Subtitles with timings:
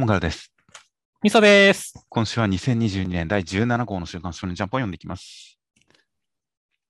[0.00, 0.50] もからです。
[1.22, 1.92] みそです。
[2.08, 5.58] 今週は2022年第17号の週刊少年ジャンプを読んでいきます。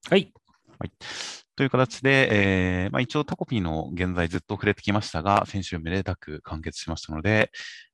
[0.08, 0.32] はい。
[1.60, 7.50] という形で、えーまあ、一応タコピーの現在ずっと触れてきましたが、先週めでたく完結しましたので、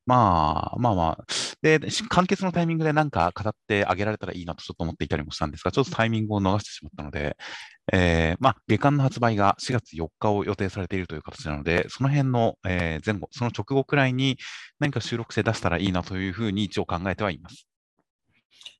[0.07, 1.25] まあまあまあ、
[1.63, 7.37] で、完結のタイミングで何か語ってあげられたらいいなとちょっと思っていたりもしたんですが、ちょっとタイミングを逃してしまったので、
[7.93, 14.39] えーまあ、月間の発売が4月4日を予定されているという形なので、その辺の、えー前後、その直後くらいに
[14.79, 17.67] 何か収録して出したらいいなというふうに一応考えてはいます。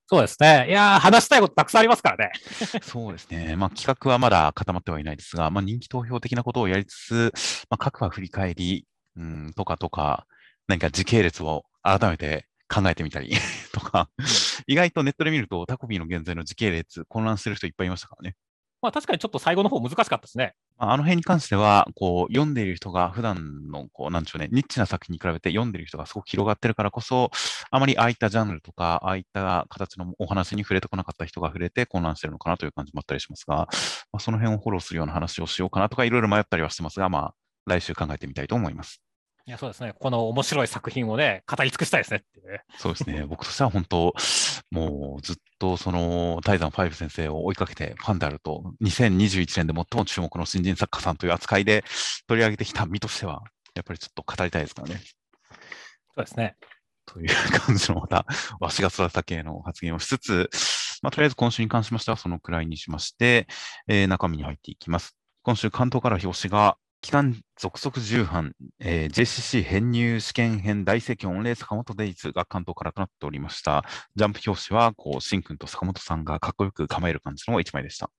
[0.09, 0.67] そうですね。
[0.69, 2.33] いやー、話したいことたくさんありますからね。
[2.83, 3.57] そうですね。
[3.57, 7.33] まあ、企画はまだ固まってはいないですが、まあ、人気投票的なことをやりつつ、
[7.69, 10.27] まあ、各話振り返り、うん、とかとか、
[10.69, 13.35] 何か時系列を改めて考えてみたり
[13.73, 14.09] とか、
[14.69, 18.37] 意外とネットで見るとタコピーの現在の時系列混乱してる人いっぱいいましたからね。
[18.87, 20.55] まあ確かにちょっと最後の方難しかったですね。
[20.79, 27.33] あの辺に関しては、こう、読んでいる人が普段の、こう、なんでしょうね、ニッチな作品に比べて読んでいる人がすごく広がってるからこそ、
[27.73, 33.69] あまりああいったジャンルとか、ああいった形のお話に触れてこなかった人が触れて混乱してるのかなという感じもあったりしますが、ま
[34.13, 37.35] あ、その辺をフォローするような話をしようかなとか、いろいろ迷ったりはしてますが、まあ、
[37.67, 39.03] 来週考えてみたいと思います。
[39.49, 39.95] いや、そうですね。
[39.97, 42.65] この面白い作品をね、語り尽くしたいですねっていうね。
[42.79, 43.25] そうですね。
[43.27, 44.13] 僕としては本当、
[44.73, 51.85] もうずっとその、タイザン5先生を追いかけてファンであると、2021年で最も注目の新人作家さんという扱いで
[52.27, 53.43] 取り上げてきた身としては、
[53.77, 55.01] やっぱりちょっと語りたいですからね。
[56.17, 56.57] そうですね。
[57.07, 57.29] という
[57.61, 58.27] 感じのまた、
[58.59, 60.51] わしが育てた系の発言をしつつ、
[61.03, 63.47] まあ、とりあえず今週に関しましてはそのくらいにしまして、
[63.87, 65.17] えー中身に入っていきます。
[65.43, 73.85] 今週関東から表紙が、期間続々重版、えー JCC 編入試験編大盛況御礼坂本デイズが関東からとなっておりました。
[74.17, 78.11] ジャンプ表紙は、こう、シンくんと坂本さんがかっこよく構える感じの一枚でした。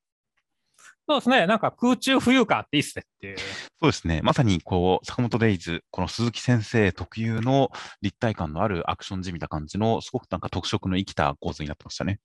[1.06, 1.48] そうですね。
[1.48, 3.38] なんか空中浮遊感あっていいっすねっていう。
[3.78, 4.22] そうですね。
[4.22, 7.70] まさに、こう、坂本デイズ、この鈴木先生特有の
[8.02, 12.22] 立体感のあるアクションじみた感じの、すごくなんか特色の生きた構図になってましたね。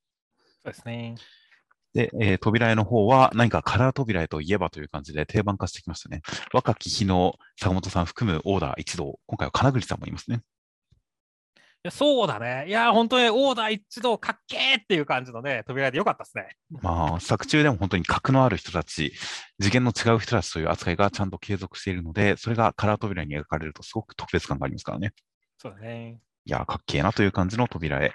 [0.62, 1.16] そうですね。
[1.94, 6.22] で、えー扉絵の方は何かカラー扉絵といえばという感じで定番化してきましたね。
[6.52, 10.42] 若き日の坂本さん含むオーダー一同、今回は金栗さんもいますね。
[11.84, 12.66] いやそうだね。
[12.68, 16.56] いや、本当にオーダー一同かっけーっていう感じのね、扉でよかったですね。
[16.80, 19.12] まあ、作中でも本当に格のある人たち、
[19.60, 25.12] 次元の違う人たちという扱いがちゃんと継続しているので、それがカラー扉に描かれるとすごく特別感がありますからね。
[25.58, 26.20] そうだね。
[26.44, 28.14] いや、かっけえなという感じの扉絵。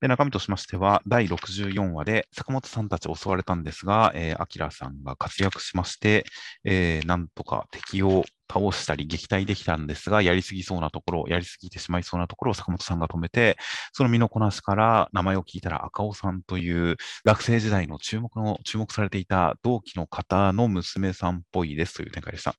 [0.00, 6.24] で、中身としましては、第64話で坂本さんたち襲われたんですが、えー、アキラさんが活躍しまして、
[6.64, 13.56] えーなんとか敵を倒したり撃退できたんですが、やりすぎそうなところ、やりすぎてしまいそうなところを坂本さんが止めて、
[13.92, 22.54] その身のこなしから名前を聞いたら赤尾さんという学生時代の注目の、注目されていた同期の方の娘さんっぽいですという展開でした。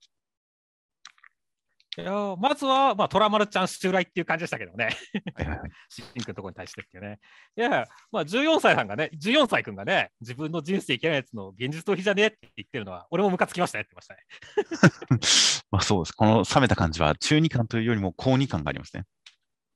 [2.01, 4.95] いやまずは、まあ、トラマルちゃん襲来っていう感じでしたけどね。
[5.35, 5.71] はいはいはい。
[5.89, 7.19] シンくんのところに対してっていうね。
[7.57, 14.21] いや、まあ、14歳さんがね、14歳くんがね、自分の人生いけないやつの現実逃避じゃねえって言ってるのは、俺もムカつきましたねってましたね。
[15.71, 16.13] まあそうです。
[16.13, 19.05] この冷めた感じは中二感というよりも高二感がありますね。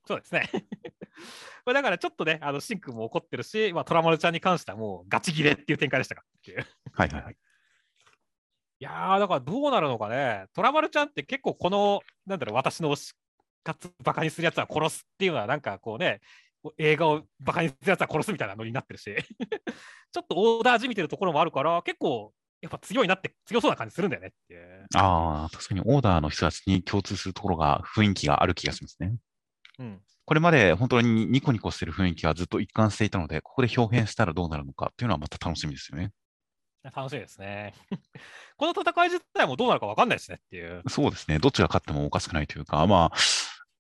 [0.06, 0.50] そうですね。
[1.66, 6.66] まあだからちょっとね、あのシンくんも怒ってるし、まあ、トラマルちゃんに関してはもうガチギレっていう展開でしたかっていう。
[6.94, 7.36] はいはいはい。
[8.84, 10.48] いやー、だからどうなるのかね。
[10.54, 13.14] トラマルちゃんって結構この、なんだろう、私の推し
[13.64, 16.20] 活バカにするやつは殺すっていうのは、なんかこうね、
[16.78, 19.16] 映画をバカにするやつは殺すみたいなノリになってるし、
[20.12, 24.84] ちょっとオーダーじみてるところもあるから、結構、やっぱ強いなって、強そうな感じするんだよねって。
[24.96, 29.16] ああ、確かにオーダーの人たちに共通するところが雰囲気がある気がしますね。
[29.80, 30.02] うん。
[30.26, 36.12] これまで本当にニコニコしてる雰囲気はずっと一貫していたので、ここで表現したらどうなるのかっていうのはまた楽しみですよね。
[36.84, 37.74] 楽しみですね。
[38.58, 40.84] この戦い自体もどうなるか分かんないですねっていう。
[40.90, 41.40] そうですね。
[41.40, 43.18] どっちが勝ってもおかしくないというか、まあ、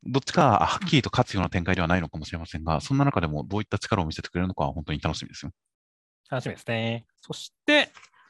[0.06, 5.52] どっちかはっきりと勝つような展開ではないのかもしれませんが、そんな中でもどういった力を見せてくれるのかは本当に楽しみですよ。
[6.30, 7.06] 楽しみですね。
[7.22, 7.90] そして、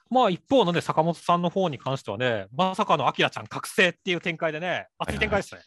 [0.09, 5.61] まあ一方のね、坂本さんの方に関してはね、まさかのアキラちゃん覚醒っていう展開でね、熱い展開ですね。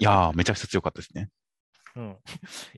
[0.00, 1.28] いやー、めちゃくちゃ強かったですね。
[1.94, 2.16] うん、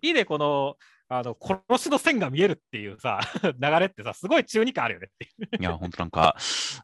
[0.03, 0.77] いいね、この
[1.09, 3.21] あの殺しの線が見えるっていうさ、
[3.61, 6.37] 流れってさ、すごい中二感あるよねっていや、本当なんか、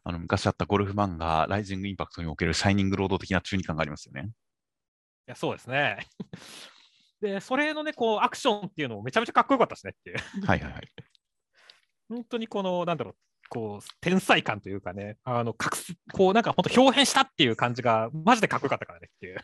[0.03, 4.29] あの、昔あったゴルフ漫画、ライジングインパクトにおけるシャイニングロード的な中二感がありますよね。
[4.29, 4.31] い
[5.27, 6.05] や、そうですね。
[7.19, 10.45] で、それのね、こう、アクションっていうのもめちゃめちゃかっこよかったですねっていう。
[10.45, 10.91] はいはいはい。
[12.09, 13.15] 本当にこの、なんだろう、
[13.53, 19.39] こう、天才感というかね、あの、隠す、こう、なんか本当表現したっていう感じが、マジでかっこよかったからねっていう。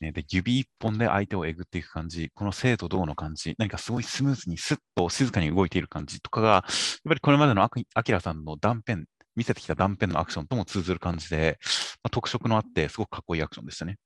[0.00, 6.62] ね、で、指一本で相手をえぐっていく感じ、この生と動の感じ、何かすごいスムーズにスッと静かに動いている感じとかが、やっ
[7.08, 9.02] ぱりこれまでのアキアキラさんの断片、
[9.34, 11.58] 見せてきた断片のアクションとも通ずる感じで、
[12.04, 13.98] まあ、特色のあって、すごくかっこいいアクションでしたね。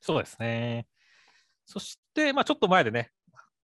[0.00, 0.86] そうですね。
[1.66, 3.10] そして、まあ、ちょっと前でね、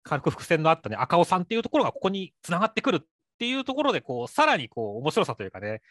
[0.04, 3.00] 軽く伏線のあったね、赤尾さんっていうところがここにつながってくるっ
[3.42, 5.82] ていうところで、こう、さらにこう、面白さというかね、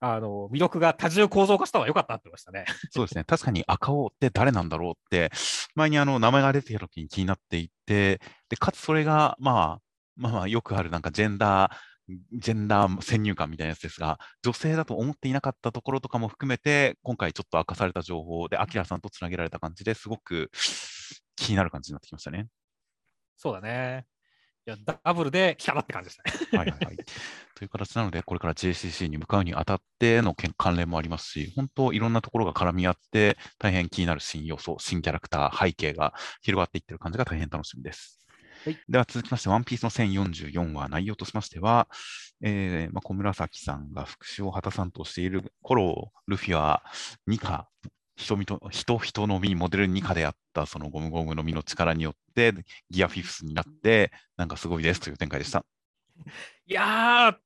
[0.00, 2.64] あの、魅力が多重構造化したのは良かったなってましたね。
[2.90, 3.22] そうですね。
[3.22, 5.30] 確かに赤尾って誰なんだろうって、
[5.76, 9.82] 前にあの名前が出てきた時に気になっていて、で、かつそれが、まあ、
[10.16, 11.76] まあまあ、よくあるなんかジェンダー、
[12.32, 20.50] ジェンダー先入観みたいなやつですが、女性だと思っていなかったところとかも含めて、今回ちょっと明かされた情報で、アキラさんとつなげられた感じですごく
[21.36, 22.48] 気になる感じになってきましたね。
[23.36, 24.06] そうだね。
[24.68, 26.58] いや、ダブルで来たなって感じでしたね。
[26.58, 26.96] はいはいはい。
[27.56, 36.12] という形なので、これから JCC に向かうにあたっての関連もありますし、本当いろんなところが絡み合って、大変気になる新要素、新キャラクター、背景が
[36.42, 38.18] 広がっていってる感じが大変楽しみです。
[38.64, 41.88] はいでは続きまして、ワンピースの1044話、内容としましては、
[42.42, 46.82] えーまあ、小紫さんが復讐を果たさんとしている頃、ルフィは
[47.26, 47.68] ニカ、
[48.18, 52.52] 人々人人の実、モデルニカであったそのゴムゴムの実の力によって、
[52.90, 55.64] ギアフィフスになって、なんかすごいですという展開でした。
[56.66, 57.36] いやー、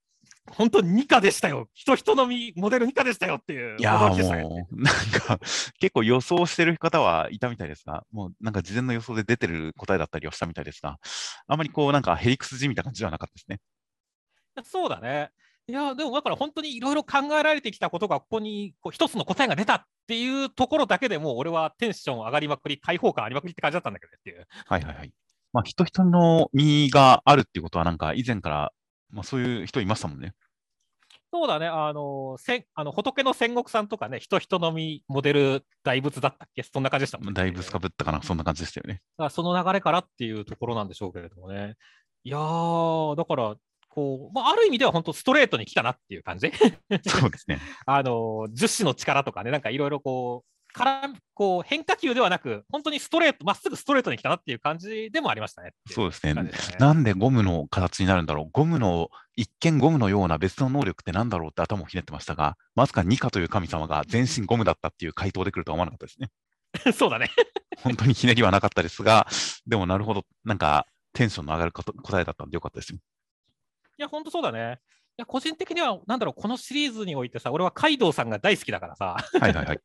[0.51, 1.69] 本当に2課でしたよ。
[1.75, 3.97] 人人のみ、モデル2課でしたよっていういや。
[3.99, 5.39] ーもう、なんか、
[5.79, 10.99] 結構予想してる方はいたみたいですが、もうなんか事前の予想で出てる答えだったりはしたみたいですが、
[11.47, 13.61] あまりこう、なんかヘリクスじみた感じではなかったですね。
[14.65, 15.31] そうだね。
[15.69, 24.47] いや、でもだから本当にいろいろ考えられてきたことが、ここにこう一つの答えが出たっていうところだけでもう、俺はテンション上がりまくり、開放感ありまくりって感じだったんだけどねっていう。
[24.67, 25.13] はいはいはい。
[25.53, 28.73] まあ、人人の身があるっていうことは、なんか以前から、
[29.11, 30.35] まあ、そういう人いましたもんね。
[31.35, 36.63] そうだね、あの、せんあの仏の戦国さんとかね、人人のみモデル大仏だったっけ？
[36.63, 37.33] そんな感じでしたもんね。
[37.33, 39.01] だいぶすかぶったかな、そんな感じでしたよね。
[39.31, 41.77] その流れからっていうところなんでしょうけれどもね。
[42.25, 43.55] いやー、だから、
[43.95, 46.51] こう、まあ、ある意味では本当ストレートに来たなっていう感じ。
[47.07, 47.61] そうですね。
[47.85, 56.33] あの、樹脂の力とかね、なんかいろいろこう、からこう変化球ではなく、本当にストレート、まっすぐストレートに来たなっていう感じでもありましたねそうですね。
[56.79, 58.51] なんでゴムの形になるんだろう。
[58.51, 66.31] ゴムの、一見ゴムのような別の能力ってなんだろうって頭をひねってましたが、まさかニカという神様が全身ゴムだったっていう回答で来るとは思わなかったですね。
[66.97, 67.29] そうだね。
[67.83, 69.27] 本当にひねりはなかったですが、
[69.67, 72.99] でもなるほど、なんかテンションの上がること答えだったんでよかったですよ。
[73.99, 74.79] いや、本当そうだね。
[75.13, 79.67] いや、個人的には、なんだろう、このシリーズにおいてさ、俺はカイドウさんが大好きだからさ、はいはいはい。
[79.67, 79.81] だか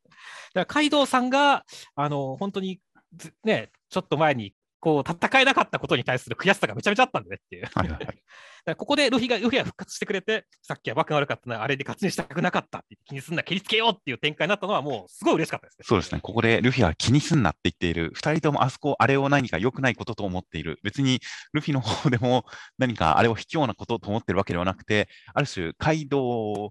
[0.54, 1.66] らカイドウさんが、
[1.96, 2.80] あの、本当に
[3.16, 7.68] ず、ね、ちょっと前に、こう、戦えなかったことに対する悔しさがめちゃめちゃあったんだねっていう。
[7.74, 8.06] はいはいはい。
[8.06, 8.22] だか
[8.66, 15.86] らここでルフィが、ルフィが復活してくれて、さっきはバカが悪かったな、あれで勝ちにしたくなかったって気にすんな、蹴りつけようっていう展開になったのは、もうすごい嬉しかったですね。
[15.88, 16.22] そうですね。
[16.22, 18.12] ここでルフィは気にすんなって言っている。
[18.14, 20.80] 二人ともあそこ、あれを何か良くないことと思っている。
[20.84, 21.22] 別に
[21.54, 22.46] ルフィの方でも
[22.78, 26.70] 何かあれを卑怯なことと思ってるわけではなくて、ある種、カイドウ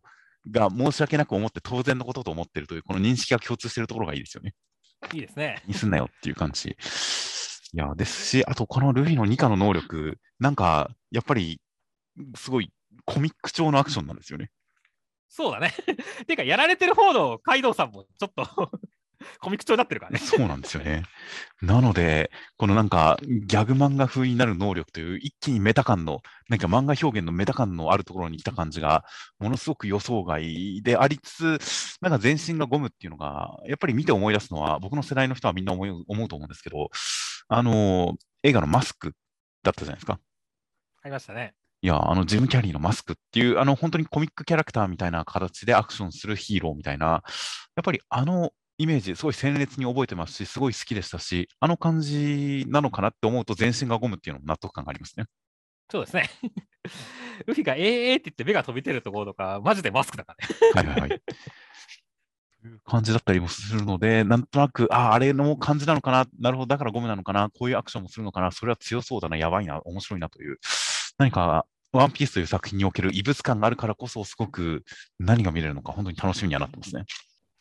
[0.51, 4.55] が申し訳なく思って当然のことと思っているという、この認識が共通しているところがいいですよね。
[5.13, 5.61] いいですね。
[5.65, 6.77] 気にすんなよっていう感じ。
[7.77, 11.61] いや、ですし、あとこのルフィのニカの能力、なんか、やっぱり、
[12.35, 12.73] すごい
[13.05, 14.51] コミック調のアクションなんですよね。
[15.29, 15.75] そうだね。
[16.27, 18.71] ていうか、やられてる方のカイドウさんもちょっと
[19.41, 20.19] コミック調になってるからね。
[20.19, 21.03] そうなんですよね。
[21.61, 29.05] なので、このなんか、ギャグ漫画風になる能力という、一気にメタ感の、なんか漫画表現のメタ感のあるところに来た感じが、
[29.39, 36.89] ものすごく予想外でありつつ、なんか全身がゴムっていうのが、やっぱり見て思い出すのは、僕の世代の人はみんな思い思うと思うんですけど、
[37.49, 39.13] あの、映画のマスク
[39.63, 40.19] だったじゃないですか。
[41.03, 41.55] ありましたね。
[41.83, 47.23] いや、あの、ジム・キャリーのマスクっていう、あの、本当にコミックキャラクターみたいな形でアクションするヒーローみたいな、や
[47.81, 55.27] っぱりあのイメージ、すごい鮮烈に覚えてますし、すごい好きでしたし、あの感じなのかなって思うと、全身がゴムっていうのも納得感がありますね。
[55.91, 56.31] そうですね。
[57.47, 60.35] ルフィがええーって言って目が飛び出るところとか、マジでマスクだか
[60.75, 60.89] らね。
[60.89, 61.23] はいはいはい。
[62.85, 70.59] 感じだったりもするので、なんとなく、ああ、あれの感じなのかな、なるほど、だからゴムなのかな、こういうアクションもするのかな、それは強そうだな、やばいな、面白いなという、
[71.19, 74.85] 何か、ワンピースという作品における異物感があるからこそ、すごく
[75.19, 77.05] 何が見れるのか、本当に楽しみにはなってますね。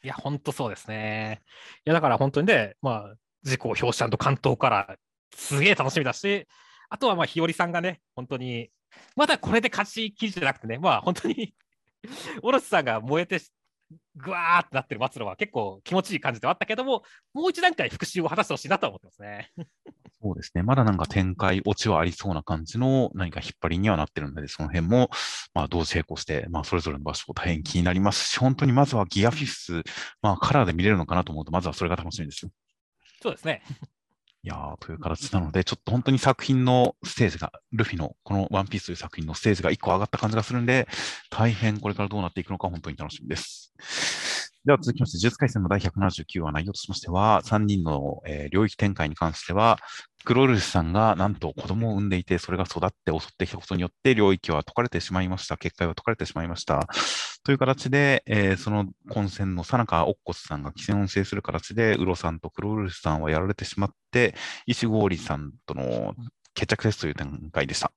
[0.04, 1.42] いや、本当そうですね。
[1.86, 4.96] いや、だから本当にね、まあ、自己表紙関東から
[5.36, 6.48] すげえ楽しみだし、
[6.90, 8.70] あとはまあ、日和さんがね、本当に、
[9.16, 11.54] まだこれで勝ちきりじゃなくてね、まあ、本当に、
[12.44, 13.40] オロチさんが燃えて、
[14.16, 19.52] ぐわーってなってる末路は結構気持ちいい感じではあったけども、もう一段階復習を果たしてほしいなと思ってますね。
[20.22, 20.64] そうですね。
[20.64, 25.12] まだなんか展開、オチはありそうな感じの何か引っ張りにはなってるので、その辺も、
[25.54, 29.84] まあ、同時並行して、まあ、それぞれの場所大変気になりますし、本当にまずはギアフィフス、
[30.22, 32.52] まあ、カラーで見れるのかなと思うと、まずはそれが楽しみですよ。
[33.22, 33.62] そうですね。
[34.46, 40.88] いやーという形なので、ちょっと本当に作品のステージが、ルフィのこのワンピースという作品のステージが1個上がった感じがするんで、
[41.32, 43.74] 大変これからどうなっていくのか本当に楽しみです。
[44.66, 49.78] では続きまして、呪術廻戦の第179話内容としましては、3人の、えー、領域展開に関しては、
[50.24, 55.58] クロルシさんがなんと子供を産んでいて、それが育って襲ってきたことによって、領域は解かれてしまいました。
[55.58, 56.88] 結界は解かれてしまいました。
[57.44, 64.34] という形で、えー、その混戦のさなかオッコスさんが規制音制する形で、ウロさんとクロルシさんはやられてしまって、
[64.66, 66.16] 石郡さんとの
[66.56, 67.92] 決着ですという展開でした。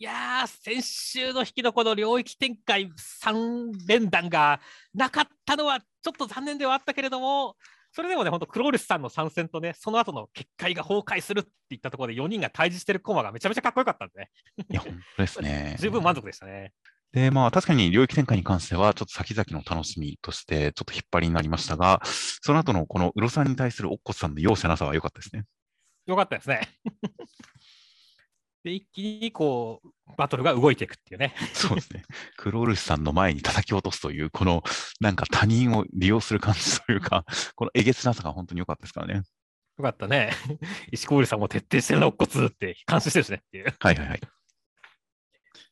[0.00, 2.88] いやー、先週の引きのこの領域展開
[3.20, 4.60] 3連弾が
[4.94, 7.56] なかったのはちょっと残念ではあったけれども、
[7.90, 14.30] それでもね、本当、クロールスさんの参戦とね、その後の結界が崩壊するっていったところで4人が対峙してるコマがめちゃめちゃかっこよかったんでね。
[14.70, 15.76] いや、本当ですね。
[15.82, 16.72] 十分満足でしたね。
[17.10, 25.42] で、まあ確かに領域展開に関しては、ちょっと先々の楽しみとして、ちょっと引っ張りになりましたが、その後のこのウロさんに対するオッコスさんの容赦なさは良かったですね。
[26.06, 26.68] 良かったですね。
[28.64, 31.34] で、一気にこう、バトルが動いていくっていうね。
[31.54, 32.04] そうですね。
[32.36, 34.62] クロールスさんの前に叩き落とすという、この
[35.00, 37.24] なんか他人を利用する感じというか、
[37.54, 39.22] このえげつなさが本当に良かったですからね。
[39.78, 40.32] よかったね。
[40.92, 43.74] 石こうりさんも徹底してるの、骨って監視してるしねっていう。
[43.78, 44.20] はいはいはい。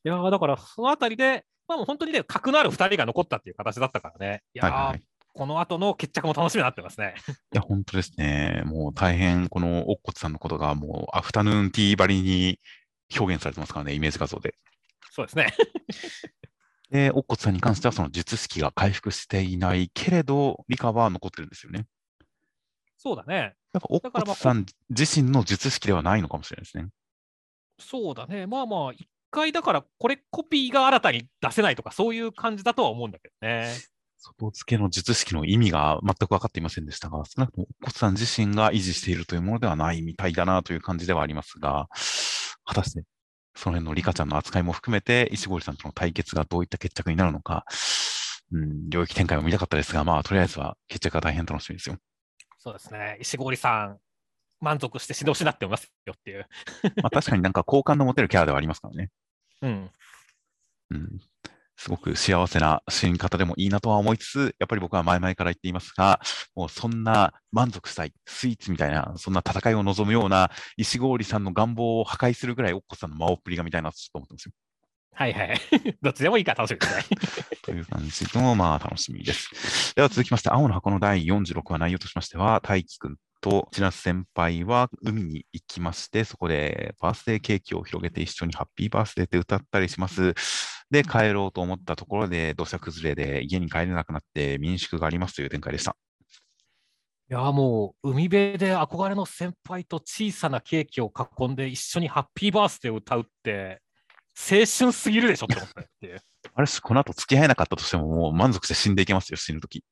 [0.05, 4.45] いやだからそのあたりで、まあもう本当にね、格のある2人が残ったっていう形だったからね。
[4.55, 5.03] いや、はいはい、
[5.37, 7.15] この後の決着も楽しみになってますね。
[7.53, 8.63] いや、本当ですね。
[8.65, 12.59] もう大変、このおっこつさんのことが、もうアフタヌーンティーばりに
[13.19, 14.55] 表現されてますからね、イメージ画像で。
[15.11, 15.55] そうですね。
[16.91, 21.87] で、おっこつさんに関しては、その術式が回復していないけれど、理科は残ってるんですよね。
[22.97, 23.55] そうだね。
[23.75, 26.89] やっぱおっこつさん自身の術式ではないのかもしれないですね。
[27.79, 28.47] そうだね。
[28.47, 33.75] まあまあ、一回だから、これコピーが新たに出せないとか、そういう感じだとは思うんだけどね。
[34.19, 41.89] 外付けの術式の意味が全く分かっていませんでしたが、少なくとも、おっこつさん自身が維持しているというものではないみたいだなという感じではありますが、
[42.65, 43.05] 果たして
[43.57, 47.65] その辺のリカちゃんの扱いも含めて、石堀さんとの対決がどういった決着になるのか、
[48.53, 51.97] うん、領域展開も見たかったですが、まあ、とりあえずは決着が大変楽しみですよ。
[52.59, 53.17] そうですね。
[53.21, 53.99] 石堀さん、
[54.61, 56.47] 満足して指導しなってますよっていう。
[57.03, 59.11] まあ、確かになんか好感の持てるキャラではありますからね。
[59.63, 59.91] うん。
[60.91, 61.21] うん。
[61.77, 66.21] すごく幸せな死に方でもいいなとは思いつつ、やっぱり僕は前々から言っていますが、
[66.55, 74.53] もうそんな満足したい、スイーツみたいな、そんな戦いを望むような石郡さんの願望を破壊するぐらい、おっこさんの魔王っぷりが見たいなと思ってますよ。
[75.17, 75.61] はいはい。
[76.03, 77.19] どっちでもいいから楽しみですね。
[77.63, 79.95] という感じの、まあ楽しみです。
[79.95, 90.35] では続きまして、青の箱の第46話内容としましては、大輝くんと千夏先輩は海に行きまして、そこでバースデーケーキを広げて一緒にハッピーバースデーって歌ったりします。
[90.91, 95.97] で、帰ろうと思ったところで土砂崩れで家に帰れなくなって民宿がありますという展開でした。
[97.29, 103.83] いやもう海辺で憧れの先輩と小さなケーキを囲んで一緒にハッピーバースデーを歌うって
[104.37, 105.69] 青春すぎるでしょって思っ
[106.01, 106.21] て。
[106.55, 109.85] あれし、この後付き合えなかったとしてももう満足して死んでいけますよ、死ぬとき。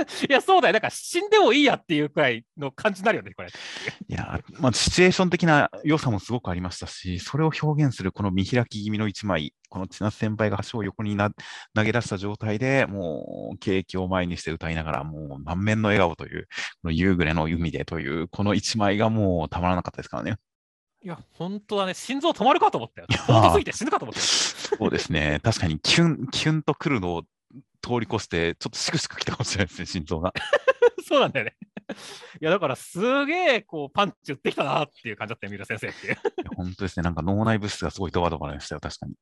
[0.28, 0.72] いや、そうだよ。
[0.72, 3.48] だから死んでもいいやっていうくらいの感じになるよね、これ。
[3.48, 11.30] いや、まあ、シチュエーション的な良さもすごくありましたし、それを表現するこの見開き気味の一枚、この千夏先輩が橋を横にな
[11.74, 16.48] 投げ出した状態で、もうケーキを前にして歌いながら、もう満面の笑顔という、
[16.82, 20.36] この夕暮れの海でという、この一枚がもうたまらなかったですからね。
[21.02, 21.94] いや、本当だね。
[21.94, 23.06] 心臓止まるかと思ったよ。
[23.26, 24.26] 高度すぎて死ぬかと思ったよ。
[24.26, 25.40] そうですね。
[25.44, 27.22] 確かにキュン、キュンとくるのを
[27.82, 30.34] 通り越して、ちょっとしくしくきたかもしれないですね、心臓が。
[31.06, 31.56] そうなんだよね。
[32.40, 36.18] いや、だからすげえ、こう、パンチ打ってきたなっていう感じだったよ、三浦先生っていう。
[36.54, 37.02] 本当ですね。
[37.02, 39.14] なんか脳内物質がすごいドバドバでしたよ、確かに。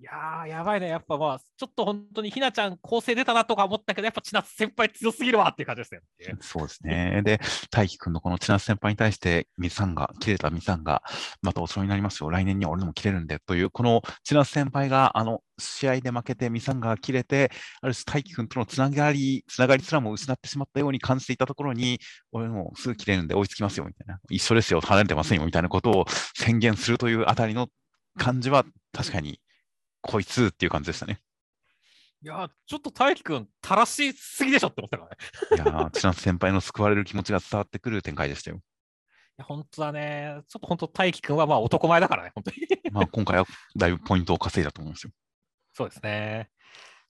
[0.00, 0.88] いやー、やばいね。
[0.88, 6.36] やっぱまあ、ちょっと本当にひなちゃん構成出たなとか思ったけど、やっぱ千夏先輩強すぎるわっていう感じですよ、ね。
[6.40, 7.20] そうですね。
[7.22, 7.38] で、
[7.70, 11.02] 大輝くんのこの千夏先輩に対して、ミさんが、切れたミさんが、
[11.42, 12.30] またお世話になりますよ。
[12.30, 17.50] 来年には俺のも切れるんで、という、この千夏先輩が、あの、試合で負けて、ミさんが切れて、
[17.82, 22.00] ある種大輝くんとのつながり、つながりすらも失ってしまったように感じていたところに、
[22.32, 24.18] 俺もすぐ切れるんで追いつきますよ、みたいな。
[24.30, 27.68] 一緒ですよ、離れてませんよ、みたいなことを宣言するというあたりの
[28.16, 29.40] 感じは、確かに
[30.02, 31.20] こいつっていう感じでしたね。
[32.22, 35.08] いやちょっと大輝くん、たらしすぎでしょって思ったか
[35.56, 35.72] らね。
[35.72, 38.58] いや千夏先輩の救われる気持ちが伝わってくる展開でしたよ。
[38.58, 38.60] い
[39.38, 40.42] や、本当だね。
[40.48, 42.56] ちょっと本当、大輝くんはまあ男前だからね、本当に。
[42.92, 45.12] まあ今回はだいぶポイントを稼いだと思いますよ。
[45.72, 46.50] そうですね。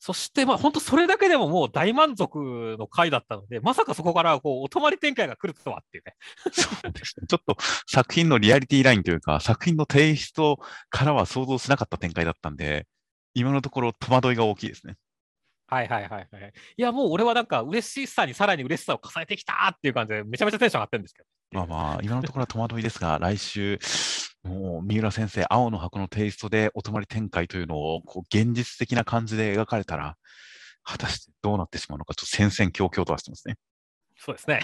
[0.02, 6.14] そして、まあ、本当それだけでももう大満足の回だったので、まさかそこからこうお泊まり展開が来るとはっていうね。
[6.52, 7.26] そうですね。
[7.28, 12.87] ちょっと作品のリアリティラインというか、作品のテイストからは想像しなかった展開だったんで、
[13.35, 14.97] 今のところ戸惑いが大きいですね。
[15.66, 16.52] はいはいはいはい。
[16.78, 21.28] いや、もう俺はなんか嬉しさにさらに嬉しさを重ねてきたっていう感じで、めちゃめちゃテンション上がってるんですけど。
[21.52, 23.78] まあまあ、今のところは戸惑いですが、来週、
[24.42, 30.16] もう三浦先生、青の箱のテイストでお泊まり展開というのをこう現実的な感じで描かれたら、
[30.82, 33.56] 果たしてどうなってしまうのか、ちょっと戦々恐々とはしてますね。
[34.16, 34.61] そうですね。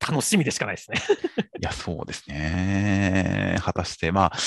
[0.00, 0.98] 楽しみでしかないですね。
[1.60, 3.56] いや、そうですね。
[3.60, 4.38] 果たして、まあ、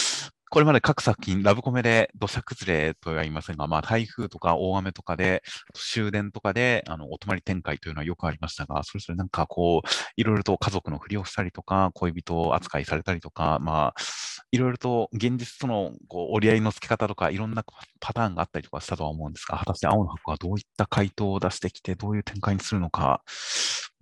[0.52, 5.44] これまで各作品、ラブコメで土砂崩れとは言いませんが、まあ、台風とか大雨とかで、
[5.76, 14.02] 終電とかで、あの、お泊まり展開というのはよくありましたが、それぞれなんかこう、いろいろと家族のふりをしたりとか、恋人扱いされたりとか、まあ、
[14.52, 17.64] いろいろと現実とのこう折り合いのつけ方とか、いろんな
[18.00, 23.22] パターンがあったりとかしたとは思うんですが、果たして青の箱はどういった回答を出してきて、どういう展開にするのか、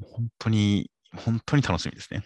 [0.01, 2.23] 本当に、本当に楽しみですね。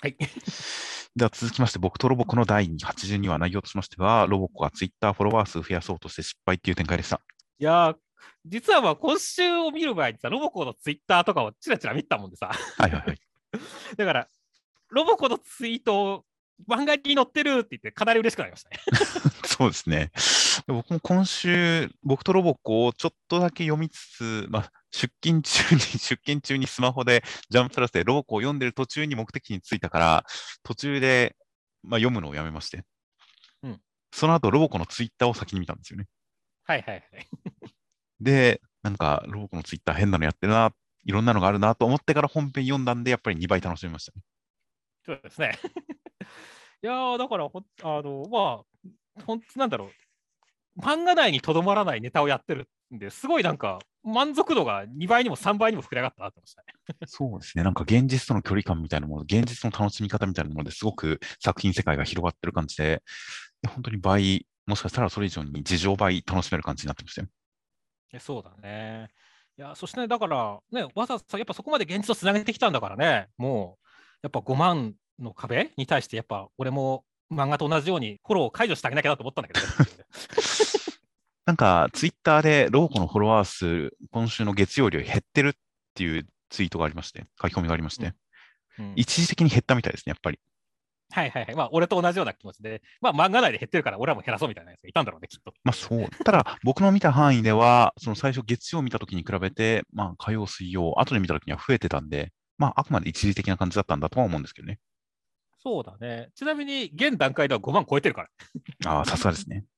[0.00, 0.16] はい。
[1.16, 7.22] では続きまして、僕とロボコの第82話内容としましては、ロボコがツイッターフォロワー数増やそうとして失敗っていう展開でした。
[7.58, 7.96] いやー、
[8.44, 13.18] 実はまあ今週を見る前にさ、ロボコのツイッターとかをチラチラ見てたもんでさ、はいはいはい。
[13.96, 14.28] だから、
[14.90, 16.24] ロボコのツイートを
[16.68, 18.78] 漫画に載ってるって言って、かなり嬉しくなりましたね。
[19.46, 20.10] そうですね。
[20.66, 30.24] 僕も今週、僕とロボコをちょっとだけ読みつつ、まあ、出勤中に、 出勤中にスマホでジャンププラスでロボコを読んでる途中に目的地に着いたから、
[30.62, 31.36] 途中で、
[31.82, 32.84] まあ、読むのをやめまして。
[33.62, 33.80] うん
[34.12, 36.06] その後、ロボコのツイッターを先に見たんですよね。
[36.64, 37.26] はいはいはい。
[38.18, 40.72] で、なんか、ロボコのツイッター変なのやってるな、
[41.04, 44.22] いろんなのがあるなと思ってから本編読んだんで、やっぱり2倍楽しみましたね。
[45.04, 45.58] そうですね。
[46.86, 48.62] いやー、だからほん、あの、ま
[49.18, 49.90] あ、ほんなんだろ
[50.76, 56.68] う、漫画内にとどまらないネタをやってるんで、すごいなんか、満足度が2倍にも3倍にも膨れ上がったなってましたね。
[57.06, 57.64] そうですね。
[57.64, 63.02] なんか現実との距離感みたいなもの、現実の楽しみ方みたいなものですごく作品世界が広がってる感じで、
[63.74, 67.28] 本当に倍、もしかしたらそれ以上に事情倍楽しめる感じになってましたよ。
[68.12, 69.08] えそうだね。
[69.58, 73.86] いや、そしてね、だから、ね、わざわざやっぱそこまで現実をつなげてきたんだからね、もう、
[74.22, 79.72] やっぱ5万の壁に対して、やっぱ俺も漫画と同じようにフォローを解除してあげなきゃなと思ったんだけどね、
[81.46, 85.52] なんか、ツイッターでローコのフォロワー数、今週の月曜日より減ってるっ
[85.94, 88.14] ていうツイートがありまして、書き込みがありまして、うん
[88.94, 90.38] 一時的に減ったみたいですね、やっぱり。
[91.10, 91.54] はいはいはい。
[91.54, 95.54] まあ、俺と同じような気持ちで、まあ、漫画内で減ってるから、俺らも減らそうみたいなやつがいたんだろうね、きっと。
[95.64, 96.08] まあそう。
[96.24, 104.78] ただ、僕の見た範囲では、その最初月曜見たときに比べて、まあ火曜、水曜、後で見たときには増えてたんで、まああくまで一時的な感じだったんだとは思うんですけどね。
[105.58, 106.30] そうだね。
[106.34, 108.28] ちなみに、現段階では5万超えてるから。
[108.28, 108.30] い
[108.86, 109.64] ああ、さすがですね。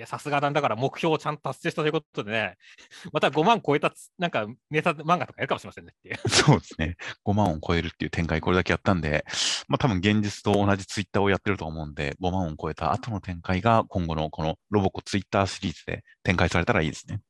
[0.00, 2.56] や、さすがなんだから、目標をちゃんと達成したということでね、
[3.12, 6.16] また5万超えたつ、なんか、ネタ漫画とかやるかもしれませんねっていう。
[6.28, 6.96] そうですね。
[7.24, 9.24] 5万を超えるっていう展開、これだけやったんで、
[9.68, 17.20] まあ多分現実と同じツイッターをやってると思うんで、5万を超えた後の展開が今後のこのロボコツイッターシリーズで展開されたらいいですね。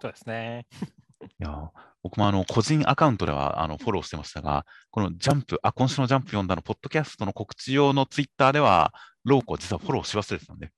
[0.00, 0.66] そうですね。
[1.20, 1.70] いやー
[2.02, 10.70] 僕もあの個人アカウントではあのフォローしてましたが、このジャンプ、あ、今週のジャンプ読んだの、ポッドキャストの告知用のツイッターでは、ローコを実はフォローし忘れてたんで、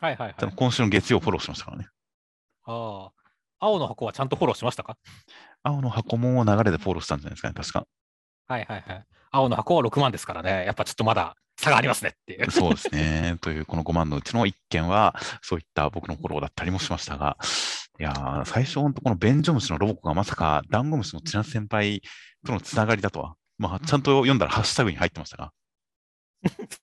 [0.00, 0.52] はいはいはい。
[0.54, 1.88] 今週の月曜フォローしましたからね。
[2.64, 3.12] ああ。
[3.58, 4.98] 青の箱はちゃんとフォローしましたか？
[5.62, 7.86] 青の箱も流れでフォローしたんじゃないですかね、確か。
[8.48, 9.04] はいはいはい。
[9.30, 12.50] 青の箱は6万ですからね、やっぱちょっとまだ差がありますねっていう。
[12.50, 13.38] そうですね。
[13.40, 17.38] という、この5万のうちの1件は、そういった僕のフォローだったりもしましたが、
[17.98, 22.02] いやー、最初、本当このベンジョムシのロボコがまさか、ダンゴムシの千夏先輩
[22.44, 25.52] とのつながりだとは、まあ、ちゃんと読んだらハッシュタグに入ってましたが。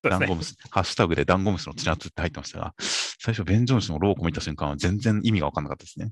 [0.02, 6.12] ダンゴムシ、ハッシュタグでダンゴムシの千夏って入ってましたが、最初、ベンジョムシのロボコ見た瞬間は全然意味が分かんなかったですね。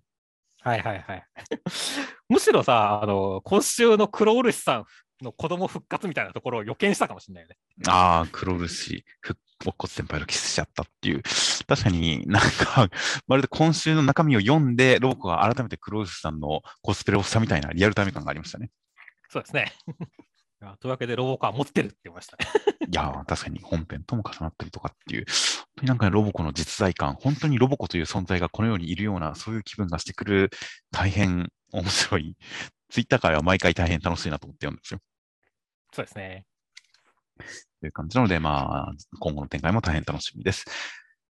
[0.61, 1.27] はいはいはい。
[2.29, 4.85] むしろさ、あの、今週の黒漆さん
[5.23, 7.57] の子供復活みたいなところを予見したかもしれないよね。
[7.87, 11.21] ああ、黒漆、ふ乙骨先輩とキスしちゃったっていう。
[11.67, 12.89] 確かになんか、
[13.27, 18.71] まるで今週の中身を読んで、ロボコが改めて黒漆さんのコスプレをしたみたいなリアルタイム感がありましたね。
[19.29, 19.71] そうですね。
[20.79, 22.45] というわけで、ロボコは持ってるって言いましたね。
[22.87, 30.51] いやー、確かに本編とも重なったりとかっていう、本当になんかロボコの実在感、本当にロボコという存在がこの世にいるような、そういう気分がしてくる、
[30.91, 32.37] 大変面白い。
[32.89, 34.99] ツイッター界は毎回大変楽しいなと思って読んですよ。
[35.93, 36.45] そうですね。
[37.79, 40.65] という感じなので、まあ、今後の展開も大変楽しみです。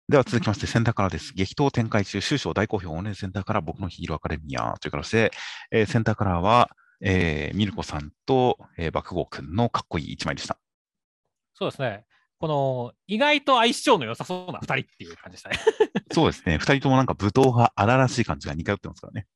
[0.09, 1.33] では続きまして、センターからです。
[1.35, 5.31] 激闘展開中、終章大好評、オンラインセンターから僕のヒーローアカデミアという形で、
[5.71, 6.69] えーセンターからは、
[7.01, 10.59] えーミルコさんと、えー爆豪くんのかっこいい一枚でした。
[11.55, 12.05] そうですね。
[12.41, 15.59] この、意外と相性の良さそうな2人っていう感じでしたね。
[16.11, 16.59] そうですね。
[16.59, 19.27] 二人ともなんか武闘派荒らしい感じが似通ってますからね。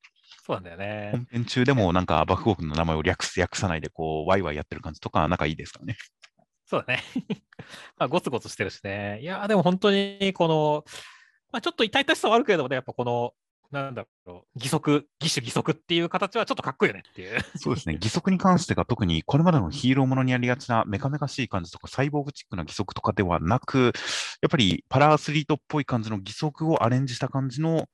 [0.45, 1.11] そうなんだよね。
[1.13, 5.97] 本編中でもなんか爆豪くんの名前を略す、訳さないでこう、ワイワイやってる感じとか、仲いいですからね。
[6.67, 7.03] そうだね。
[7.97, 9.21] まあ、ゴツゴツしてるしね。
[9.23, 10.85] いやー、でも本当に、この、
[11.51, 13.33] まあ、ちょっと痛々しさはあるけれどもね、やっぱこの、
[13.71, 17.41] なんだろう、義足、義手義足っていう形はちょっとかっこいいよねっていう。
[17.57, 17.95] そうですね。
[17.95, 23.93] 義足に関してが特にこれまでのヒーローものにありがちなメカメカしい感じとかサイボーグチックな義足とかではなく、
[24.43, 27.89] やっぱりパラアスリートっぽい感じの義足をアレンジした感じの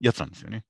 [0.00, 0.64] やつなんですよね。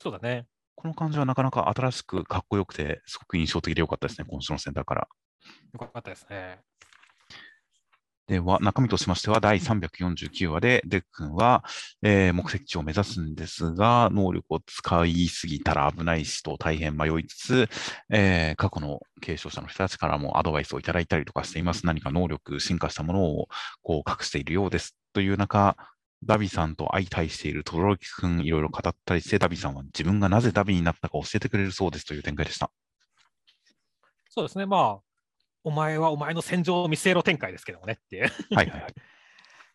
[0.00, 0.46] そうだね。
[0.74, 5.08] この感じはなかなか新しくかっこよくて、すごく印象的でよかったですね、今週のセンターから。
[5.72, 6.60] よかったですね。
[8.26, 11.62] では、中身としましては、第349話で、デク君は、
[12.02, 17.68] えー目的地を目指すんですが、能力を使いすぎたら危ないしと大変迷いつつ、
[18.10, 21.84] えー過去の継承者の人たちからもアドバイスをいただいたりとかしています。
[21.84, 23.48] 何か能力、進化したものを
[23.82, 24.96] こう隠しているようです。
[25.12, 25.76] という中、
[26.24, 32.70] 荼毘さんと相対している轟君、いろいろ語ったりして、荼毘さんは自分がなぜ荼毘になったか教えてくれるそうですという展開でした。
[34.30, 34.66] そうですね。
[34.66, 35.00] まあ、
[35.62, 38.30] お前はお前の戦場を見据えろ展開ですけどもねっていう。
[38.54, 38.94] はいはいはい。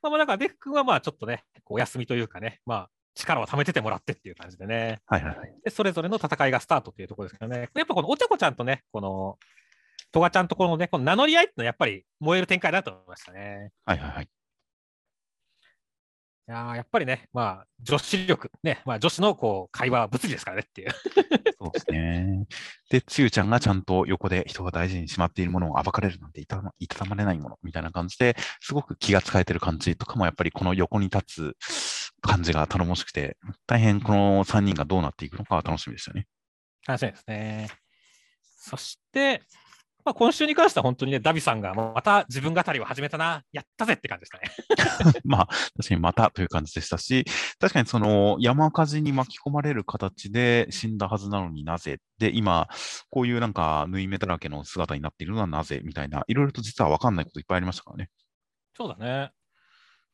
[0.01, 5.01] ま あまあ、だからデク君はまあちょっとね、お休みというかね、まあ力を貯めててもらってっていう感じでね。
[5.05, 5.53] はいはいはい。
[5.63, 7.69] で、それぞれの戦いがスタートっていうところですけどね。
[7.75, 9.38] やっぱこのお茶子ちゃんとね、この、
[10.12, 13.71] トガちゃんとこのね、この名乗り合いっていうのはやっぱり燃える展開だと思いましたね。
[13.85, 14.29] はいはいはい。
[16.49, 20.89] いやーやっぱりね、まあ女子力、ね、まあ女子のこう会話は物理ですからねっていう。
[21.62, 22.47] そうですね。
[22.89, 31.55] で、つゆちゃんがちゃんと横で人が大事にしまっているものを暴かれるなんていたまいたたまれないものみたいな感じですごく気が使えてる感じとかもやっぱりこの横に立つ
[32.21, 36.25] 感じが頼もしくて、大変この3人がどうなっていくのかは楽しみでしたね。
[36.88, 37.69] 楽しみですね。
[38.57, 39.43] そして、
[40.10, 45.22] まあ、今週に関しては本当にね、ダビさんがまた自分語りを始めたな、やったぜって感じでしたね。
[45.24, 47.26] まあ、確かにまたという感じでしたし、
[47.60, 52.67] 確かにその山火事に巻き込まれる形で死んだはずなのになぜで、今、
[53.12, 58.10] こういうなんか縫い目だらけの姿になっているのはなぜみたいな、いろいろと実は分かんないこといっぱいありましたからね。
[58.76, 59.30] そうだね。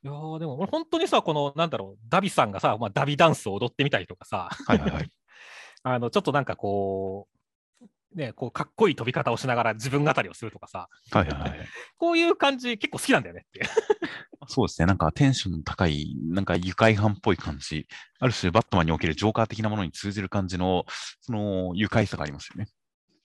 [0.04, 5.10] いやーでも俺本当にさ、このなんだろう、ダビさんがさ、まあ、ダビダンスを踊ってみたりとかさ、はいはいはい。
[5.84, 7.35] あのちょっとなんかこう、
[8.14, 11.68] ね、こうかっこいい飛び方をしながら自分語りをするとかさ、はいはいはい。
[11.98, 13.62] こういう感じ結構好きなんだよねって。
[14.48, 14.86] そうですね。
[14.86, 17.88] なんかテンションの高い、なんか愉快犯っぽい感じ。
[18.20, 20.86] ある種、バットマンにおけるジョーカー的なものに通じる感じの、
[21.22, 22.68] その愉快さがありますよね。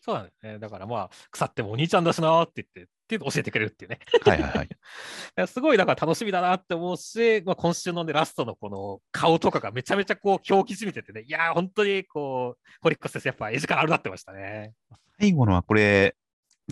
[0.01, 0.59] そうだね。
[0.59, 3.99] だからまあ、腐ってもお兄ちゃんだしなーって言って、って教えてくれるっていうね。
[4.25, 4.69] はいはいはい。
[5.49, 14.75] すごいだから楽しみだなって思うし、まあ、今週のね、ラストのこの顔とかがめちゃめちゃこう狂気じみててね、いやー、本当にこう、ホリックス先生、やっぱ絵力あるなってましたね。
[15.19, 16.17] 最後のはこれ、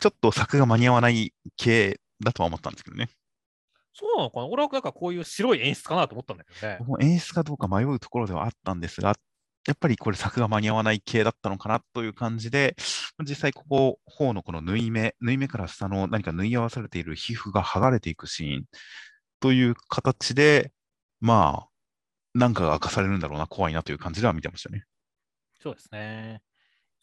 [0.00, 3.10] ちょっと作が間に合わない系だとは思ったんですけどね。
[3.94, 6.78] そうなのかな俺はなんかこういう白い演出かなと思ったんだけどね。
[7.00, 9.16] 演出かどうか迷うところではあったんですが、
[9.68, 12.74] やっぱりこれ作が間に合わない系だったのかなという感じで、
[13.20, 18.64] 実際ここ、方のこの縫い目、縫い目から下の何か縫い合わされている皮膚が剥がれていくシーン
[19.40, 20.72] という形で、
[21.20, 21.68] まあ、
[22.32, 24.84] なんかが明かされるんだろうな、怖いなという感じでは見てましたね。
[25.60, 26.40] そうですね。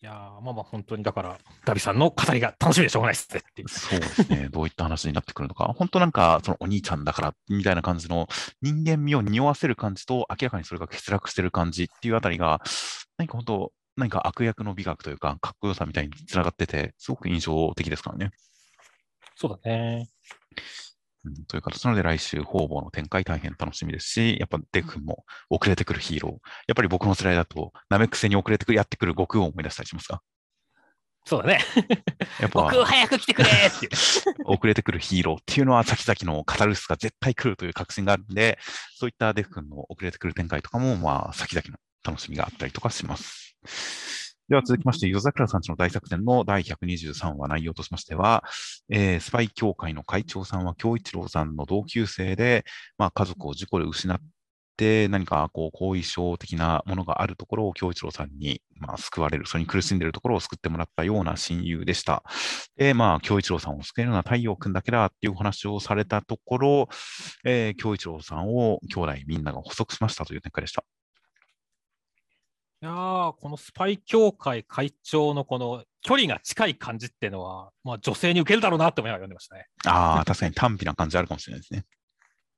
[0.05, 3.63] いやーまあまあ本当にだから、ダビさんの語りが楽しみでしょうがないっすねって。
[3.67, 4.49] そうですね。
[4.51, 5.73] どういった話になってくるのか。
[5.75, 8.27] 本当なんか、そのお兄ちゃんだから、みたいな感じの
[8.61, 12.61] 人間味を匂わせる感じと、明らかにそれが欠落してる感じっていうあたりが、
[13.17, 18.29] 何か本当、何か悪役の美学というか、かっこよさみたいにつながってて、すごく印象的ですからね。
[19.35, 20.07] そうだね。
[21.25, 26.31] うん、という形なので、来週、方々の展開大変楽しみですし、やっぱデク君も遅れてくるヒーロー。
[26.33, 26.38] や
[26.73, 30.21] っぱり僕の世代だと、なめくせに遅れてくる、やってくる悟空を思い出したりしますか？
[31.27, 31.59] そうだね。
[32.39, 33.89] やっぱ僕、早く来てくれーって。
[34.45, 38.59] 遅れてくるヒーローっていうのは先々のカタルシスが絶対来るという確信があるんで、
[38.95, 43.55] そういったデフ君の遅れてくる展開とかも、まあ、先々の楽しみがあったりとかします。
[44.47, 48.43] では続きまして、夜桜さんちの大作戦の第123話内容としましては、
[48.89, 52.63] えースパイ協会の会長さんは京一郎さんの同級生で、
[52.99, 54.19] まあ、家族を事故で失っ
[54.77, 62.23] て、何かこう後遺症的なものがあるところを京一郎さんに、まあ、救われる、それに苦しんでいるところを救ってもらったような親友でした。
[62.77, 66.89] で、まあ、京一郎さんを救えるのは太陽君だけだっていうお話をされたところ、
[67.45, 70.84] えー京一郎さんを兄弟みんなが補足しましたという展開でした。
[72.85, 79.65] いやーこのスパイ協会会長のこの距離が近い感じっていうのは、まあ、女性に受けるだろうなって思いながら読んでましたね。
[79.87, 81.83] ああ、確かに短美な感じあるかもしれないですね。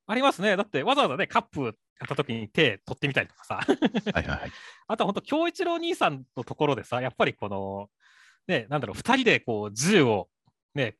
[0.05, 0.57] ありますね。
[0.57, 1.73] だってわざわざね、カップやっ
[2.09, 3.61] た時に手取ってみたりとかさ。
[3.65, 4.51] はいはいはい。
[4.89, 7.89] あとは本当、京一郎兄さんのところでさ、やっぱりこの、
[8.47, 10.27] ね、なんだろう、2人でこう銃を、
[10.75, 10.97] ね、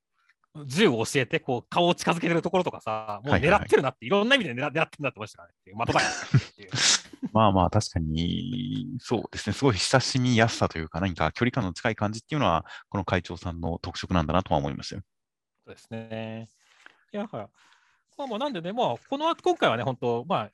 [0.68, 5.78] 銃を教えてこう顔を近づけてるところとかさ、もうはいはいはい狙ってるなって、いろんな意味で狙狙ってるなって思いましたからねっていう。
[5.86, 6.10] 的だよ
[6.48, 6.70] っていう。
[7.34, 9.54] まあまあ、確かに、そうですね。
[9.54, 15.02] すごい親しみやすさというか、何か距離感の近い感じっていうのは、この会長さんの特色なんだなとは思いましたよ。
[15.66, 16.50] そうですね。
[17.12, 17.50] いや、だから
[18.18, 20.52] まあまあ、なんでね、まあ、この後、今回はね、本当、まあ、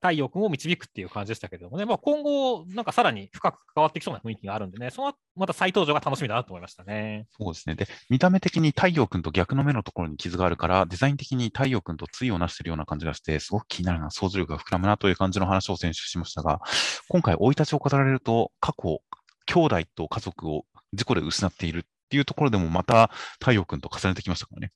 [0.00, 7.26] 太陽君を導くっていう感じでしたけれどもね、まあ、今後、なんかさらに深く関わってきそうな雰囲気があるんでね、そのまた再登場が楽しみだなと思いましたね。
[7.38, 7.74] そうですね。
[7.74, 16.60] で、見た目的に太陽君と逆の目のところに傷があるから、デザイン的に太陽君と対をなしているような感じがして、すごく気になるな、想像力が膨らむなという感じの話を先週しましたが、
[17.08, 19.02] 今回、生い立ちを語られると、過去、
[19.46, 24.72] 兄弟と家族を事故で失っているっていうところでも、また太陽君と重ねてきましたからね。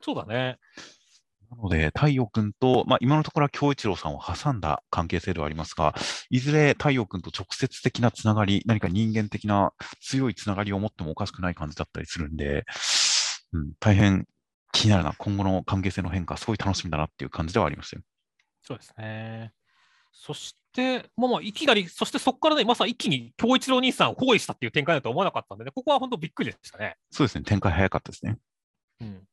[0.00, 0.58] そうだね。
[1.50, 5.94] なので、太陽君と、まあ、今のところは京一郎さんを挟んだ関係性ではありますが、
[6.30, 12.64] いずれ太陽君と直接的なつながり、何か人間的な強いつながりを持ってもおかしくない感じだったりするんで、
[13.52, 14.26] うん、大変
[14.72, 18.02] 気になるな、今後の関係性の変化、すごい楽しみだなっていう感じではありましたよ。
[18.62, 19.52] そうですね。
[20.12, 26.96] そして、まあまあ、いきなり、そしてそこからね、まさに一気に京一郎兄さんを包囲したっていう展開だとは思わなかったんでね、ここは本当びっくりでしたね。
[27.10, 28.36] そうですね、展開早かったですね。
[29.00, 29.26] うん。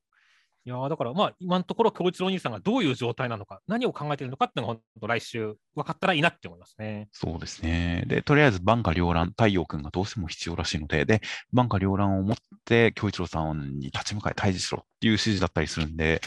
[0.67, 7.07] いやーだからまあ、今のところ、京一郎兄さんがどういう状態なのか、何を考えているのかっていうのが、本当来週分かったらいいなって思いますね。
[7.13, 8.03] そうですね。
[8.05, 11.21] で、とりあえず、万華両乱、太陽君がどうしても必要らしいので、で、
[11.53, 16.19] 万華両乱を持って、京一郎さんに立ち向かい対峙しろっていう指示だったりするんで、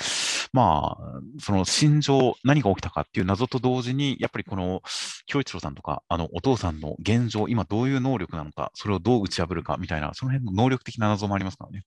[0.55, 4.81] まあ、その心情、何が起きたかっていう謎と同時に、やっぱりこの、
[5.26, 11.85] 京一郎さんとか、あの、お父さんの現状、今どういう能力なのか、それをどう打ち破るかみたいな、その辺の能力的な謎もありますからね。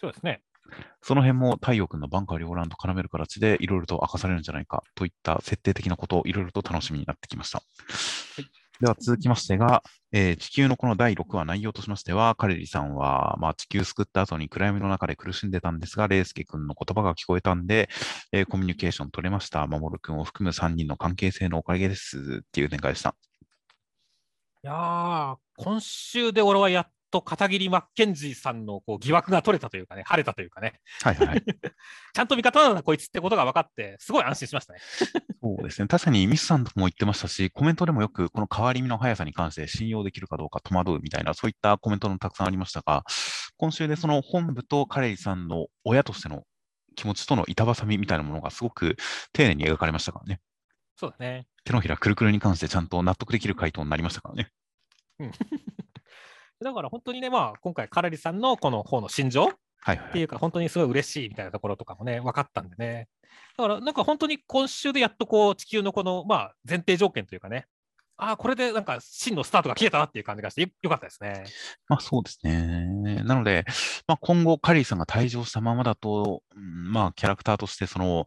[0.00, 0.42] そうですね。
[1.02, 7.62] その辺も太陽君の万華両乱と絡める形でいろいろと明かされるんじゃないかといった設定的なことをいろいろと楽しみになってきました。
[8.80, 17.88] では続きましてが、えー地球のこの第6話内容としましては、カレリさんは、まあ、地球救った後に暗闇の中で苦しんでたんですが、レイスケ君の言葉が聞こえたんで、
[18.32, 19.66] えーコミュニケーション取れました。
[19.68, 23.14] 守君を含む3人の関係性のおかげですっていう展開でした。
[24.64, 31.44] いやー、今週で俺はやっと片桐マッケンジーさんのこう疑惑が取れたというかね、晴れたというかね、はいはいはい。
[32.12, 34.80] ちゃんと味方なんだこいつってことが分かって、すごい安心しましたね。
[35.40, 35.86] そうですね。
[35.86, 43.04] 確かにミスさんも言ってましたし、コメントでもよくこの変わり身の速さに関して信用できるかどうか戸惑うみたいな、そういったコメントもたくさんありましたが、
[43.56, 46.42] 今週でその本部とカレリさんの親としての
[46.96, 48.96] 気持ちとの板挟みみたいなものがすごく
[49.32, 50.40] 丁寧に描かれましたからね。
[50.96, 51.46] そうだね。
[51.64, 54.50] 手のひらくるくるに関してちゃんと納得できる回答になりましたからね。
[56.64, 59.48] だから本当にね、まあ、今回、カラリさんのこの方の心情。
[59.86, 63.06] っていうか、本当にすごい嬉しいみたいなところとかもね、分かったんでね。
[63.58, 67.66] だから、なんか本当に今週でやっとこう、地球のこの、まあ、前提条件というかね、
[68.16, 71.44] ああ、これでなんか真のスタートが切れたなっていう感じがしてよ、よかったですね。
[71.88, 73.22] まあそうですね。
[73.24, 73.64] なので、
[74.06, 78.26] まあ、今後、カリーさんが退場したままだと、うんまあキャラクターとして、その、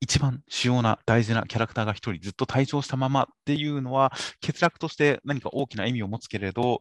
[0.00, 4.12] 一番主要な大事なキャラクターが一人ずっと退場したままっていうのは、
[4.44, 6.80] 欠落として何か大きな意味を持つけれど、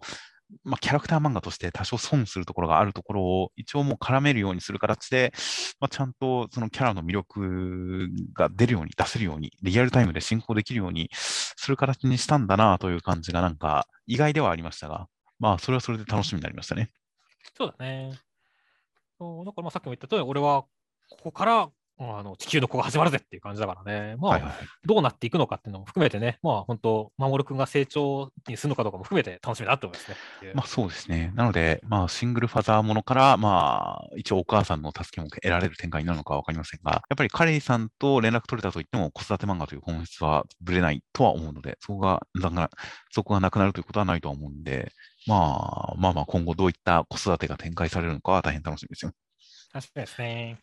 [0.64, 5.32] まあ、キャラクター漫画として多少損するところがあるところを一応もう絡めるようにする形で、
[5.80, 15.08] まあ、ちゃんとそのキャラの魅力が出るように、出せるように、リアルタイムで進行できるようにする形にしたんだなという感じがなんか意外ではありましたが、
[15.40, 16.90] まあそれはそれで楽しみになりましたね。
[17.56, 18.12] そうだね。
[18.12, 20.70] だからまあさっきも言った通り、俺はこ
[21.24, 21.70] こから
[22.02, 24.16] あの地球の子が始まるぜっていう感じだからね。
[24.18, 24.68] まあ、はいはいはい。
[24.86, 30.18] どうなっていくのかっていうのも含めてね、まあ本当、守君が成長にするのかどうかも含めて楽しみだなと思いますね。
[30.54, 31.34] まあそうですね。
[31.36, 42.22] なので、まあシングルファザーものから、まあ一応お母さんの助けも得られる展開になるのかわかりませんが、やっぱりカレイさんと連絡取れたといっても子育て漫画という本質はぶれないとは思うので、そこが、
[43.12, 44.94] そこがなくなるということはないとは思うんで、
[45.28, 49.12] まあまあまあ今後どういった子育てが展開されるのかは大変楽しみですよ。
[49.72, 50.58] 確かにですね。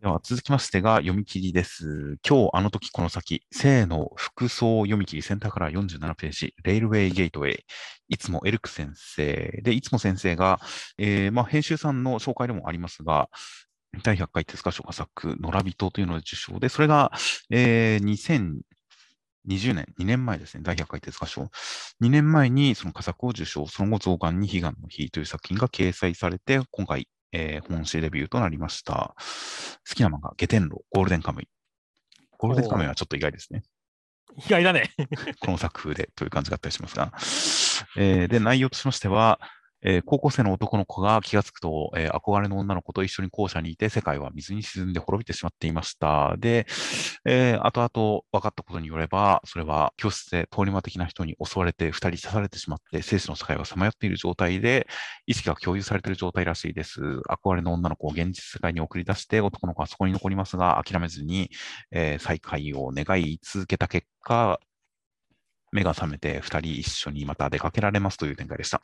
[0.00, 2.18] では続きましてが読み切りです。
[2.24, 7.64] 今日あの時この先、性の服装読み切りセンターから47ページ、レールウェイゲートウェイ、
[8.08, 9.60] いつもエルク先生。
[9.64, 10.60] で、いつも先生が、
[10.98, 13.28] えーまあ、編集さんの紹介でもありますが、
[14.04, 17.10] 第100回手塚賞画作、野良人というので受賞で、それが、
[17.50, 18.62] えー
[19.48, 21.50] 2020年、2年前ですね、第100回手塚賞。
[22.00, 29.14] 2年前にその佳作を受賞、その後、増刊に悲願の日という作品が掲載されて、今回、えー本誌デビューとなりました。
[29.88, 31.48] 好きな漫画、下天狼、ゴールデンカムイ。
[32.38, 33.62] ゴールデンカムイはちょっと意外ですね。
[34.36, 34.90] 意外だね。
[35.40, 37.12] この作風でという感じがあったりしますが。
[37.96, 39.40] えーで、内容としましては、
[39.82, 46.36] えー高校生の男の子が気がつくと、えー憧れの女の子と一緒に校舎にいて、世界は水に沈んで滅びてしまっていました。
[46.38, 46.66] で、
[47.24, 54.86] えー後々分かったことによれば、それは教室で通り魔的な人に襲われて、二人刺されてしまって、生死の境がさまよっている状態で、
[55.26, 57.00] 意識が共有されている状態らしいです。
[57.28, 61.50] 憧れの女の子を現実世界に送り出して、男の子はそこに残りますが、諦めずに、
[61.90, 64.60] えー再会を願い続けた結果、
[65.72, 68.82] 目が覚めて二人一緒にまた出かけられますという展開でした。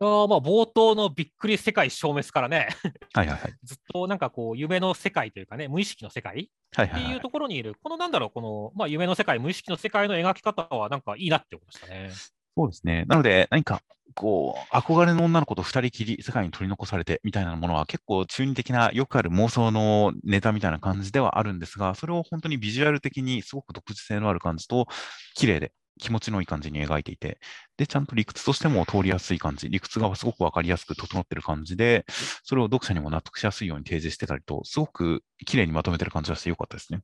[0.00, 2.68] あーまあ冒頭のびっくり世界消滅からね、
[3.12, 3.54] はいはいはい。
[3.62, 12.10] ずっとなんかこう、夢の世界というかね、無意識の世界ってはいうところにいる、このなんだろう、この、まあ、夢の世界、無意識の世界の描き方は、なんかいいなって思いましたね。
[12.56, 13.04] そうですね。
[13.08, 13.82] なので、何か、
[14.14, 24.86] こう、憧れの女の子と二人きり世界に取り残されてみたいなものは結構中二的なよくある妄想のネタみたいな感じではあるんですが、それを本当にビジュアル的にすごく独自性のある感じと、
[25.34, 27.38] 綺麗で気持ちのいい感じに描いていて、
[27.76, 32.04] で、ちゃんと理屈としても通りやすい感じ、理屈がすごくわかりやすく整ってる感じで、
[32.44, 37.00] それを読者にも納得しやすいように提示してたりと、すごく綺麗にまとめてる感じがしてよかったですね。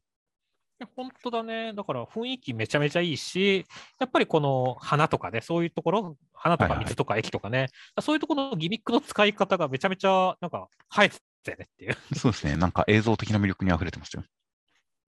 [0.94, 1.72] 本当だね。
[1.72, 3.64] だから雰囲気めちゃめちゃいいし、
[3.98, 7.68] やっぱりこの花とかね、そういうところ、花とはいはいか水とか駅とかね、
[8.00, 10.68] そういうところのギミックの使い方がめちゃめちゃなんか
[11.00, 11.96] 映えてたよねっていう。
[12.14, 12.56] そうですね。
[12.56, 14.24] なんか映像的な魅力に溢れてましたよ。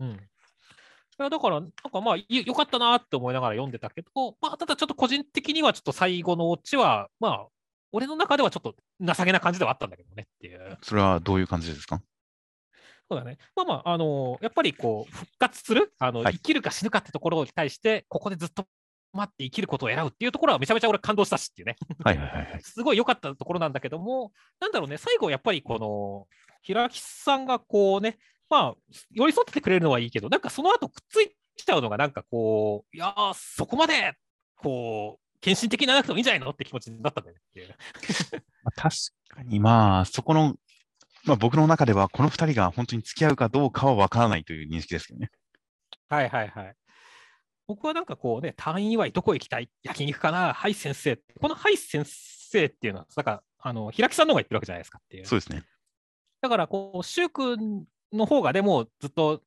[0.01, 0.21] うん。
[1.21, 7.47] いやだから、なんかまあ、いよかったなって思いながら読んでたけど、まあ、ただちょっと個人的にはちょっと最後のオチは、まあ、
[7.91, 10.79] 俺の中ではちょっと情けな感じではあったんだけどねっていう。
[10.83, 12.01] それはどういう感じですか？
[13.11, 13.39] そうだね。
[13.57, 18.67] まあまあ、あのやっぱりこう、復活する、あの、はい生きるか死ぬかってところに対して、ここでずっと
[19.15, 21.77] 待って生きることを選ぶっていうところはめちゃめちゃ俺感動したしっていうね。
[22.05, 22.63] はいはいはいはい。
[22.63, 26.27] すごい良かったところなんだけども、なんだろうね、最後やっぱりこの、
[26.61, 28.19] 平木さんがこうね、
[28.51, 28.75] まあ、
[29.13, 34.15] 寄り添ってくれるのはいいけど、なんかその後くっついちゃうのが、なんかこう、いやー、そこまで、
[34.57, 37.77] こう、献身的にならなくてもいいんじゃないのって気持ちになったんだよね
[38.75, 38.97] 確
[39.29, 40.57] かに、まあ、そこの、
[41.25, 45.31] まあ、僕の中では、この二人が本当に付き合うかどうかは分からないという認識ですけどね。
[46.09, 46.75] はいはいはい。
[47.67, 49.71] 僕はなんかこうね、退院祝いどこ行きたい？
[49.83, 50.55] 焼肉かな？
[50.55, 51.19] はい先生。
[51.39, 55.27] このはい先生っていうのは、なんか、あの、平木さんの方が言ってるわけじゃないですかっていう。
[55.27, 55.65] そうですね。
[56.41, 59.43] だから、こう、柊君の方がでもずっと、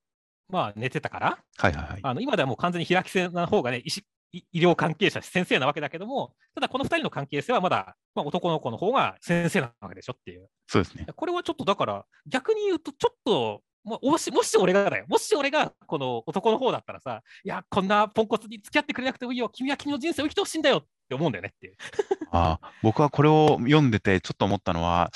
[0.49, 1.99] まあ寝てたから、はいはいはい。
[2.03, 10.49] あの今ではもう完全に平木さんの方がね、医師医医療関係者、先生なわけだけども、ただこの2人の関係性はまだ、まあ、男の子の方が先生なわけでしょっていう。
[10.67, 11.05] そうですね。
[11.15, 21.75] これはちょっとだから、逆に言うと、ちょっと、ももしもし俺がだよ、もし俺がこの男の方だったらさ、いや、こんなポンコツに付き合ってくれなくてもいいよ、君は君の人生を生きてほしいんだよって思うんだよねっていう。
[22.31, 25.09] ああ僕はこれを読んでてちょっと思ったのは、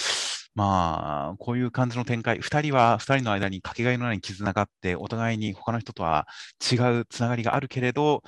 [0.56, 6.28] まあ、こういう感じの展開、二人は二人の間にかけがえのない絆があって、お互いに他の人とは
[6.72, 8.24] 違うつながりがあるけれど、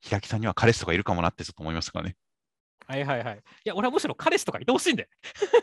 [0.00, 2.16] 平木さんには彼氏とかいるかもなってちょっと思いましたからね。
[2.88, 3.36] はいはいはい。
[3.36, 5.08] いや、俺はむしろ彼氏とかいてほしいんだよ。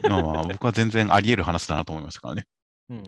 [0.10, 2.46] まあまあ、僕は全然あり得る話だなと思いましたからね。
[2.90, 3.04] うん。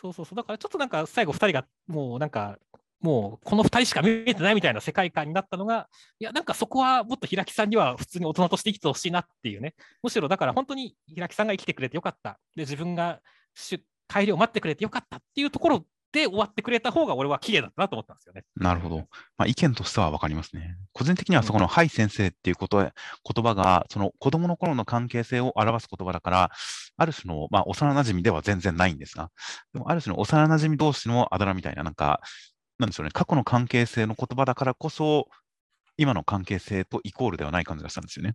[0.00, 0.36] そうそうそう。
[0.36, 2.58] だからちょっとなんか最後2人がもうなんか、
[3.04, 9.74] もうこの2人しか見えてないみたいな世界観になったのが、いや、なんかそこはもっと平木さんには普通に大人として生きてほしいなっていうね。
[10.02, 12.38] むしろだから本当に平木さんが生きてくれてよかった。
[12.56, 13.20] で、自分が
[13.54, 18.44] し帰りを待ってくれてよかったっていうところで終わってくれた方が俺は綺麗だったなと思ったんですよね。
[18.56, 18.98] なるほど。
[19.36, 20.76] まあ、意見としては分かりますね。
[20.92, 22.92] 個人的にはそこの、はい先生っていうこと、言
[23.44, 26.50] 葉が、その子供の頃の関係性を表す言葉だから、
[26.96, 29.30] ある種の、まあ、幼馴染では全然ないんですが、
[29.72, 32.20] でもある種の幼馴染同士のあだ名みたいな、なんか、
[32.78, 35.28] なんでしょうね、過去の関係性の言葉だからこそ、
[35.96, 38.34] 今の関係性とイコールではない感じがしたんですよね。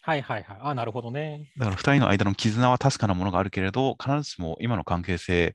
[0.00, 0.58] はいはいはい。
[0.62, 1.52] あなるほどね。
[1.58, 5.54] だから二人の間の絆は確かなものがあるけれど、必ずしも今の関係性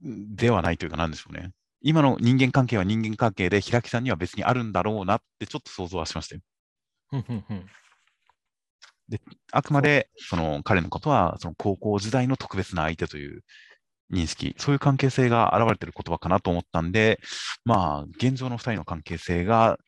[0.00, 1.52] ではないというか、なんでしょうね。
[1.80, 6.40] 今の人間関係は人間関係で、平木さんには別にあるんだろうなってちょっと想像はしましたよ。
[7.08, 7.66] ふんふんふん
[9.52, 13.42] あくまでその彼のことはその高校時代の特別な相手という
[14.12, 17.20] 認識、そういう関係性が現れている言葉かなと思ったんで、
[17.64, 19.78] まあ、現状の二人の関係性が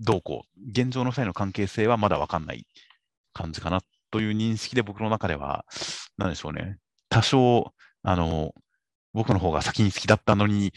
[0.00, 2.66] どうこう、現状の二人の関係性はまだわかんない
[3.32, 5.64] 感じかなという認識で僕の中では、
[6.16, 7.72] なんでしょうね、多少、
[8.02, 8.54] あの、
[9.12, 10.72] 僕の方が先に好きだったのに、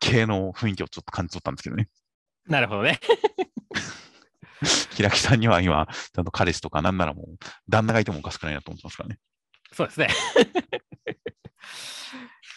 [0.00, 1.88] 系の雰囲気をちょっと感じ取ったんですけどね。
[2.46, 2.98] なるほどね。
[4.94, 7.26] 平木さんには今、ちゃんと彼氏とかなんならもう、
[7.68, 9.18] 旦那がいてもおかしくないなと思ってますからね。
[9.72, 10.08] そうですね。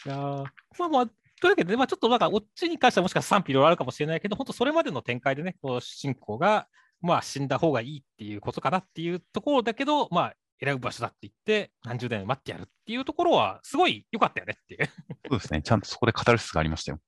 [0.05, 0.43] いやー
[0.77, 1.05] まあまあ、
[1.41, 6.67] というわけで、まあ、ちょっとなんか、オッチに関してはもしかしたら賛否いろいろあるかもしれないけど、本当それまでの展開でね、こう主人公が、
[7.01, 14.89] まあ、死んだ方がいいっていうことかなっていうところだけど、まあ、選ぶ場所だって言って、何十年待ってやるっていうところは、すごい良かったよねっていう。
[15.29, 15.61] そうですね。
[15.61, 16.99] ちゃんとそこでカタルシスがありましたよ。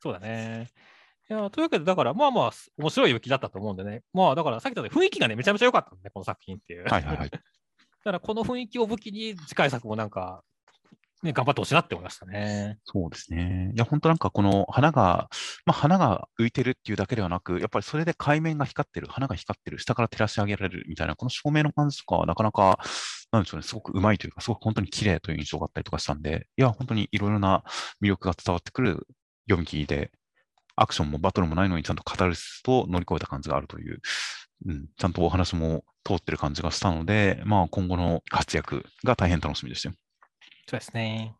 [0.00, 0.70] そうだね。
[1.30, 4.02] いやというわけで、だから、まあまあ、面白い雪だったと思うんでね。
[4.12, 6.84] まあ、だから、さっき言ったように雰囲気がね、めちゃめちゃ良かったんでね、この作品っていう。
[6.84, 7.30] はいはいはい。
[7.30, 7.38] だ
[8.04, 10.44] から、この雰囲気を武器に、次回作もなんか、
[11.22, 12.78] ね、頑張ってほしいなって思いましたね。
[12.84, 13.70] そうですね。
[13.74, 15.28] いや、本当なんかこの花が、
[15.64, 22.80] まあ、花が浮いてるっていうだけではなく、やっぱりそれで海面が光ってる、花が光ってる、下から照らし上げられるみたいな、この照明の感じとかなかなか、
[23.30, 27.62] なんでしょうね、すごくうまいというか、すごく本当に綺麗という印象があったりとかしたんで、いや、本当にいろいろな
[28.02, 29.06] 魅力が伝わってくる
[29.48, 30.10] 読み切りで、
[30.74, 34.00] アクションもバトルもないのにちゃんとカタルシスと乗り越えた感じがあるという、
[34.66, 39.94] うん、ちゃんとお話も通ってる感じがしたので、まあ、今後の活躍が大変楽しみでしたよ。
[40.72, 41.34] そうですね。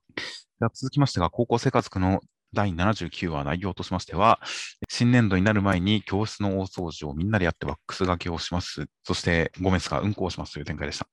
[0.60, 2.20] では続きましてが、高校生活区の
[2.52, 4.40] 第79話内容としましては、
[4.90, 8.84] 新年度になる前に教室の大掃除をみんなでやってワックスがけをします。
[9.04, 11.08] そして、ゴメスが運行をしますという展開でした。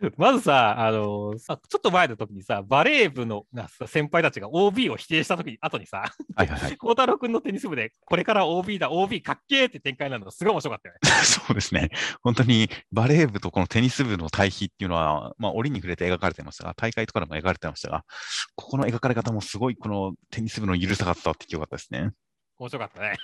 [0.16, 3.46] まずさ、あのさ、ちょっと前の時にさ、バレー部の
[3.86, 6.76] 先輩たちが OB を否定した時に後にさ、はいはいはい。
[6.76, 11.00] 孝太郎君のテニス部で、これから OB だ、OB かっけーって展開なのがすごい面白かったよね。
[11.24, 11.90] そうですね。
[12.22, 18.04] 本当にバレー部とこのテニス部の対比っていうのは、まあ、折に触れて描かれてましたが、大会とかでも描かれてましたが、
[18.56, 22.10] ここの描かれ方もすごいこのテニス部の緩さが伝わってきてよかったですね。
[22.58, 23.16] 面白かったね。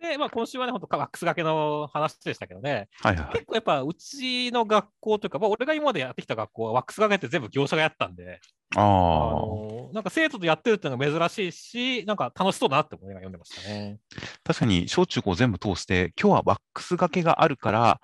[0.00, 3.46] で、まあ、今週はね、本当ワックス掛けの話でしたけどね、はいはいはい結。
[3.46, 8.40] 構やっぱうちの学校というか、まあ、俺が今までやってきた学校はワックス掛けって全部業者がやったんで、
[8.76, 13.98] あああ、のなんか生徒とやってるっていうのが珍しいし、なんか楽しそうだなって思いながら読んでましたね。
[14.44, 18.00] 確かに小中高全部通して、今日はワックス掛けがあるから、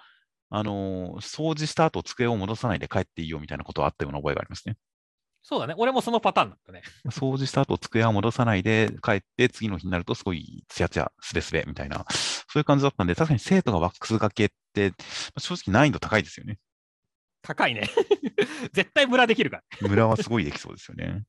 [0.50, 4.76] あのー掃除した後机を戻さないで帰っていいよみたいなことはあったような覚えがありますね。
[5.46, 6.82] そうだね、俺もそのパターンだったね。
[7.10, 14.96] 掃除した後机は戻さないで帰って次の日になるとすごいツヤツヤ、スベスベみたいな、そういう感じだったんで、確かに生徒がワックス掛けって、ま
[15.36, 16.58] あ正直難易度高いですよね。
[17.42, 17.90] 高いね。
[18.72, 19.88] 絶対ムラできるから。
[19.88, 21.24] 村はすごいできそうですよね。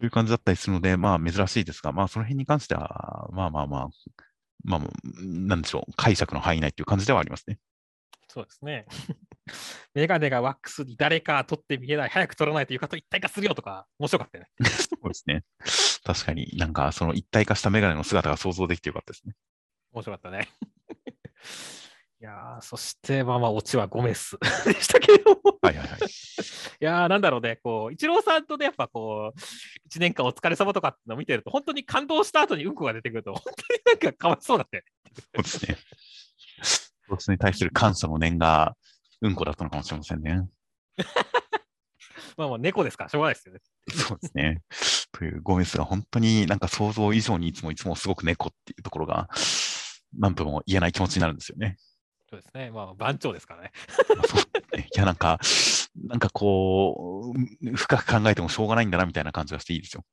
[0.00, 3.88] という感じだったりするので、まあ珍しいですが、まあその辺に関しては、まあまあまあ、
[4.64, 4.80] まあ、
[5.22, 7.58] なんでしょう、解釈の範囲内っていう感じではありますね。
[8.26, 8.86] そうですね。
[9.94, 14.50] メガネがワックスに誰か取って見えない、早く取らないと床と一体化するよとか、面白かったよね。
[14.68, 15.44] そうですね。
[16.04, 19.34] 確かになんかその一体化したメガネの姿が想像できてよかったですね。
[19.92, 20.48] 面白かったね。
[22.20, 25.56] いやーそして、まあまあ、オチはゴメスでしたけれども。
[25.62, 25.98] はいはいはい。
[26.00, 26.04] い
[26.80, 29.38] やーなんだろうね、こう、イチローさんとね、やっぱこう、
[29.88, 34.84] 1年間お疲れ様とかってのを見てると、本当に感動した後にうんこが出てくると、本当になんかかわいそうだって。
[35.14, 35.78] そうですね。
[37.08, 38.76] そいつに対する感謝の念が
[39.22, 40.48] うんこだったのかもしれませんね。
[42.36, 43.60] まあまあ、猫ですから、しょうがないですよね。
[43.90, 44.62] そうですね。
[45.12, 49.28] というゴメスが本当になんか想像以上にいつもいつもすごく猫っていうところが、
[50.16, 51.76] なんとも言えない気持ちになるんですよね。
[52.30, 52.70] そうですね。
[52.70, 53.72] まあ、番長ですからね。
[54.94, 55.40] いや、なんか、
[56.06, 60.04] なんかこう、深く考えてもしょうがないんだなみたいな感じがしていいですよ。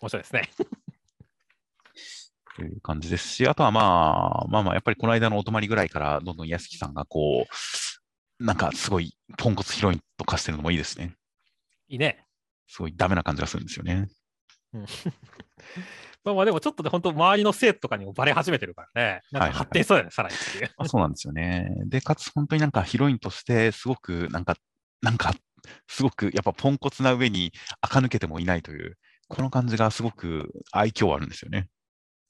[0.00, 0.50] 面白いですね。
[2.56, 7.54] という感じですし、あとはまあ、まあまあ、やっぱりこの間のお泊まりぐらいから、どんどん安木さんがこう、
[8.42, 11.14] なんかすごいポンコツヒロインと化してるのもいいですね。
[11.88, 12.26] いいね。
[12.66, 14.08] すごいダメな感じがするんですよね。
[16.24, 19.20] まあまあ、でもちょっとね、本当周りの生徒とかにもバレ始めてるからね。
[19.32, 20.70] なんか発展しそうだよね、さらにっていう。
[20.76, 21.68] ま あそうなんですよね。
[21.86, 24.56] で、かつ本当になんかヒロインとして、すごくなんか、
[25.02, 25.34] なんか、
[25.88, 31.68] すごくやっぱポンコツな上に垢抜けてもいないという、この感じがすごく愛嬌あるんですよね。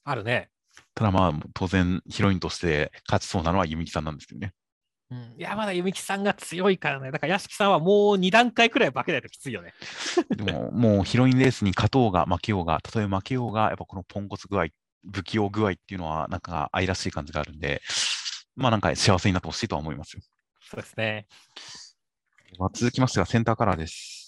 [0.03, 0.49] あるね。
[0.95, 4.53] ただまあ、当然ヒロインとして勝ちそうなのは弓木さんなんですよね。
[5.13, 7.11] うん、いや、まだ弓木さんが強いからね。
[7.11, 9.73] だから屋敷さんはもう2段階くらい化けないときついよね。
[10.35, 14.67] でも、もうヒロインレースに勝とうが負けようが、たとえ負けようが、やっぱこのポンコツ具合、
[15.13, 17.81] 不器用具合っていうのは、なんか愛らしい感じがあるんで、
[18.55, 20.21] まあなんか幸せになってほしいとは思いますよ。
[20.61, 21.27] そうですね。
[22.57, 24.22] まあ続きましてはセンターカラーです。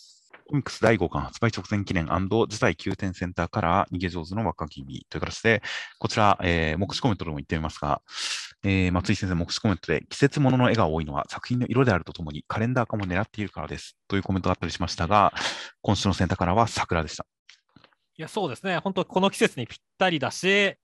[0.47, 5.63] コミックス第5巻発売直前記念次対9点センターカラー逃げ上手の若君という形で、
[5.97, 8.01] こちら、えー目視コメントでも言ってみますが、
[8.63, 15.33] えー松井先生、目視コメントで季節物の絵が多いのは作品の色であるとともにカレンダー化も狙っているからですというコメントがあったりしましたが、
[15.81, 17.25] 今週のセンターカラーは桜でした。
[18.17, 18.77] いや、そうですね。
[18.77, 20.77] 本当この季節にぴったりだし、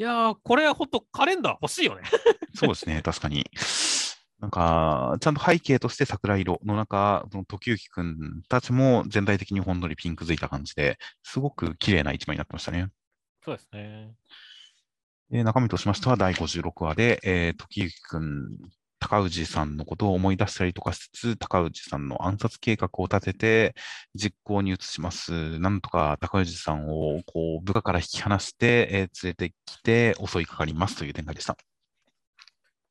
[0.00, 2.02] いやー、これは本当カレンダー欲しいよね。
[2.54, 3.46] そうですね、確かに。
[4.40, 12.88] なんか、ちゃんと背景として桜色の中、その時行くんたちも全体的にほんのりピンクづいた感じで、すごく綺麗な一枚になってましたね。
[13.44, 14.14] そうですね。
[15.30, 18.48] で中身としましては第56話で、えー、時行くん、
[19.00, 23.74] 高氏さんのことを思い出したりとかしつつ、高氏さんの暗殺計画を立てて
[24.14, 25.58] 実行に移します。
[25.58, 31.56] なんとか高氏さんをこう部下から引き離して、えー連れてきて襲いかかりますという展開でした。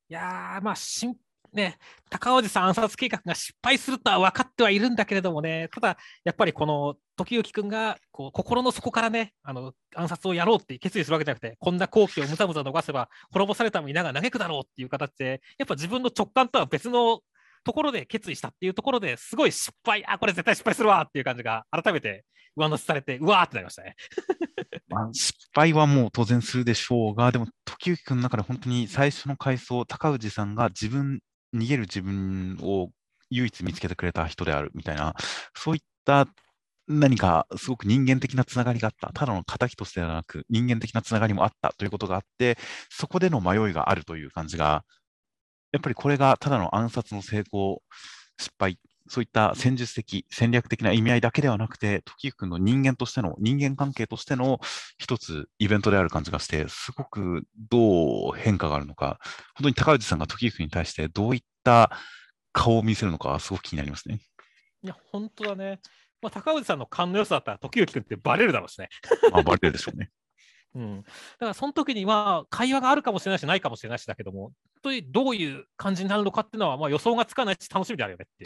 [0.10, 1.16] いやー、まあ、しん
[1.58, 1.78] ね、
[2.10, 17.20] 高尾路さん暗殺計画が失敗するとは分かってはいるんだけれどもね、ただ、やっぱりこの時行君がこう心の底からね、あの暗殺をやろうって決意するわけじゃなくて、こんな好機をむざむざ逃せば、滅ぼされた皆が嘆くだろうっていう形で、やっぱ自分の直感とは別の
[17.64, 22.24] ところで決意したっていうところですごい失敗、あ、これ絶対失敗するわっていう感じが改めて
[22.58, 23.96] 上乗せされて、うわーってなりましたね。
[24.90, 31.20] まあ、失敗はもう当然するでしょうが、でも時行君の中で本当に最初の回想、高氏さんが自分、
[31.54, 32.90] 逃げる自分を
[33.30, 35.16] 唯一見つけてくれた人であるみたいな、
[35.56, 36.28] そういった
[36.88, 39.12] 何かすごく人間的なつながりがあった。
[39.14, 42.58] ただの仇としてではなく、人間的なつながりもあったということがあって、
[42.90, 44.86] そこでの迷いがあるという感じが、
[45.72, 47.82] やっぱりこれがただの暗殺の成功、
[48.40, 48.80] 失敗、
[49.10, 54.60] そういった戦術的、戦略的な意味合いだけではなくて、時行君の人間としての、人間関係としての
[54.98, 59.20] 一つイベントである感じがして、すごくどう変化があるのか、
[59.56, 61.92] 本当に高内さんが時行君に対してどういった
[62.54, 64.20] 顔を見せるのか、すごく気になりますね。
[64.84, 65.80] いや、本当だね。
[66.22, 68.90] まあ、高内さんの勘の良さだったら、時行君ってバレるだろうしね。
[69.32, 70.10] まあ、バレるでしょうね。
[70.76, 71.10] うん、だ
[71.40, 74.52] からその時には会話があるかもしれないしないかもしれないしだけども、
[74.84, 78.46] どういう感じになるのかっていうのはまあ予想がつかないし楽しみであるよねって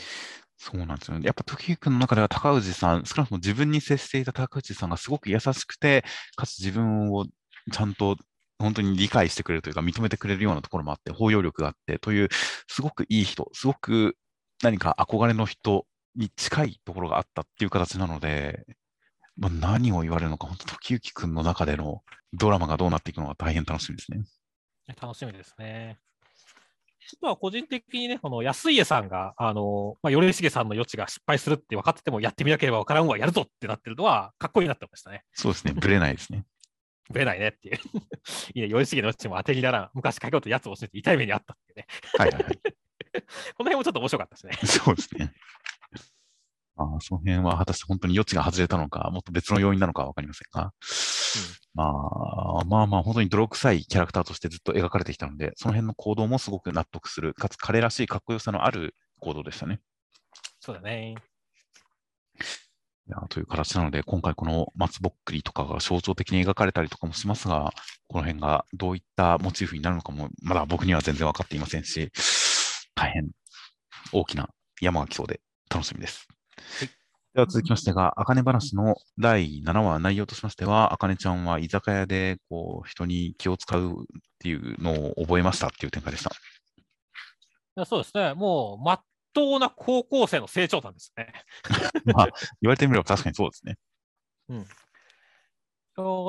[0.63, 1.25] そうなんですよね。
[1.25, 6.05] やっぱ時君の中では高氏さん、少なくとも自分に接していた高氏さんがすごく優しくて、
[6.35, 7.25] かつ自分を
[7.71, 8.15] ちゃんと
[8.59, 12.29] 本当に理解してくれるというか、認めてくれるようなところもあって、包容力があってという、
[12.67, 14.15] すごくいい人、すごく
[14.61, 18.63] 何か憧れの人に近いところがあったっていう形なので、
[19.37, 22.03] まあ、何を言われるのか、本当、時行君の中での
[22.33, 24.23] ドラマがどうなっていくのか大変楽しみですね。
[25.01, 25.99] 楽しみですね。
[27.13, 35.23] あとは個人的にね、この安家さんが、あの、まあ、米重さんの余地が失敗するって分かってても、やってみなければ分からんわ、やるぞってなってるのは、かっこいいなってましたね。
[35.33, 36.45] そうですね、ぶれないですね。
[37.11, 37.75] ぶれないねっていう。
[38.55, 39.89] いいね、米重の余地も当てにならん。
[39.93, 41.87] 昔かけようとやつを教えて痛い目にあったってね。
[42.17, 42.59] はいはいはい。
[43.57, 44.53] この辺もちょっと面白かったですね。
[44.65, 45.33] そうですね。
[46.77, 50.71] あその辺は果たして本当に余地が外れたのか、もっと別の要因なのかわかりませんが、うん、
[51.75, 51.83] ま
[52.61, 59.79] あ、まあまあ、本当に泥臭いキャラクターとしてずっと描かれてきたので、その辺の行動もすごく納得する、かつ彼らしいかっこよさのある行動でしたね。
[60.59, 61.15] そうだね。
[63.07, 67.73] いやという形なので、今回この松ぼっくりとかが象徴的に描かれたりとかもしますが、
[68.07, 72.11] この辺がどういったモチーフになるのかも、まだ僕には全然分かっていませんし、
[72.95, 73.31] 大変
[74.13, 74.49] 大きな
[74.81, 76.27] 山が来そうで楽しみです。
[76.79, 76.89] はい、
[77.33, 83.95] では続きましてが、あかね話の第7話、内容としましては、あかねちゃんは居酒屋でこう人に気を使うっ
[84.39, 86.31] ていうのを覚えましたっていう展開でした。
[86.31, 86.33] い
[87.75, 89.03] やそうですね、もう、まっ
[89.33, 91.33] とうな高校生の成長なんですね。
[92.13, 92.27] まあ、
[92.61, 93.77] 言われてみれば確かにそうですね。
[94.49, 94.65] うん。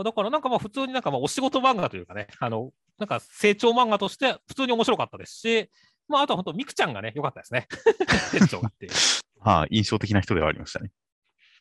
[0.04, 5.70] だからなんかまあ普通になんかまあお仕事漫画というかね、あの、なんか成長漫画として普通に面白かったですし、
[6.12, 7.66] まああとは本当、みくちゃんがね、良かったですね。
[8.30, 8.92] 店長がっていう。
[9.40, 10.90] はあ、印象的な人ではありましたね。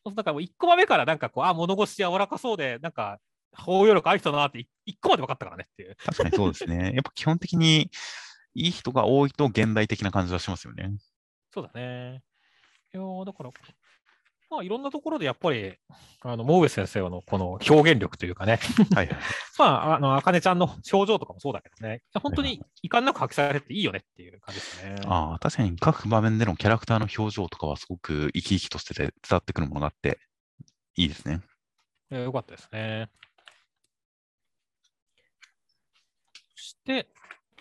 [0.06, 3.20] だからもう1個目からなんかこう、あ、物腰柔らかそうで、なんか、
[3.54, 5.95] 包容力ある人だなって1個まで分かったからねっていう。
[5.97, 6.91] 確かにそうですね。
[6.95, 7.91] やっぱ基本的に
[8.54, 10.91] いい人が多いと現代的な感じはしますよね。
[11.54, 12.24] そうだね。
[12.93, 13.52] いやだから、
[14.52, 15.76] まあ、いろんなところでやっぱり、
[16.24, 18.60] あの、モーベ先生のこの表現力というかね、
[18.93, 19.10] はい、
[19.58, 24.95] まあ、あの、あかねちゃんの表情とかもそうだけどね、本当に遺憾なく発揮されていいよねっていう感じですね。
[25.06, 30.20] ああ、確かに各場面でのキャラクターの表情とかはすごく生き生きとして伝わってくるものがあって、
[30.97, 31.39] いいですね。
[32.10, 33.10] えー、よかったですね。
[36.58, 37.08] そして、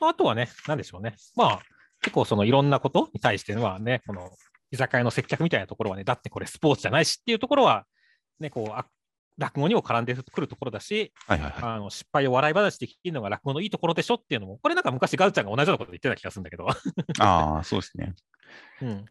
[0.00, 1.14] あとはね、なんでしょうね。
[1.36, 1.62] まあ、
[2.00, 4.32] 結構そのいろんなことに対してはね、この
[4.70, 7.84] 居酒屋の接客みたいなところはね、だってこれスポーツじゃないしっていうところは、
[8.38, 8.84] ね、こう、
[9.38, 16.68] 落語にも絡んでくるところだし、はいはいはい、あの失敗を笑い話で聞るのが落語のいいところでしょっていうのも、これなんか昔ガウちゃんが同じようなこと言ってた気がするんだけど。
[17.18, 18.14] ああ、そうですね。
[18.82, 19.04] うん。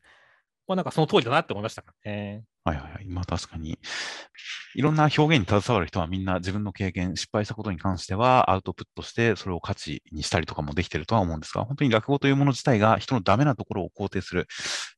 [0.70, 2.44] まあ、なんかその通りだなって思いましたからね。
[2.64, 3.06] はいはいはい。
[3.08, 3.80] まあ確かに、
[4.76, 14.46] いろんな表現に携わる人はみんな自分の経験、失敗したことに関してはアウトプットして、それを価値にしたりとかもできてるとは思うんですが、本当に落語というもの自体が人のダメなところを肯定する、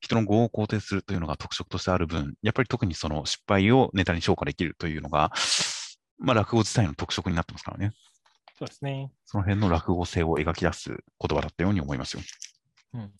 [0.02, 5.32] 人の語を肯定するというのが特色としてある分、やっぱり特にその失敗をネタに消化できるというのが、
[6.20, 7.94] まあ落語自体の特色になってますからね。
[8.60, 9.14] そうですね。
[9.26, 10.98] その辺の落語性を描き出す言
[11.38, 12.24] 葉だったように思いますよ。
[12.96, 13.14] うん。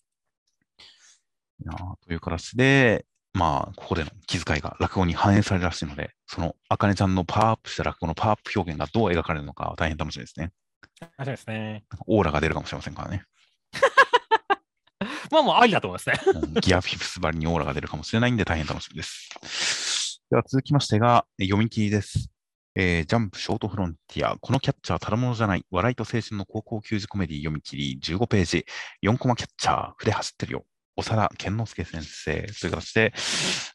[2.06, 10.52] という形で、まあ、ここでの気遣いが落語に反映されるらしいので、その、あかねちゃんのパワーアップした落語のパワーアップ表現がどう描かれるのか大変楽しみですね。
[11.00, 11.84] 楽しみですね。
[12.06, 13.24] オーラが出るかもしれませんからね。
[15.30, 16.16] まあもうありだと思いますね。
[16.60, 20.20] ギアフィフスバリにオーラが出るかもしれないんで大変楽しみです。
[20.30, 22.30] では続きましてが、読み切りです。
[22.74, 28.64] えー、ジャンプショートフロンティア、このキャッチャーただものじゃない、笑いと青春の高校球児コメディ読み切り15ページ、
[29.02, 30.64] 4コマキャッチャー、筆走ってるよ。
[30.96, 33.12] 長田健之介先生という形で、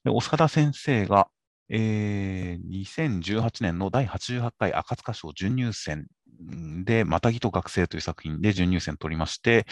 [0.03, 1.27] で長田先生が、
[1.69, 6.07] えー、2018年の第88回赤塚賞準入選
[6.85, 9.65] で、またぎと学生という作品で準入選を取りまして、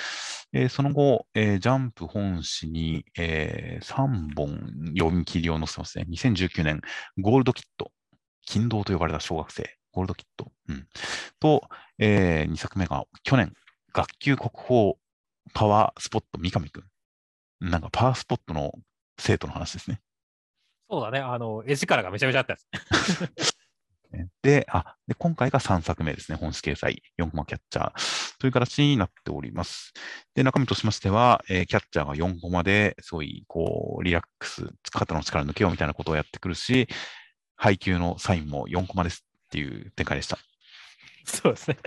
[0.51, 4.59] えー、その後、えー、ジャンプ本誌に、えー、3本
[4.97, 6.05] 読み切りを載せますね。
[6.09, 6.81] 2019年、
[7.19, 7.91] ゴールドキット、
[8.45, 10.87] 金堂と呼ばれた小学生、ゴールドキット、うん、
[11.39, 11.61] と、
[11.99, 13.53] えー、2作目が去年、
[13.93, 14.93] 学級国宝
[15.53, 16.83] パワースポット三上くん。
[17.60, 18.74] なんかパワースポットの
[19.20, 20.01] 生徒の話ですね。
[20.89, 21.20] そうだね。
[21.20, 23.56] あの、絵力がめちゃめちゃあったやつ。
[24.41, 26.38] で、あ、で、今回が3作目ですね。
[26.38, 29.93] 本誌掲載、4コマキャッチャーという形になっております。
[30.36, 36.88] で、中身としましては、えーキャッチャーが4コマで、すごい、こう、リラックス、肩の力抜けようみたいなことをやってくるし、
[37.56, 40.38] 配球のサインも4コマですっていう展開でした。
[41.26, 41.78] そうですね。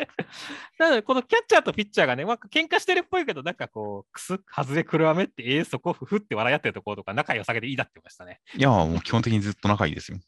[0.78, 8.40] なので、このキャッチャーとピッチャーがね、まあ、喧嘩してるっぽいけど、なんかこう、くす、外れ狂わめって、ええそこ、ふふって笑い合ってるところとか、仲良さげでいいなって言いましたね。
[8.56, 10.18] いや、もう基本的にずっと仲いいですよ。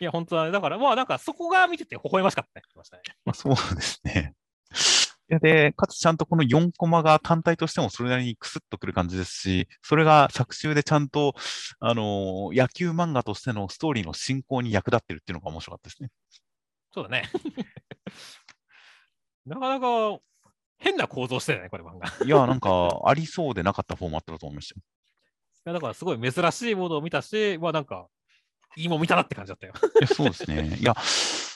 [0.00, 0.50] いや、本当だね。
[0.50, 2.66] だから、まあ、なんかそこが見てて微笑ましかったね。
[2.74, 3.02] ましたね。
[3.24, 4.34] まあ、そうですね。
[5.30, 11.34] いやで、かつちゃんとこの4コマが単体としてもそれなりにクスッとくる感じですし、それが作中でちゃんと、
[11.80, 16.10] あのー野球漫画としてのストーリーの進行に役立ってるっていうのが面白かったですね。
[16.92, 17.30] そうだね。
[19.46, 20.18] なかなか
[20.78, 22.24] 変な構造してるね、これ漫画。
[22.24, 24.82] いいや、なんか、ありそうでなかったフォーマットだと思いましたよ。
[25.64, 28.08] や、だからすごい珍しいものを見たし、まあなんか、
[28.76, 29.74] いいもん見たなって感じだったよ。
[30.00, 30.76] いやそうですね。
[30.80, 30.96] いや、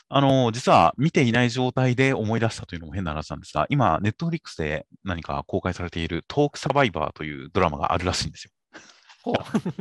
[0.08, 8.52] あのー実は見ていない状態で思い出したというのも変な話なんですが、今、ネットフリックスで何か公開されているトークサバイバーというドラマがあるらしいんですよ。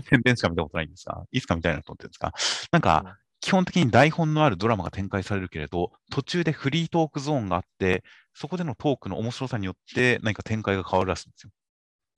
[0.10, 2.34] 宣伝しか見たことないんですが、いつか見たいなと思ってるんですが、
[2.72, 11.52] なんか、基本的に台本のあるドラマが展開されるけれど、途中でフリートークゾーンがあって、そこでのトークの面白さによって何か展開が変わるらしいんですよ。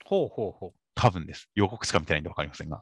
[0.06, 1.50] ほうほうほ多分です。
[1.54, 2.82] 予告しか見てないんで分かりませんが。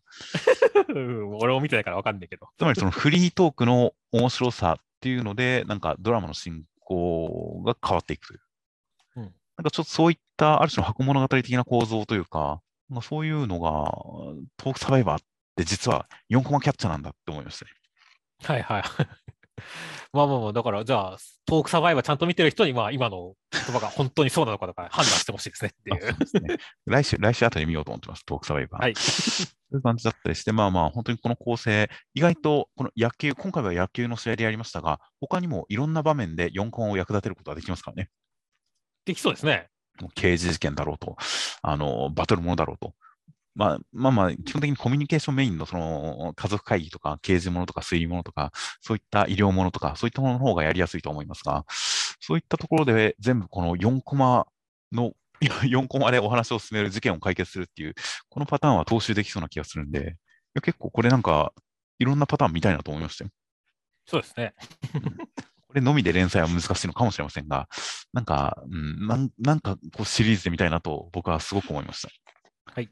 [1.42, 2.48] 俺も見てないからわかんないけど。
[2.56, 8.42] つまりそのフリートークの面白さっていうので、なんかドラマの進行が変わっていくという。
[9.16, 13.86] うんなんかちょっとそういったある種の箱物語的な構造というか、まあ、そういうのが
[14.58, 15.26] トークサバイバーっ
[15.56, 17.72] て実は4コマキャッチャーなんだって思いましたね。
[18.44, 18.84] はいはい。
[20.14, 26.02] まあまあまあ、だから、じゃあ、トークサバイバーちゃんと見てる人に、まあ、今の言葉が本当にそうなのかとか 判断してほしいですねってあいう。
[26.04, 26.58] そうですね。
[26.86, 28.82] 来週、来週あたり見ようと思ってます、トークサバイバー。
[28.82, 28.96] はい。
[28.96, 38.10] そういう感じだったりして、まあまあ、本当にこの構成、意外とこの野球、今回は野球の試合でやりましたが、他にもいろんな場面で4コマを役立てることができますからね？
[39.06, 39.70] できそうですね。
[40.16, 41.16] 刑事事件だろうと、
[41.62, 42.94] あの、バトルものだろうと。
[43.56, 48.52] まあまあまあ、基本的にコミュニケーションメインのその家族会議とか刑事ものとか推理ものとか、
[48.82, 51.66] そういった医療ものとか、そういったものの方がやりやすいと思いますが、
[52.20, 54.46] そういったところで全部この4コマ
[54.92, 57.94] の、いや4コマでお話を進める事件を解決するっていう、
[58.30, 60.18] このパターンは踏襲できそうな気がするんで、
[60.62, 61.54] 結構これなんか、
[61.98, 63.32] いろんなパターン見たいなと思いましたよ。
[64.06, 64.54] そうですね。
[65.68, 67.68] これのみで連載は難しいのかもしれませんが、
[68.14, 72.10] なんか、うん、なんなんかこうシリーズで見たいなと僕はすごく思いました。
[72.74, 72.90] はい。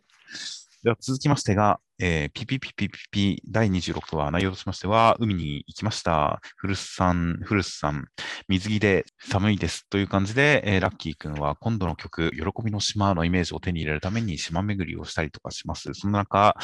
[0.84, 6.42] では続きましてが、えー、ピピピピピピ第26話、内容としましては、海に行きました。
[6.58, 8.06] 古巣さん、古巣さん、
[8.50, 15.94] 水着で寒いですという感じで、えーラッキーくんは今度の曲、喜びの島のイメージを手に入れるために島巡りをしたりとかします。
[15.94, 16.58] その中、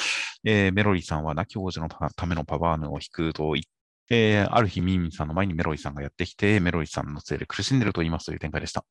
[0.43, 3.65] えーメロリーさんは亡き王子のためのパワーヌを弾くと言っ
[4.09, 8.83] て、ある日、ミーミンさんの前にメロリーさんがやってきて、メロリーさんのせいで苦しんでると言いますという展開でした。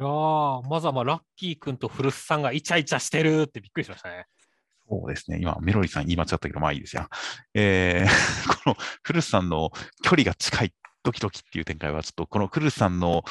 [0.00, 4.26] いやーまずはまあラッキー君と古巣さんがイチャイチャしてるってびっくりしましたね。
[4.88, 5.38] そうですね。
[5.40, 7.08] 今、メロリーさん言い間違ったけど、まあいいですよ。
[7.54, 9.70] えー この古巣さんの
[10.02, 10.72] 距離が近い
[11.02, 13.24] ドキドキっていう展開は、ちょっとこの古巣さんの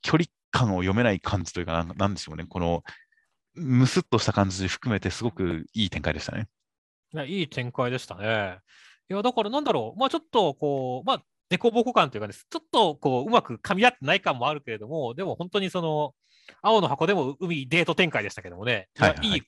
[0.00, 2.44] 距離感を読めない感じというか、なんでしょうね。
[2.44, 2.84] この
[3.54, 6.48] ムスッとした感じ含めて、すごくいい展開でしたね。
[7.26, 8.58] いい展開でしたね。
[9.10, 11.22] いや、だからなんだろう、まあちょっとこう、まあ、
[11.52, 16.14] デコボコ感というかです、ちょっとこう、うまく噛み合ってない感もあるけれども、でも本当にその、
[16.62, 19.42] 青の箱でも海デート展開でしたけどもね、はいはいはいいい、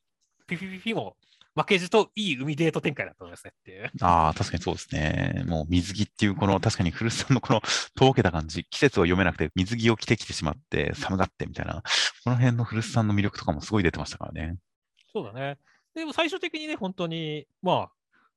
[0.47, 1.17] ピピピピも
[1.57, 3.91] 負けじといい海デート展開だったんですねっていう。
[4.03, 5.45] ああ、確かにそうですね。
[5.47, 7.63] もう水着っていう、この確かに古巣さんのこの
[7.95, 11.83] とぼけた感じ、季節を読めなくて水着を着てきてしまって寒がってみたいな、
[12.23, 14.59] この辺の古巣さんの魅力とかもすごい出てましたからね。
[15.11, 15.57] そうだね。
[15.95, 17.91] でも最終的にね、本当に、まあ、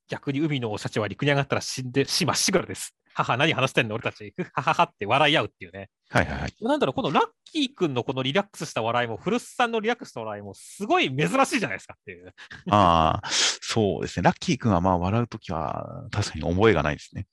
[0.07, 2.95] 逆に海のシャチは陸に上がったら死んで、死まっしぐらです。
[3.17, 3.95] 母、何話してんの？
[3.95, 4.33] 俺たち。
[4.53, 5.89] はははって笑い合うっていうね。
[6.09, 6.53] はいはいはい。
[6.61, 12.33] なんだろう、このラッキー君のこのリラックスした笑いも、古巣さんのリラックスした笑いも、すごい珍しいじゃないですかっていう。
[12.69, 14.23] ああ、そうですね。
[14.23, 17.25] ラッキー君はまあ笑うときは確かに覚えがないですね。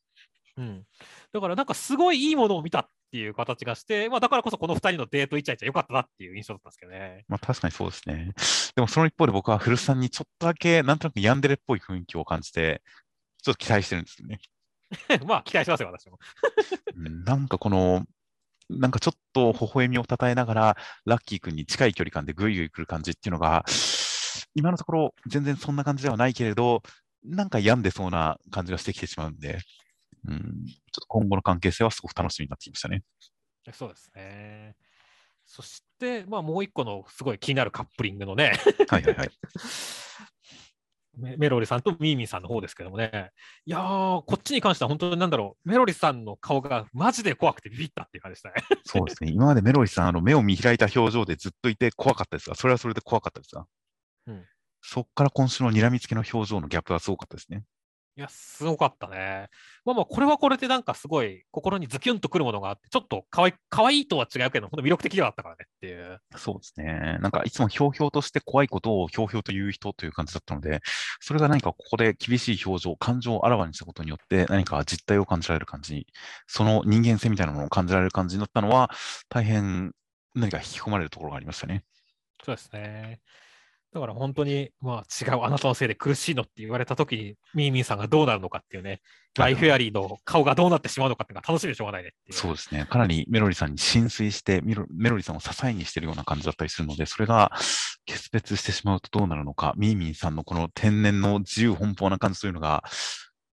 [0.57, 0.85] うん。
[1.33, 7.25] だからなんかすごいいいものを見たっていう形がして、まあだからこそこの2人のデートイチャイチャ良かったなっていう印象だったんですけどね。
[7.29, 8.33] まあ確かにそうですね。
[8.75, 12.83] でもその一方で僕は古巣さんにちょっとだけなんとなくヤンデレっぽい雰囲気を感じて、
[13.43, 14.39] ちょっと期待してるんですよね。
[15.27, 16.19] まあ期待しますよ、私も。
[16.97, 18.05] うんなんかこの、
[18.71, 23.65] なんかちょっと微笑みをたたえながら、ラッキー君に近い距離感でぐいぐい来る感じっていうのが、
[24.55, 26.83] 今のところ全然そんな感じではないけれど、
[27.25, 29.61] なんか病んでそうな感じがしてきてしまうんで、
[30.27, 33.03] うん、ちょっと今後の関係性はすごく楽しみになってきましたね。
[33.73, 34.77] そうですね。
[35.47, 38.53] そして、まあもう一個のすごい気になるカップリングのね、
[38.89, 39.31] はいはいはい。
[41.17, 43.31] メメロリさんとミーミンさんの方ですけどもね、
[43.67, 48.55] いやー、こっちに関しては本当になんだろう、メロリさんの顔がマジで怖くてビビったっていう感じでしたね。
[48.85, 49.31] そうですね。
[49.31, 53.67] 今までメロリさん、あの目を見開いた表情でずっといて怖かったですが、それはそれで怖かったですが、
[54.27, 54.45] うん
[54.87, 57.65] そっから今週の睨みつけの表情のギャップはすごかったですね。
[58.17, 59.49] いや、すごかったね。
[59.85, 66.21] まあまあ、これはこれでなんかすごい心にズキュンとくるものがあって、ちょっとかわい可愛いとは違うけど、本当魅力的ではあったからねっていう。
[66.37, 67.19] そうですね。
[67.21, 70.81] なんかいつもひょうひょうとして怖いことをひょうひょうと言う人という感じだったので、
[71.19, 76.07] それが何かここで厳しい表情、感情をあらわにしたことによって何か実態を感じられる感じ、
[76.47, 78.93] その人間性みたいなものを感じられる感じになったのは、
[79.29, 79.93] 大変
[80.37, 81.83] 何か引き込まれるところがありましたね。
[82.45, 83.21] そうですね。
[83.95, 89.01] だから本当に、まあ違う、あなたのせいで苦しいのって言われたときに、ミーミーさんがどうなるのかっていうね、
[89.39, 92.13] ライフェアリーの顔がどうなってしまうのかっていうのが楽しみでしょうがないね。
[92.31, 92.87] そうですね。
[92.91, 97.53] かなりメロリさんに浸水して、メロメロリさんを支えにしているような感じだったりするので、それが
[98.05, 102.83] 決別してしまうとどうなるのか、ミーミーさんのこの天然の自由奔放な感じというのが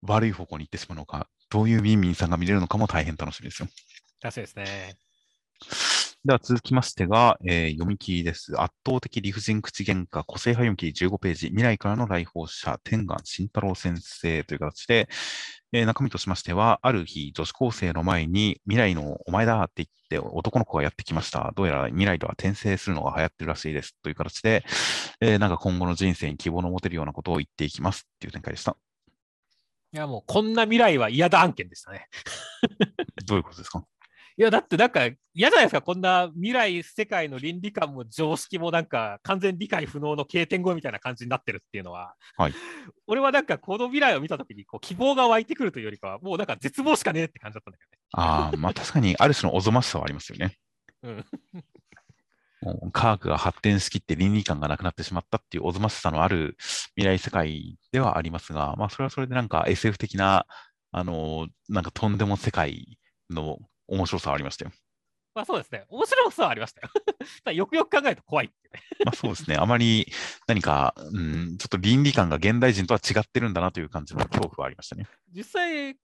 [0.00, 3.68] 悪い方向に行ってしまうのか、どういうミーミーさんが見れるのかも大変楽しみですよ。
[4.22, 4.96] らしいですね。
[6.22, 8.52] では続きましてが、えー読み切りです。
[8.60, 15.08] 圧倒的理不尽口喧嘩、個性派読み切り15ページ、未来からの来訪者、天眼慎太郎先生という形で、
[15.72, 21.52] えー中身としましては、ある日、女子高生の前に未来のお前だって言って男の子がやってきました。
[21.56, 23.96] どうやら未来では転生するのが流行ってるらしいです。
[24.02, 24.62] という形で、
[25.22, 28.76] えーなんか今後の人生に希望の持てるようなことを言っていきますっていう展開でした。
[29.94, 32.08] いや、もうこんな未来は嫌だ案件でしたね。
[33.24, 33.82] どういうことですか？
[34.40, 35.02] いや、だってなんか
[35.34, 42.54] 嫌じゃないですか、こんな未来世界の倫理観も常識もなんか完全理解不能の経典語みたいな感じになってるっていうのは、はい
[43.06, 50.56] 俺はなんかこの未来を見たときにこう希望が湧いてくるというよりかは、もうなんか絶望しかねえって感じだったんだけああ、まあ確かにある種のおぞましさはありますよね。
[51.02, 51.24] どね。
[52.62, 56.56] もう科学が発展しきって倫理観がなくなってしまったっていうおぞましさのある
[56.96, 60.46] 未来世界ではありますが、まあそれはそれでなんか SF 的な、
[60.92, 63.58] あのなんかとんでも世界の
[63.90, 64.70] 面白さはありましたよ。
[65.34, 66.88] まあそうですね、面白さはありましたよ。
[67.44, 68.82] ただよくよく考えると怖いってね。
[69.04, 69.56] まあそうですね。
[69.56, 70.10] あまり
[70.46, 75.06] 何か、うん、ちょっと倫理観が現代人とは違ってるんだなという感じの恐怖はありましたね。
[75.32, 75.96] 実際、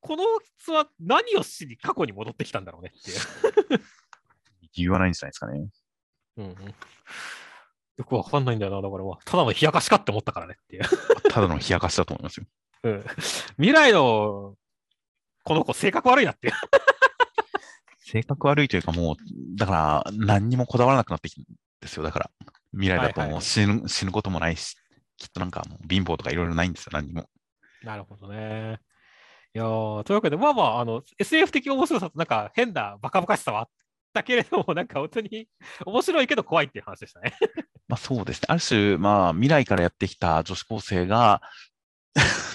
[0.00, 0.24] この
[0.56, 3.14] 人は何をしに過去に戻ってきたんだろうねってい
[3.76, 3.82] う。
[4.74, 5.68] 理由はないんじゃないですかね。
[6.36, 6.74] うんうん、
[7.96, 10.82] よくわかんないんだよな、だからまあただの冷やかしかって思ったからねっていう。
[11.30, 12.46] ただの冷やかしだと思いますよ。
[12.84, 13.04] うん
[13.56, 14.56] 未来の
[15.44, 16.54] この子、性格悪いなっていう。
[18.10, 19.16] 性格悪いというかもう、
[19.56, 21.44] だから何にもこだわらなくなってきたん
[21.80, 22.02] ですよ。
[22.02, 22.30] だから
[22.72, 24.76] 未来だとはいはいもう死ぬ、死ぬこともないし、
[25.18, 26.90] きっとなんかもう貧乏とかいろいろないんですよ。
[26.92, 27.26] 何にも。
[27.82, 28.78] なるほどね。
[29.54, 33.68] いやーというわけで、まあまあ、あの、SF 的面白さとなんか変なバカバカしさはあっ
[34.12, 35.48] たけれども、なんか本当に
[35.84, 37.34] 面白いけど怖いっていう話でしたね。
[37.88, 38.46] まあそうですね。
[38.48, 41.42] ある種、まあ未来からやってきた女子高生が、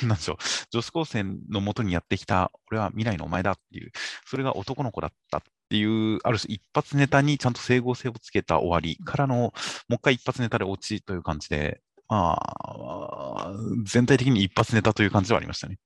[0.08, 0.38] なんでしょう、
[0.72, 3.92] 女子高生のもとにやってきた、俺は未来のお前だっていう、
[4.26, 13.54] それが男の子だったっていう、ある種一発ネタにちゃんと整合性をつけた終わりからの、もう一回一発ネタで落ちという感じで、まあ、
[13.86, 15.80] 全体的に一発ネタという感じではありましたね。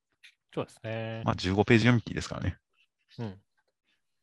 [0.53, 1.21] そうですね。
[1.23, 2.57] まあ15ページ読み切りですからね。
[3.19, 3.35] うん。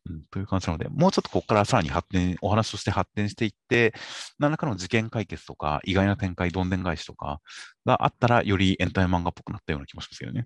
[0.07, 3.93] うん、という感じなので、もうちょっとここからさらに発展、お話として発展していって、
[4.37, 7.41] 何らかの事件解決とか、意外な展開、どんでん返しとか
[7.85, 10.45] があったら、よりエンタメ漫画っぽくなったような気もしますけどね。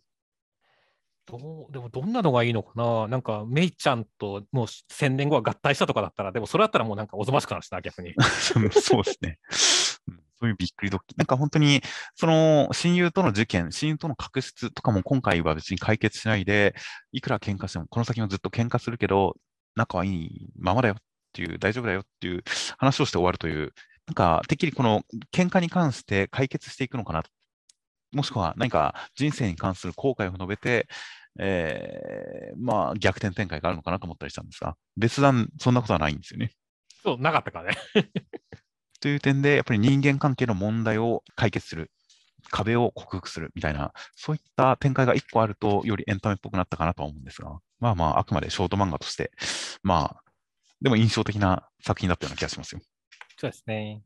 [1.25, 3.07] どうでもどんなのがいいのかな？
[3.07, 8.15] なんか、メイちゃんともう1000年後は合体したとかだったら、でもそれだったらもうなんかおぞましくなるしな、逆に。
[8.81, 9.37] そうですね。
[10.07, 11.17] うんそういうびっくりドッキリ。
[11.17, 11.81] なんか本当に、
[12.15, 16.75] その親友との事件、親友との確執とかも今回は別に解決しないで、
[17.11, 19.35] いくら喧嘩しても、この先もずっと喧嘩するけど、
[19.79, 21.01] 仲はいいままだよっ
[21.33, 22.43] ていう、大丈夫だよっていう
[22.77, 23.73] 話をして終わるという、
[24.07, 25.03] なんか、てっきりこの
[25.33, 27.29] 喧嘩に関して解決していくのかなと。
[28.11, 30.87] もしくは何か人生に関する後悔を述べて、
[31.39, 36.51] えーまあ逆転展開があるのかなと思ったりしたんですが、別段そんなことはないんですよね。
[37.03, 37.77] そう、なかったからね。
[38.99, 41.91] という点で、やっぱり人間関係の問題を解決する、
[42.51, 49.31] 壁を克服するみたいな、そういった展開が1個あると、よりエンタメっぽくなったかなとは思うんですが、まあまあ、あくまでショート漫画として、
[49.83, 50.23] まあ、
[50.81, 52.81] でも印象的な作品だったような気がしますよ。
[53.37, 54.01] そうですね。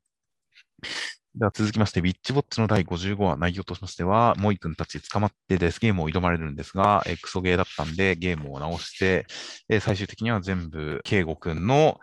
[1.36, 9.26] では続きまして、ウィッチボッチの第55話、内容としましては、モイ君たち捕まってデスゲームを挑まれるんですが、えークソゲーだったんで、ゲームを直して、
[9.68, 12.00] えー最終的には全部、ケイゴ君の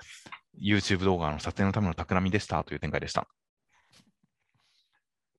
[0.60, 3.28] YouTube 動画の撮影のための企みでしたという展開でした。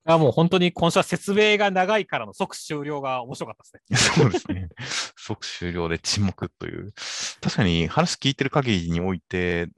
[0.03, 4.23] あもう本当に今週は説明が長いからの即終了が面白かったですね。
[4.23, 4.69] そうですね。
[5.15, 6.93] 即終了で沈黙という。
[7.39, 9.69] 確かに話聞いてる限りにおいて、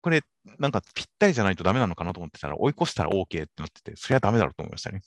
[0.00, 0.22] これ、
[0.58, 5.02] なんかぴったりじゃないとダメなのかなと思ってたら、追い越したら OK ってなってて、それはダメだろうと思いましたね。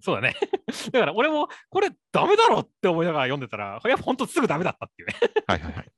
[0.00, 0.34] そうだね。
[0.92, 5.14] だから俺もこれダメだろって思いながら読んでたら、やっぱ本当すぐダメだったっていうね。
[5.46, 5.92] はいはいはい。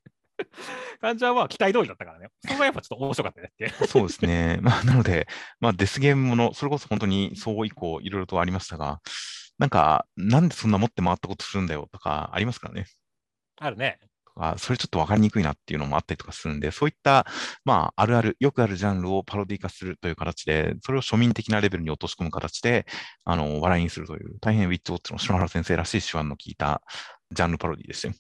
[1.01, 2.29] 感じはまあ期待通りだったからね。
[2.47, 3.87] そこがやっぱちょっと面白かったねって。
[3.87, 4.59] そうですね。
[4.61, 5.27] まあ、なので、
[5.61, 9.01] まあ、デスゲームもの、それこそ本当にそう以降いろいろとありましたが、
[9.59, 12.87] なんか、なんでそんな持って回ったことするんだよとかありますからね？
[13.59, 13.99] あるね。
[14.25, 17.27] とか、それちょっと分かりにくいなっていうのもあったりとかするんで、そういった、
[17.65, 22.87] まあ、あるある、よくあるジャンルをパロディ化するという形で、それを庶民的なレベルに落とし込む形で、
[23.25, 26.83] あの、笑いにするという、大変ウィッチウォッチの篠原先生らしい手腕の効いた
[27.31, 28.15] ジャンルパロディでしたよ。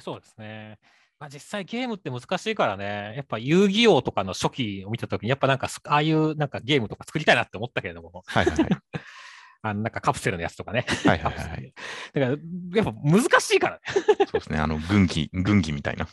[0.00, 0.78] そうですね。
[1.20, 8.70] まあ、実際ゲームって難しいからね、やっぱ遊戯王とかの初期を見たときに、やっぱなんか、ああいうなんかゲームとか作りたいなって思ったけれども、はいはいはい。
[9.60, 10.86] あのなんかカプセルのやつとかね。
[11.04, 11.74] はいはいはいはい。
[12.12, 12.38] だから、やっ
[12.84, 13.82] ぱ難しいからね。
[13.94, 14.58] そうですね。
[14.58, 16.06] あの、軍記、軍記みたいな。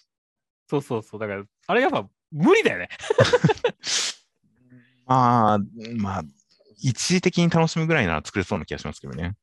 [0.67, 1.19] そうそうそう。
[1.19, 2.89] だから、あれやっぱ無理だよね。
[5.05, 5.59] まあ、
[5.97, 6.23] まあ、
[6.77, 9.35] 一時的に楽しむぐらいなら作れそうな気がしますけどね。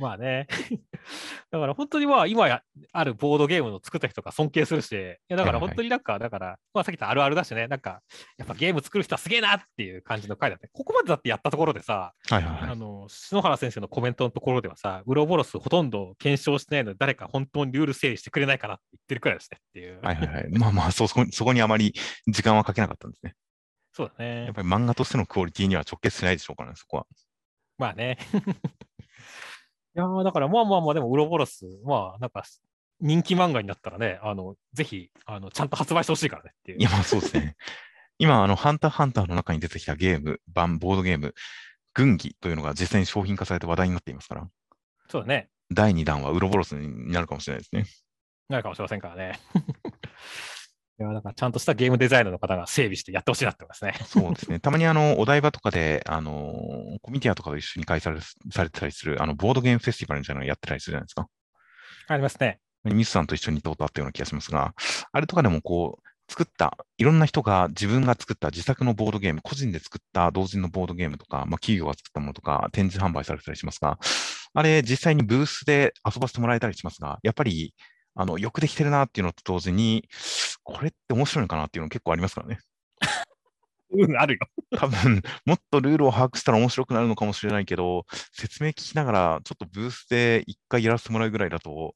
[0.00, 0.46] まあね。
[1.50, 8.00] だから本当にまあ今やあるボードゲームの作った人が尊敬するし、いやだから本当になんか、だから、まあさっき言ったあるあるだしね、なんか、
[8.38, 10.68] やっぱゲーム作る人はすげえなっていう感じの回だった。
[10.72, 12.70] ここまでだってやったところでさ、はいはいはい。
[12.70, 20.00] あの、篠原先生のコメントのところではさ、ウロボロスほとんど検証してないので、誰か本当にルール整理してくれないかなって言ってるくらいですねっていう。
[20.00, 20.48] はいはいはい。
[20.50, 21.94] まあまあ、そそこにそこにあまり
[22.26, 23.34] 時間はかけなかったんですね。
[23.92, 24.54] そうだねやっ。
[24.54, 27.06] ぱり漫画としてのクオリティには直結しないでしょうからね、そこは。
[27.76, 28.18] まあね。
[29.96, 32.44] いやーだからまあまあまあ、でもウロボロス、まあなんか
[33.00, 36.82] 人気漫画になったらね、あの、ぜひ、あの、ちゃんと発売してほしいからねっていうい。
[36.82, 37.56] や、まあそうですね。
[38.18, 41.34] 今、あの、ハンターハンターの中に出てきたゲーム、版、ボードゲーム、
[41.94, 44.48] 軍議というのが実際に商品化されて話題になっていますから、
[45.08, 45.48] そうだね。
[45.72, 47.86] 第2弾はウロボロスになるかもしれないですね。
[48.48, 49.40] なるかもしれませんからね。
[51.04, 53.94] からちゃんとしたゲームデザイナーの方が整備してやってほしいなってますね。
[54.06, 54.58] そうですね。
[54.60, 56.52] たまにあの、お台場とかで、あの、
[57.02, 58.20] コミティアとかと一緒に開催
[58.50, 61.28] されてたりする、あの、ボードゲームフェスティバルみたいなのやってたりするじゃないですか。
[62.08, 62.60] ありますね。
[62.84, 64.74] ミスさんと一緒に通ったったような気がしますが、
[65.12, 73.98] あれとかでもこう、作った、いろんな人が自分が作った自作のボードゲーム、個人で作った同人のボードゲームとか、まあ、企業が作ったものとか、展示販売されてたりしますが、
[74.54, 77.74] あれ、実際にブースで遊ばせてもらえたりしますが、やっぱり、
[78.14, 80.08] あの、よくできてるなっていうのと同時に、
[80.62, 82.58] これって面白いのかなっていうの結構ありますからね。
[83.92, 84.40] うん、あるよ。
[84.78, 91.94] 多分、もっとルールを把握したら面白くなるのかもしれないけど、説明聞きながら、ちょっとブースで一回やらせてもらうぐらいだと、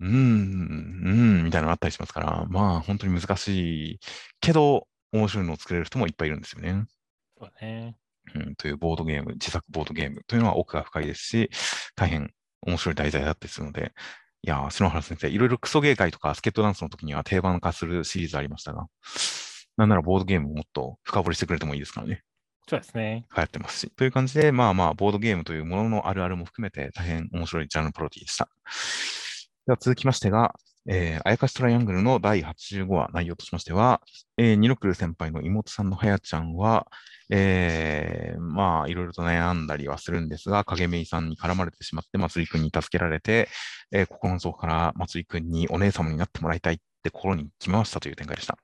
[0.00, 1.12] うーん、うー
[1.42, 4.00] ん、みたいなのあったりしますから、まあ、本当に難しい
[4.40, 6.86] けど、面白いのを作れる人もいっぱいいるんですよね。
[7.38, 7.96] そうだね。
[8.34, 11.50] うん、というボードゲーム、自作ボードゲームというのは奥が深いですし、
[11.94, 13.92] 大変面白い題材だったりするので、
[14.46, 18.86] いやー、篠原先生、いろいろクソ芸会とかスケットダンスの時には定番化するシリーズありましたが、
[19.76, 22.22] なんならボードゲームをもっと深掘りしてくれてもいいですからね。
[22.68, 23.26] そうですね。
[23.36, 23.92] 流行ってますし。
[23.96, 28.48] という感じで、まあまあ、ボードゲームというもののあるあるも含めて大変面白いジャンルプロディでした。
[29.66, 30.54] では続きましてが、
[30.88, 34.00] えー、あやかしトライアングルの第85話内容としましては、
[34.36, 36.86] えー、ニノクル先輩の妹さんのはやちゃんは、
[37.30, 43.48] えー、まあ、いろいろと悩んだりはするんですが、影めいさんに絡まれてしまって、まつりくんに助けられて、
[43.90, 48.56] えー、心の底からまつりくんにお姉様になってもらいたいって心に決めましたという展開でした。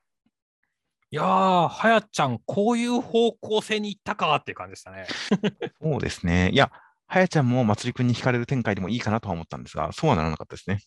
[1.11, 5.07] いやー、はやちゃん、こういう方向性に行ったかっていう感じでしたね。
[5.83, 6.51] そうですね。
[6.53, 6.71] いや、
[7.07, 10.79] はやちゃんもまつりくんに惹かれる展開でもいいかなとは思ったんですが、そうはならなかったですね。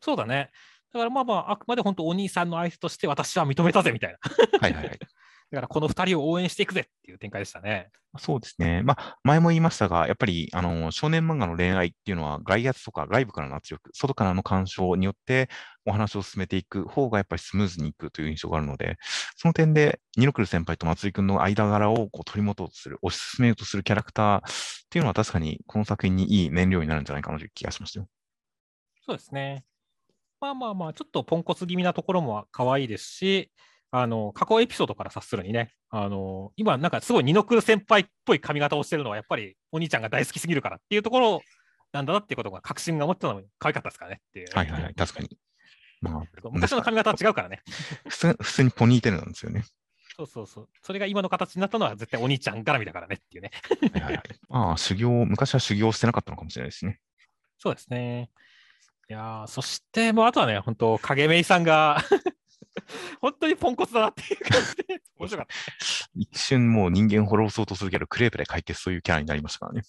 [0.00, 0.50] そうだね。
[0.92, 4.18] だからまあまあ、あくまで本当お兄さんの相手として私は認めたぜみたいな。
[4.60, 4.98] はいはいはい。
[5.50, 7.90] だからこの二人を応援していくぜっていう展開でしたね。
[8.18, 8.82] そうですね。
[8.82, 15.48] まあ、前も言いましたが、やっぱり、あの、少年漫画の恋愛っていうのは、外圧とか外部からの圧力、外からの干渉によって
[15.86, 18.98] お話を進めていく方がやっぱりスムーズにいくという印象があるので、
[19.36, 24.42] その点で、ニノクル先輩と松井くんの間柄をこう取り持とうとする、推し進めようとするキャラクターっ
[24.90, 28.08] ていうのは確かにこの作品にいい燃料になるんじゃないかなという気がしましたよ。
[29.06, 29.64] そうですね。
[30.40, 33.50] まあまあまあ、ちょっとポンコツ気味なところも可愛いですし、
[33.90, 41.42] あの、過去エピソードから察するにね、あの、今なんかすごいニノクル先輩っぽい髪型をしてるのは、やっぱりお兄ちゃんが大好きすぎるからっていうところ
[41.92, 44.48] なんだなっていうことが確信が持ってたのも可愛かったですからねっていう。
[44.52, 45.38] はいはいはい、確かに。
[46.00, 46.22] まあ、
[46.52, 47.62] 昔の髪型は違うからね。
[48.06, 49.64] 普通普通にポニーテールなんですよね。
[50.16, 50.68] そうそうそう。
[50.82, 53.50] それが今の形になったのは絶対お兄ちゃん絡みだからねっていうね。
[53.92, 54.22] はいはいはい。
[54.48, 57.00] まあ、修行、昔は修行してなかったのかもしれないですね。
[57.56, 58.30] そうですね。
[59.10, 61.98] いやーそして、もうあとはね、本当影めいさんが
[63.22, 65.54] 本当にポンコツだなっていう感じで、面白かった。
[66.14, 69.82] 一瞬もう人間滅ぼそうとするけど、クレープで解決というキャラになりましたからね。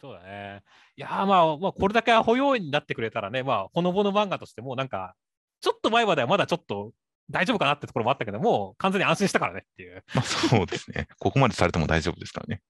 [0.00, 0.62] そうだね。
[0.96, 5.14] いやーまあ、まあ、これだけアホ要員になってくれたらね、まあ、ほのぼの漫画としても、なんか、
[5.60, 6.92] ちょっと前まではまだちょっと
[7.30, 10.04] 大丈夫かなってところもあったけど、もう完全に安心したからねっていう。
[10.12, 11.06] まあそうですね。
[11.20, 12.62] ここまでされても大丈夫ですからね。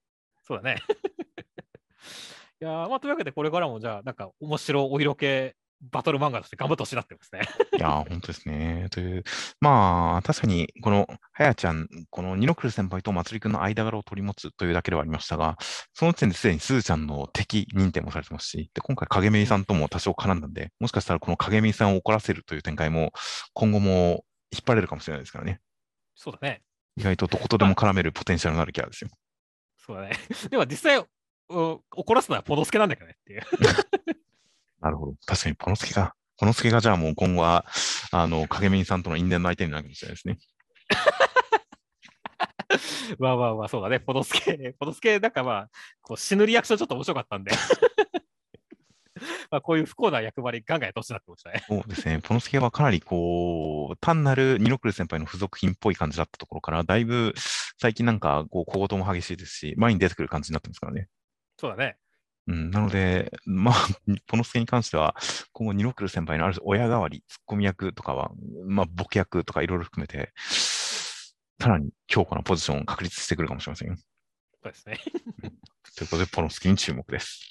[0.44, 0.82] そうだね。
[2.60, 7.42] やーまあ、というわけで、これからもじゃあ、なんか面白お色気バトル漫画として頑張ってほしいなってますね。
[7.76, 8.88] いやー、本当ですね。
[8.90, 9.24] という、
[9.60, 15.56] まあ、確かに、この、はやちゃん、このニノクル先輩とまつりくんの間柄を取り持つというだけではありましたが、
[15.94, 23.12] その時点ですでにすずちゃんの敵認定もされてますし、で、今回影めいさんとも多少絡んだんで、もしかしたらこの影めいさんを怒らせるという展開も、
[23.52, 25.60] 今後も引っ張れるかもしれないですからね。
[26.14, 26.62] そうだね。
[26.96, 29.10] 意外とどことでも絡めるポテンシャルのあるキャラですよ。
[29.76, 30.16] そうだね。
[30.50, 31.04] でも実際、
[31.48, 33.42] お怒らすのはポノスケなんだけどねっていう。
[34.80, 35.14] なるほど。
[35.26, 37.66] 確かに、ポノスケが、ポノスケがじゃあもう今後は、
[38.12, 40.38] あの、影めいさんとの因縁の相手になるかもしれないですね。
[43.18, 44.00] まあまあまあ、そうだね。
[44.00, 45.70] ポノスケ、ポノスケ、なんかまあ、
[46.02, 47.52] こう死ぬリアクションちょっと面白かったんで。
[49.50, 51.64] まあこういう不幸な役割ガンガンやってほしいなってましたね。
[51.66, 52.20] そうですね。
[52.22, 57.32] ポノスケはかなりこう、単なるニノクル先輩の付属品っぽい感じだったところから、だいぶ
[57.78, 61.08] 最近なんか、こう、小言も激しいですし、前に出てくる感じになってますからね。
[61.58, 61.96] そうだね。
[62.48, 63.74] うん、なので、 まあ、
[64.26, 65.16] ポノスケに関しては、
[65.52, 68.30] 今後、ニノクル先輩のある親代わり、ツッコミ役とかは、
[68.66, 70.32] まあ、ボケ役とかいろいろ含めて、
[71.60, 73.96] さらに強固なポジションを確立してくるかもしれませんよ。
[73.96, 74.98] そうですね。
[75.96, 77.50] ということで、ポノスケに注目です。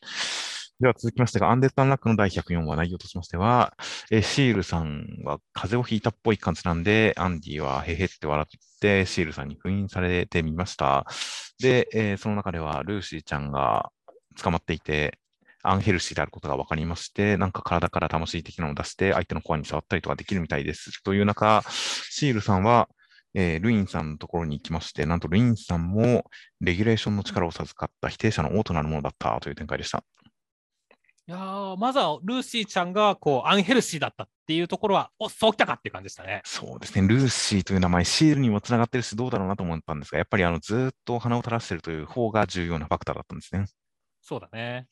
[0.79, 3.73] では続きましてが、アンデッド・アンラックの第104話内容としましては、
[4.11, 11.05] えーシールさんは風邪をひいたっぽい感じなんで、アンディはへへって笑って、シールさんに封印されてみました。
[11.59, 13.91] で、えーその中ではルーシーちゃんが
[14.35, 15.19] 捕まっていて、
[15.63, 21.03] アンヘルシーであることが分かりまして、なんか体から魂的なのを出して、相手のコアに触ったりとかできるみたいです。
[21.03, 22.87] という中、シールさんは、
[23.33, 26.23] えールインさんのところに行きまして、なんとルインさんも
[26.61, 30.03] レギュレーションの力を授かった否定者の王となるものだったという展開でした。
[31.27, 36.41] いやーまずはルーシーちゃんがこうアンヘルシーだったっていうところは、おそうきたかっていう感じでしたね。
[36.45, 43.65] そうですね、ルーシーという名前、シールにもつながってるし、どうだろうなと思ったんですが、やっぱりあのずーっと鼻を垂らしているという方が重要なファクターだったんですね。
[44.25, 44.87] そうだね。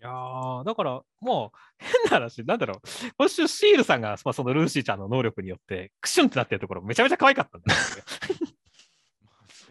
[0.00, 2.80] いやーだからもう変な話、なんだろう、
[3.18, 7.98] 今週シールさんが、まあ、そのルーシーちゃんの能力によってクシュンってなってるところめちゃめちゃ可愛かったんだそ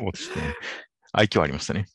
[0.07, 0.55] うですね。
[1.13, 1.85] 愛嬌ありましたね。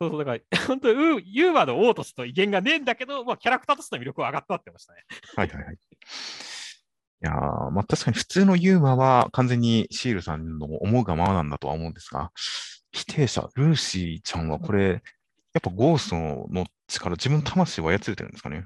[0.00, 5.04] そうそう、だから 本当にユーマの王としての威厳がねえんだけど、まあ、キャラクターとしての魅力は上がったってましたね。
[5.36, 5.74] はいはいはい。
[5.74, 5.78] い
[7.20, 12.32] やーまあ確かに普通のユーマは完全にシールさんの思うがままなんだとは思うんですが、
[12.92, 15.02] 否定者、ルーシーちゃんはこれ、
[15.54, 16.16] やっぱゴースト
[16.52, 18.64] の力、自分の魂を操れてるんですかね？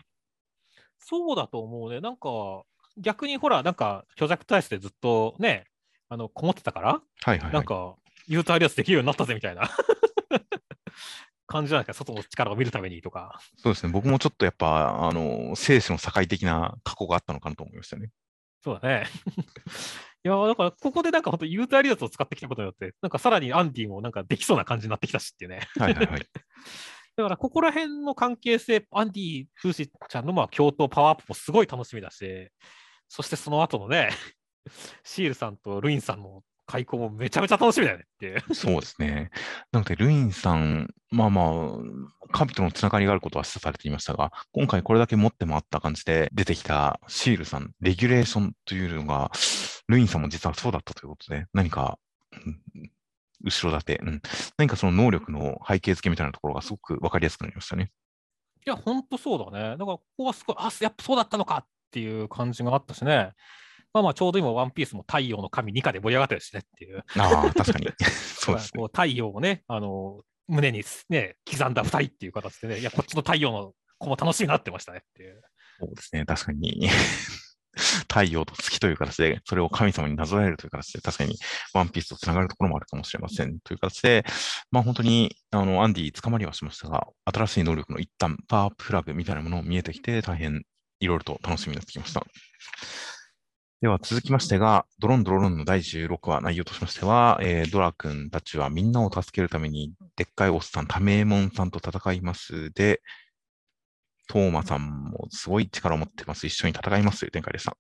[0.98, 2.00] そうだと思うね。
[2.00, 2.64] なんか
[2.98, 5.64] 逆にほら、なんか虚弱体質でずっとね、
[6.08, 7.52] あのこもってたから、はいはい、はい。
[7.52, 7.94] なんか、
[8.26, 9.70] ユータイリアスできるようになったぜみたいな
[11.46, 13.40] 感じじゃないですか、外の力を見るためにとか。
[13.56, 13.92] そうですね。
[13.92, 18.10] 僕もちょっとやっぱ、あの、生死の境的な過去があったのかなと思いましたね。
[18.62, 19.06] そうだね。
[20.24, 25.60] いやーだから、ここでなんか本当、ユータイリアスを使ってきたことによって、なんかさらにアンディもなんかできそうな感じになってきたしっていうね。
[25.76, 26.20] はいはいはい。
[27.16, 32.48] だから、ここら辺の関係性、アンディ、フーシーちゃんのまあ共闘、パワーアップもすごい楽しみだし、
[33.08, 34.10] そしてその後のね、
[35.04, 38.54] シールさんとルインさんの開口もめちゃめちゃ楽しみだよねって。
[38.54, 39.30] そうですね。
[39.72, 49.30] なので、ルインさん、まあまあ、神とのつながりがあることは示唆されていましたが、今回これだけ持って回った感じで出てきたシールさん、レギュレーションというのが、
[49.88, 51.98] ルインさんも実はそうだったということで、何か、
[52.32, 52.90] うん
[53.44, 54.22] 後ろ盾、うん、
[54.56, 57.92] 何かその能力の背景付けみたいなところがすごくわかりやすくなりましたね。
[58.66, 59.76] いや、ほんとそうだね。
[59.76, 63.32] だから、ここはすごい、あ、やっぱそうだったのかっていう感じがあったしね。
[63.92, 67.04] まあまあ、ちょうど今、ワンピースも太陽の神2課で盛り上がってるしねっていう。
[67.18, 67.88] ああ、確かに。
[68.08, 68.82] そうですね。
[68.84, 75.42] 太陽をね、あの、胸にね、刻んだ2人っていう形でね、いや、こっちの太陽の子も楽しみになってましたねっていう。
[75.80, 76.24] そうですね。
[76.24, 76.88] 確かに。
[78.08, 81.36] 太陽と月という形で、それを神様になぞらえるという形で、確かに
[81.74, 83.60] ワンピースとつながるところもあるかもしれません。
[83.60, 84.24] という形で、
[84.70, 90.64] まあ本当に、あの、アンディ捕まりはしましたが、新しい能力の一旦、パワーアップフラグみたいなものを見えてきて、大変
[91.00, 92.24] いろいろと楽しみになってきました。
[93.80, 102.72] では続きましてが、ドロンドロロンの第16話内容としましては、えードラ君たちはみんなを助けるために、でっかいおっさん、タメーモンさんと戦います。
[102.72, 103.00] で、
[104.26, 106.48] トーマさんもすごい力を持ってます。
[106.48, 107.76] 一緒に戦いますという展開でした。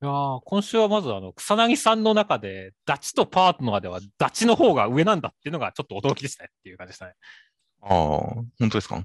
[0.00, 7.14] いやー今週はまずあの草薙さんの中でダチとパートナーではダチの方が上なんだっていうのがちょっと驚きでしたねっていう感じでしたね。
[7.82, 9.02] ああ、本当ですか？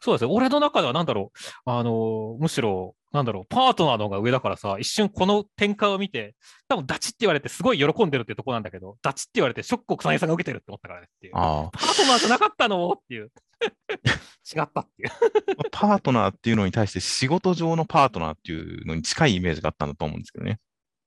[0.00, 0.30] そうですね。
[0.32, 6.36] 俺の中ではなんだろう、あのーむしろ、なんだろう、パートナーの方が上だからさ、一瞬この展開を見て、
[6.68, 11.32] 多分ダチって言われてすごい喜んでるっていうところなんだけど、ダチって言われてショックを草薙さんが受けてるって思ったからねっていう。
[11.36, 12.90] ああ、パートナーじゃなかったの？
[12.90, 13.32] っていう。
[14.56, 15.10] 違ったっていう。
[15.72, 20.60] パートナーっていうのに対して仕事上のパートナーっていうのに近いイメージがあったんだと思うんですけどね。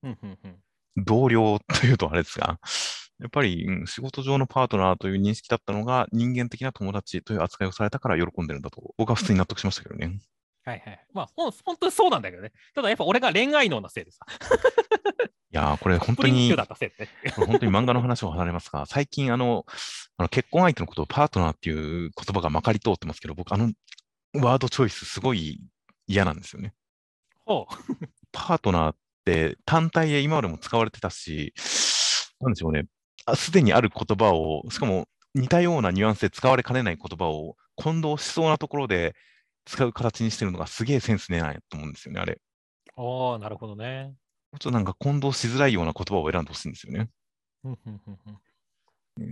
[0.04, 0.60] うんうんうん
[0.96, 2.60] 同僚というとあれですが、
[3.20, 10.20] やっぱり、うん仕事上のパートナーという認識だったのが、人間的な友達という扱いをされたから喜んでるんだと、僕は普通に納得しましたけどね。
[10.66, 11.06] はいはい。
[11.14, 12.52] まあ、ほん本当にそうなんだけどね。
[12.74, 14.26] ただやっぱ俺が恋愛脳なせいでさ。
[15.52, 19.66] いやー、これ本当に本当に漫画の話を離れますが、最近あの、
[20.18, 23.72] あの結婚相手のことをパートナーっていう言葉がまかり通ってますけど、僕あの
[24.34, 25.62] ワードチョイスすごい
[26.08, 26.74] 嫌なんですよね。
[27.46, 27.96] ほう。
[28.32, 28.96] パートナーっ
[29.26, 31.54] て単体で今までも使われてたし、
[32.40, 32.86] なんでしょうね。
[33.26, 39.16] あすでにある言葉を、しかも似たようなニュアンスで使われかねない言葉を混同しそうなところで
[39.66, 42.40] 使う形にしてるのがすげえセンスねえなと思うんですよね、あれ。
[42.96, 44.14] ああ、なるほどね。
[44.60, 47.10] ちょっとなんか混同しづらいような言葉を選んでほしいんですよね。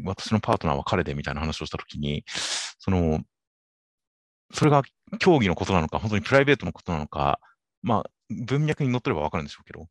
[0.04, 3.22] 私のパートナーは彼でみたいな話をしたときに、その、
[4.54, 4.84] それが
[5.20, 7.40] 競技のことなのか、本当にプライベートのことなのか、
[7.82, 9.88] まあ、文脈に乗ってればわかるんでしょうけど、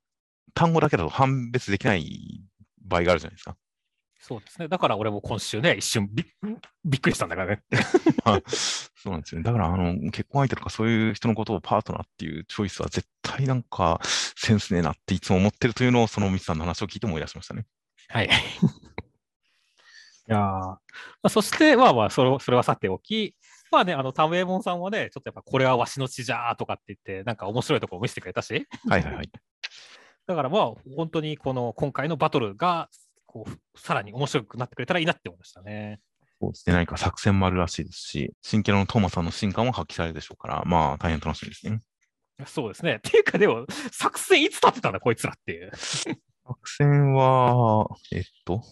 [0.55, 2.43] 単語だけだと判別できない
[2.83, 3.57] 場合があるじゃないですか。
[4.21, 4.69] そうですね。
[4.69, 6.27] だから俺も今週ね、一瞬び
[6.85, 7.63] びっくりしたんだからね。
[8.25, 9.45] ま あそうなんですよね。
[9.45, 17.65] だから、あの、結婚相手とかそういう人のことをパートナーっていうチョイスは絶対なんかセンスねえなっていつも思ってるというのを、そのミスさんの話を聞いて思い出しましたね。
[18.09, 18.27] はい。
[18.27, 18.29] い
[20.27, 20.81] やーま
[21.23, 23.35] あ、そして、まあまあそれ、それはさておき、
[23.71, 29.31] まあね、あの、タムエモンさんはね、ちょっとやっぱこれはわしの血じゃーとかって言って、なんか面白いところを見せてくれたし、はいはいはい。
[30.27, 32.89] だからまあ、本当にこの今回のバトルが、
[33.31, 36.01] こう、さらに面白くなってくれたらいいなって思いましたね。
[36.41, 36.75] そうですね。
[36.75, 41.81] 何か作戦もあるらしいですし、新キャラのトーマさんの進化も発揮されるでしょうから、まあ、大変楽しみですね。
[42.47, 42.97] そうですね。
[42.97, 45.71] っていうか、でも、作戦いつ立てたんだ、こいつらっていう。
[45.77, 46.17] 作
[46.65, 48.65] 戦は、えっと、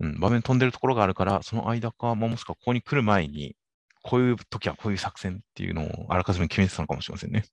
[0.00, 3.56] うん、場面飛んでるところがあるから、その間か、まあ、もしくはここに来る前に、
[4.02, 7.44] こういう時はこういう作戦っていうのをあらかじめ決めてたのかもしれませんね。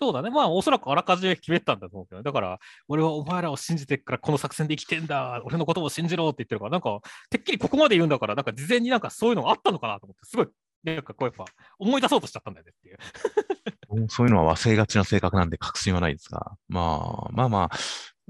[0.00, 0.30] そうだね。
[0.30, 10.48] まあ、おそらくあらかじめ決めてたんだと思うけど、だから、俺はお前らを信じてっから、この作戦で生きてんだ、俺のことを信じろって言ってるから、なんか、てっきりここまで言うんだから、なんか事前になんかそういうのがあったのかなと思って、すごい、
[10.84, 11.44] なんかこうやっぱ、
[11.78, 12.98] 思い出そうとしちゃったんだよねっていう。
[14.08, 17.70] そういうのは忘れがちな性格なんで確信はないですが、まあ、まあま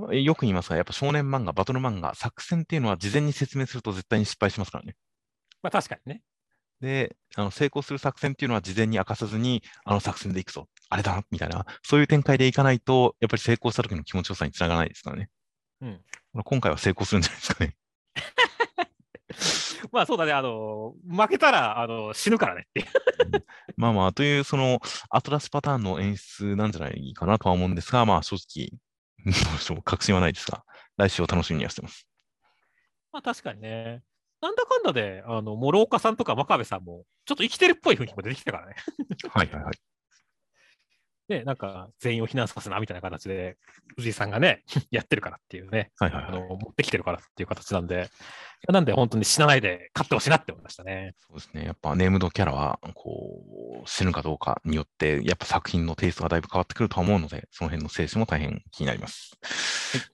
[0.09, 4.97] あ、よく言いますが、やっぱ少年漫画、バトル漫画、作戦っていうのは事前に説明すると絶対に失敗しますからね。
[5.63, 6.23] まあ、確かにね。
[6.81, 15.31] で、あの成功する作戦っていうのは事前に明かさずに、あの作戦でいくぞ、あれだな、みたいな、そういう展開でいかないと、やっぱり成功した時の気持ちよさにつながらないですからね。
[15.81, 16.01] うん。
[16.33, 17.77] まあ今回は成功するんじゃないですかね。
[19.93, 20.33] まあ、そうだね。
[20.33, 22.87] あの、負けたら、あの、死ぬからねっていう。
[23.77, 28.79] まあまあ、という、その、アトラスパターンの演出なんじゃないかなとは思うんですが、まあ正直、
[29.85, 30.65] 確信はないですが、
[30.97, 32.07] 来週を楽しみにはしてます。
[33.13, 34.03] まあ、確かにね。
[34.41, 38.75] なんだかんだで、あの、諸岡さんとか真壁さんも、ちょっと生きてるっぽい雰囲気も出てきたからね。
[39.29, 39.90] はいはいはい。
[41.31, 43.57] ね、なんか、全員を避難させな、みたいな形で、
[43.97, 46.33] 藤井さんがね、 やってるからっていうね、はいはいはい。
[46.33, 48.11] あの、持ってきてるからっていう形なんで、
[48.69, 51.15] なんで本当に死なないで勝ってほしいなって思いましたね。
[51.17, 51.65] そうですね。
[51.65, 53.43] やっぱネームドキャラは、こ
[53.85, 59.39] う、死ぬかどうかによって、やっぱ作品のテイストがだいぶ変わってくるとは思うので、その辺の静止も大変気になります。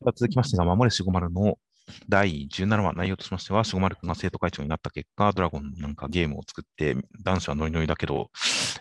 [0.00, 1.58] では続きましてが、守れしごまるの
[2.08, 8.30] 第17話、内容としましては、しごまる君が生徒会長になった結果、ドラゴンのなんかゲームを作って、男子はノリノリだけど、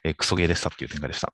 [0.03, 1.33] えークソゲーでしたっていう展開でした。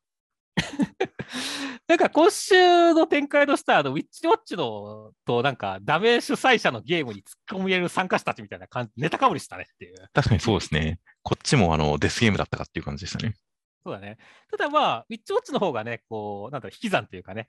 [1.87, 9.95] なんか今週の展開としては、あのウィッチウォッチのと、なんかダメ主催者のゲームに突っ込み入れる参加者たちみたいな感じ、ネタかぶりしたねっていう。
[10.13, 10.99] 確かにそうですね。
[11.23, 13.35] こっちもあのデスゲームだったかっていう感じでしたね。
[13.83, 14.17] そうだね。
[14.51, 17.47] ただまあ、ウィッチウォッチの方がね、こう、なんだろう、引き算というかね、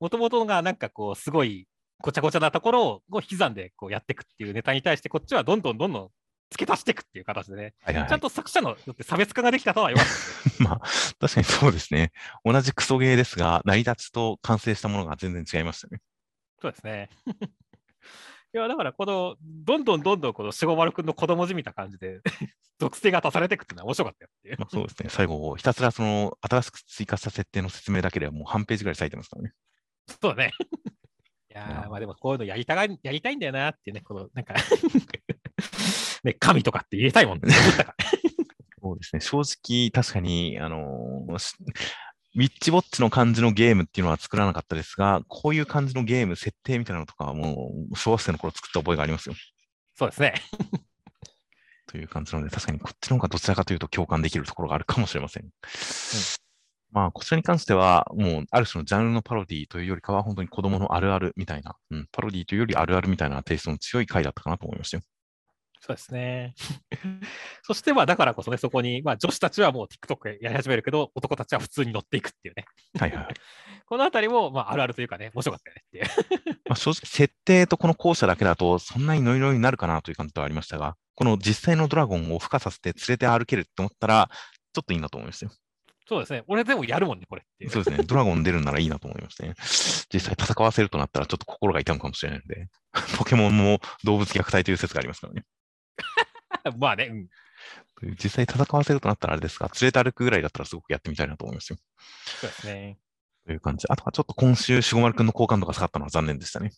[0.00, 1.68] もともとがなんかこう、すごい
[2.00, 6.10] ごちゃごちゃなところを引き算でこうやっていくっていうネタに対して、こっちはどんどんどんどん
[6.54, 10.12] 付け足していくっていう形でね、はいはい、ちゃんと作者のよって差別化ができたとは言わない。
[10.62, 10.88] まあ、
[11.18, 12.12] 確かにそうですね。
[12.44, 16.00] 同じクソゲーですが、成り立ちと完成したものが全然違いましたね。
[16.60, 17.10] そうですね。
[18.54, 22.20] いや、だから、この、どんどんどんどん、このしごまるくんの子供じみた感じで、
[22.78, 24.56] 属性が足されていくっていうのは面白かったよっていう。
[24.60, 25.08] まあ、そうですね。
[25.10, 29.52] 最後、ひたすらその、新しく追加した設定の説明だけではもう半ページぐらい割いてますからね。
[30.06, 30.52] そうだね。
[31.54, 34.54] いやーまあでもこういうのやりたがやりたいんだよなっていうね、この、なんか
[36.24, 37.54] ね、神とかって入れたいもんね。
[38.82, 39.20] そうですね。
[39.20, 41.54] 正直、確かに、あのーし
[42.36, 49.36] ウィッチウォッチの感じのゲームっていうのは作らなかったですが、こういう感じのゲーム、設定みたいなのとかはもう、小学生の頃作った覚えがありますよ。
[49.94, 50.34] そうですね。
[51.86, 55.48] という感じなので、確かにこっちの方がどちらかというと共感できるところがあるかもしれません。
[56.90, 65.02] まあ、こちらに関しては、もう、ある種のジャンルのパロディというよりかは、本当に子供のあるあるみたいな、うん、パロディというよりあるあるみたいなテイストの強い回だったかなと思いましたよ。
[65.86, 66.54] そうですね。
[67.62, 72.64] そして、まあ、だからこそね、そこに、まあ、女子たちはもう TikTok やり始めるけど、男たちは普通に乗っていくっていうね。
[72.98, 73.34] はいはいはい。
[73.84, 76.56] このあたりも、まあ、あるあるというかね、面白かったよねっていう。
[76.70, 84.30] まあ、正直、設定とこの校舎だけだと、そんなにノリノリになるかなという感じではありましたが、この実際のドラゴンを孵化させて連れて歩けるって思ったら、
[84.72, 85.52] ちょっといいなと思いましたよ。
[86.06, 86.44] そうですね。
[86.48, 87.68] 俺でもやるもんね、これって。
[87.68, 88.04] そうですね。
[88.04, 89.54] ドラゴン出るならいいなと思いましたね。
[90.12, 92.68] 実際戦わせるとなったらちょっと心が痛むかもしれないので、
[93.18, 95.44] ポケモンも動物虐待という説がありますからね。
[96.78, 97.28] まあね、うん。
[98.22, 101.78] 実際戦わせるとなったらあれですが、連れて歩くぐらいだったらすごくやってみたいなと思いますよ。
[102.40, 102.98] そうですね。
[103.46, 103.86] という感じ。
[103.88, 106.72] あとはちょっと今週、しごまるくんの好感度が下がったのは残念でしたね。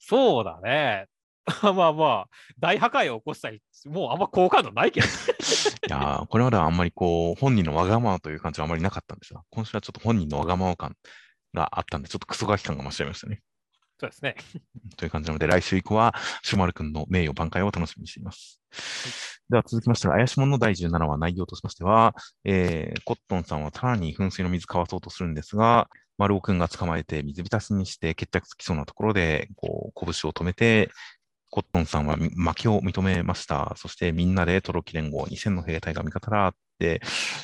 [0.00, 1.06] そうだね。
[1.62, 2.28] まあまあ、
[2.58, 5.06] 大破壊を起こしたり、もうあんま好感度ないけど。
[5.86, 10.96] いやーこれまではあんまりこう、本人のわがままという感じはあまりなかったんですが、今週はちょっと本人のわがまま感
[11.52, 13.42] があったんで、ちょっとクソガキ感が増しちゃいましたね。
[14.00, 14.34] そうですね。
[14.96, 18.60] という感じなので、来週以降は、しゅまるくんの名誉挽回を楽しみにしています。
[19.48, 22.14] では続きまして、怪しものの第17話内容としましては、
[22.44, 25.88] えーコットンさんはさらに噴水の水かわそうとするんですが、
[26.18, 30.90] 丸尾くんが捕まえて水浸しにして決着つきそうなところで、こう、拳を止めて、
[31.50, 33.74] コットンさんはみ負けを認めました。
[33.76, 37.00] そしてみんなでトロキ連合2000の兵隊が味方だって、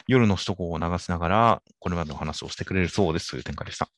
[0.08, 3.88] 夜の首都高を流しながら、これまでの話をしてくれるそうですという展開でした。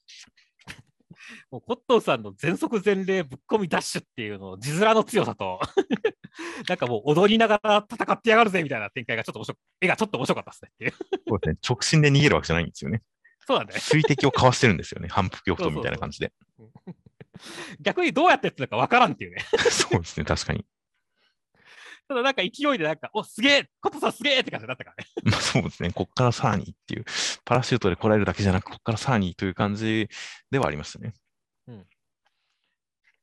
[1.50, 5.60] もうコットンさんの全速全霊ぶっ込みダッシュっていうの、字面の強さと、
[6.68, 10.92] なんかもう踊りながら戦ってやがるぜみたいな展開がちょっと面白い、絵がちょっと面白かったですねっていう。
[11.28, 11.58] そうですね。
[11.68, 13.02] 直進で逃げるわけじゃないんですよね。
[13.46, 13.72] そうだね。
[13.78, 15.08] 水滴をかわしてるんですよね。
[15.08, 16.32] 反復横跳びみたいな感じで。
[17.80, 19.44] 逆にどうやってやってるのかわからんっていうね。
[19.70, 20.24] そうですね。
[20.24, 20.64] 確かに。
[22.08, 25.10] ただなんか勢いでなんか、おすげえコットンさんすげえって感じだったからね。
[25.24, 25.92] まあそうですね。
[25.92, 27.04] こっからさらにっていう、
[27.44, 30.08] パラシュートで来られるだけじゃなく、こっからさらにという感じ
[30.50, 31.14] ではありましたね。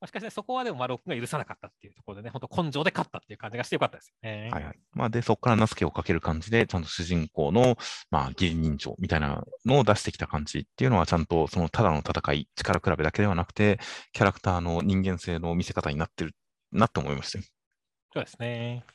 [0.01, 4.49] まあしかしね、そこはでも丸尾君が許さなかったっていうところでね、本当根性で勝ったっていう感じがしてよかったですよね。
[4.51, 4.79] はいはい。
[4.93, 7.77] まあで、そこからナスケをかける感じで、ちゃんと主人公の、
[8.09, 13.79] まあ、義理人情みたいなのを出してきた感じっていうのは、ちゃんとそのただの戦い、力比べだけではなくて、
[14.13, 16.33] キャラクターの人間性の見せ方になってる
[16.71, 17.45] なって思いましたよ。
[18.13, 18.85] そうですね。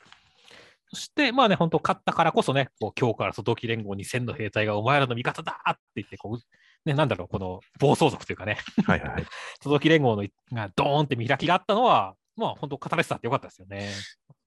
[0.89, 6.39] そして、まあね、本当勝ったからこそね、こう今日から外木連合2000の兵隊がお前らの味方だって言って、こう、
[6.85, 9.25] ね、なんだろう、この暴走族というかね、はいはいはい。
[9.61, 13.91] 外木連合のがドーンって見開きがあったのは、まあ本当、語らせたってよかったですよね。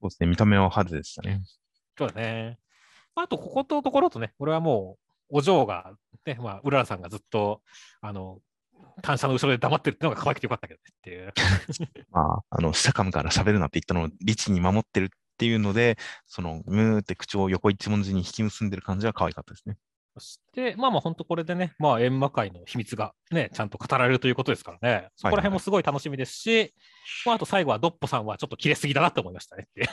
[0.01, 0.27] そうですね。
[0.27, 1.41] 見た目は派手でしたね。
[1.97, 2.57] そうだね。
[3.15, 4.97] あと、こことところとね、俺はも
[5.29, 5.93] う、お嬢が、
[6.25, 7.61] ね、まあ、うららさんがずっと、
[8.01, 8.39] あの、
[9.01, 11.33] 単車の後ろで黙ってるってのが可愛くてよかったけどねっていう。
[12.11, 19.77] まあ、あの、下噛から喋るなって言ったのを、律に守ってるっていうので、その、ムーって口を横一文字に引き結んでる感じは可愛かったですね。
[20.19, 26.73] そして、まあまあ本当これでね、まあ閻魔界の秘密がね、ちゃんと語られるということですからね、そこら辺もすごい楽しみですし、
[27.25, 29.89] まああと最後はドッポさんはちょっと切れすぎだなと思いましたねって。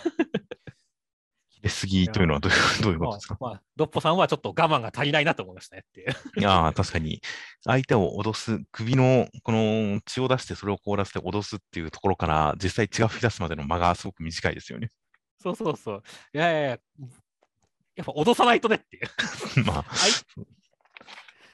[1.50, 3.36] 切れすぎというのはどういうどういうことですか？
[3.40, 6.02] まあ、まあドッポさんはちょっと我慢が足りないなと思いましたねって
[6.38, 7.22] いやー、確かに、
[7.64, 14.90] 相手を脅す、首のこの血を出してそれを凍らせて脅すっていうところから、実際血が吹き出すまでの間がすごく短いですよね。
[15.42, 16.02] そうそうそう。
[16.34, 16.78] いやいやいや、
[17.96, 19.08] やっぱ脅さないとねっていう。
[19.66, 20.46] まあ、相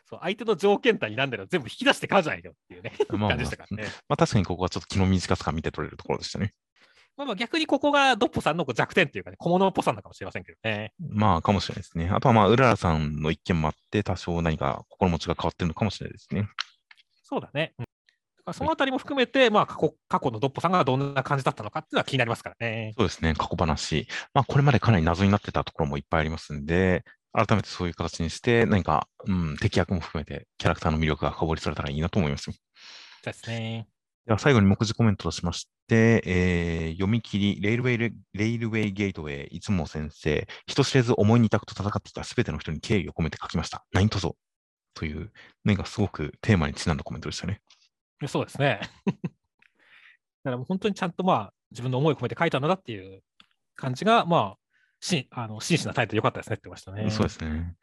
[0.05, 3.85] そう相手の条件単になんだろう、全部引き出してからじゃないよっていうね、まあまあ感じでしたからね。
[4.09, 6.53] まあ確かにここはちょっと気の短さが見て取れるところでしたね。
[7.17, 10.93] まあまあ逆にここがドッポさんの弱点っていうかね、小物っぽさなのかもしれませんけどね。
[10.99, 12.11] まあ、かもしれないですね。
[12.11, 16.49] あとはまあ、うららさんの一件もあって、多少何か心持ちが変わってるのかもしれないですね。
[17.23, 17.73] そうだね。
[17.79, 17.87] うん
[18.53, 22.93] そのあたりも含めて、まあ過去、過去のドッポさんがどんな感じだったのかっていうのは気になりますからね。
[22.97, 24.09] そうですね、過去話。
[24.35, 32.55] まあ、これまでかなり謎になってたところもいっぱいありますんで、改めてそういう形にして、何か、うん、敵役も含めて、キャラクターの魅力が深掘りされたらいいなと思いますよ。
[32.55, 33.87] そうですね。
[34.27, 43.85] では最後に目次コメントとしまして、えー読み切り、レイルウェイレ、レイルウェイゲートウェイ、いつも先生、人知れず思いに託と戦ってきたすべての人に敬意を込めて書きました。
[43.93, 44.37] 何とぞ。
[44.95, 45.33] という、
[45.65, 47.61] なんかすごくテーマにちなんだコメントでしたね。
[48.29, 48.81] そうですね。
[50.45, 53.23] だからもう本当にちゃんとまあ自分の思いを込めて書いたんだっていう
[53.77, 54.59] 感じが、まあ、
[55.01, 57.11] しあの真摯なタイトル良かったですねって言ってましたね。
[57.11, 57.75] そうですね。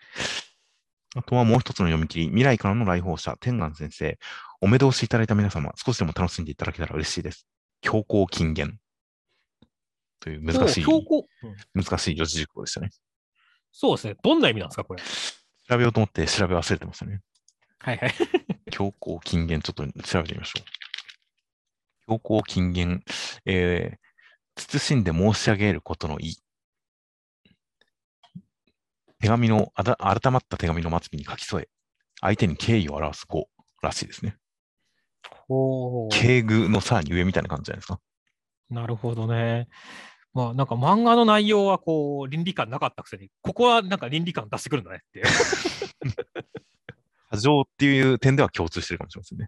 [1.15, 4.19] あとはもう一つの読み切り、未来からの来訪者、天眼先生、
[4.61, 7.47] お目通しいただいた皆様、少しでも楽しんでいただけたら嬉しいです。
[7.81, 8.77] 強行禁言。
[10.19, 12.89] という難しい、うん難しい四字熟語でしたね。
[13.71, 14.15] そうですね。
[14.21, 15.01] どんな意味なんですか、これ。
[15.01, 17.21] 調べようと思って調べ忘れてましたね。
[17.79, 18.13] はいはい。
[18.79, 20.61] 強行禁言、ちょっと調べてみましょ
[22.07, 22.17] う。
[22.17, 23.03] 強行禁言、
[23.45, 26.35] えー、慎んで申し上げることのいい。
[29.19, 31.67] 手紙の、あだ改まった手紙の末尾に書き添え、
[32.21, 33.49] 相手に敬意を表す語
[33.81, 34.37] らしいですね。
[35.49, 37.99] お敬具のさらに上みたいな感じじゃないですか。
[38.69, 39.67] なるほどね。
[40.33, 45.23] まあなんか漫画の内容はこう倫理観なかったくせに、ここはなんか倫理観出してくるんだねって。
[47.29, 49.47] 過剰っていう点では共通してるかもしれませんね。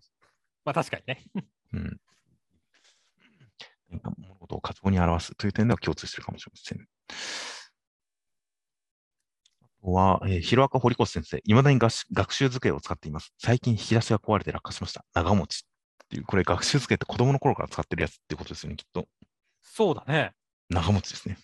[0.64, 1.26] まあ確かにね。
[1.74, 1.98] うん。
[4.18, 6.88] 物事を活動に表すという点では共通しているかもしれません。
[9.64, 13.34] あとは、えー、ヒロアカ堀越先生、いまだに学習学習机を使っています。
[13.38, 15.04] 最近引き出しが壊れて落下しました。
[15.14, 15.66] 長持ち
[16.04, 19.08] っていう、これ学習机って子供の頃から使ってるやつってことですよね、きっと。
[19.62, 20.34] そうだね。
[20.70, 21.38] 長持ちですね。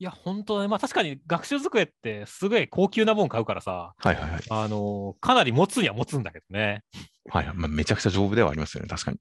[0.00, 0.68] いや、本当ね。
[0.68, 4.42] まあ確かに学習机ってすごい高級なもん買うからさ、はいはいはい。
[4.48, 6.84] あのーかなり持つには持つんだけどね。
[7.30, 9.18] はいはいまあ、めちゃくちゃ丈夫ではありますよね、確かに。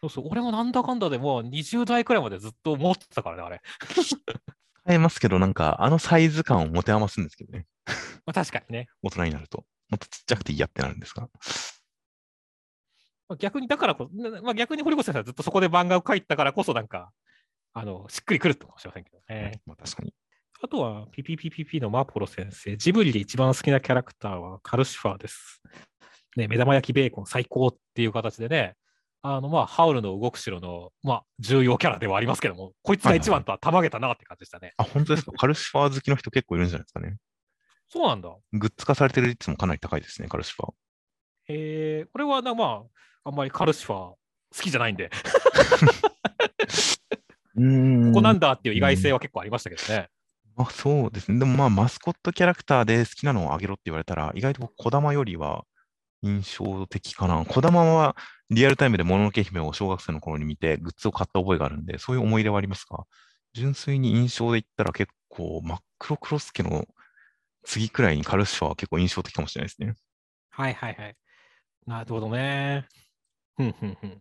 [0.00, 3.60] そうそう、俺もなんだかんだでもう20代くらいまでずっと持ってたからね、あれ。
[4.04, 4.18] 使
[4.88, 7.66] えますけど、なんか、あのサイズ感を持て余すんですけどね。
[8.26, 8.88] まあ確かにね。
[9.02, 9.64] 大人になると。
[9.88, 11.28] もっとちっちゃくていいやってなるんですが。
[13.28, 17.12] まあ、逆にだからこそ、まあ、逆に堀越先生はずっとそこで漫画を描いたからこそ、なんか、
[17.74, 19.60] あの、しっくりくるってかもしれませんけどね。
[19.66, 20.12] まあ、確かに。
[20.60, 25.62] あとは、ピピピピピのマポロ先生、ジブリで一番好きなキャラクターはカルシファーです。
[26.36, 28.74] ね、目玉焼きベーコン最高っていう形でね、
[29.22, 34.74] あの、まあ、ハウルの動く城の、まあ、重要キャラではありますけども、こいつが一番とはたまげたなって感じでしたね。
[34.76, 35.32] あ、本当ですか？
[35.38, 37.16] カルシファー好きの人結構いるんじゃないですかね。
[37.88, 38.34] そうなんだ。
[38.52, 40.72] グッズ化されてる率もかなり高いですね、カルシファー。
[41.48, 42.84] えー、これはな、ま
[43.24, 44.16] あ、あんまりカルシファー好
[44.60, 45.10] きじゃないんで、
[47.58, 50.08] ここなんだっていう意外性は結構ありましたけどね。
[50.56, 51.38] まあ、そうですね。
[51.38, 55.64] でもまあ、マスコットキャラクターで好きなのをあげろって言われたら、意外と僕、小玉よりは
[56.22, 57.44] 印象的かな。
[57.44, 58.16] 小玉は
[58.50, 63.04] リアルタイムでもののけ姫を小学生の頃に見て、グッズを買った覚えがあるんで、そういう思い入れはありますか？
[63.52, 66.86] 純粋に印象で言ったら結構、真っ黒クロスケの
[67.64, 69.94] 次くらいにカルシファーは結構印象的かもしれないですね。
[70.50, 71.16] はいはいはい。
[71.86, 72.86] なるほどね。
[73.56, 74.20] ふんふんふん。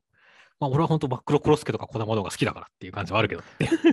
[0.60, 3.44] まあ、俺は本当、真っ黒クロスケとか小玉の方が好きだからっていう感じはあるけど。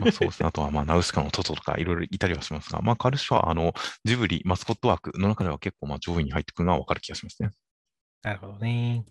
[0.01, 0.49] まあ、そうですね。
[0.49, 3.74] あとは、まあ、ナウシカのトトとかいろいろいたりはしますが、まあ、カルシファーは、あの、
[4.05, 7.51] ジブリ、マスコットワークの中では結構、まあ、上位に入ってくるのはわかる気がしますね。
[8.23, 9.05] なるほどね。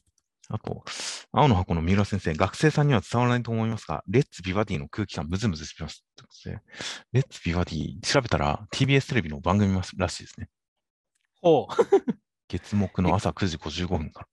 [0.50, 0.84] あと、
[1.32, 6.04] 青の箱の三浦先生、学生さんには伝わらないと思いますが、レッツビバディの空気感ムズムズします。
[6.16, 6.60] ということで
[7.14, 10.50] レッツビバディ、調べたら TBS テレビの番組らしいですね。
[11.42, 11.74] ほう。
[12.50, 14.28] 月木の朝9時55分から。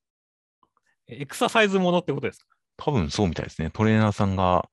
[1.09, 2.47] エクササイズものってことですか？
[2.81, 3.71] 多分そうみたいですね。
[3.71, 4.69] トレーナーさんが、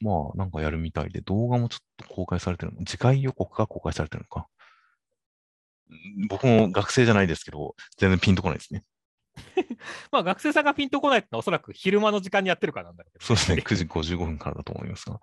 [0.00, 2.84] まあ、なんかやるみたいで、動画もちょっと公開されてるの？
[2.84, 4.48] 次回予告が公開されてるのか？
[5.92, 8.84] ん僕も学生じゃないですけど、全然ピンとこないですね。
[10.10, 13.62] まあ、学生さんがピンとこないってのはおそらく昼間の時間にやってるからなんだけど、そうですね。
[13.62, 15.20] 9時55分からだと思いますが。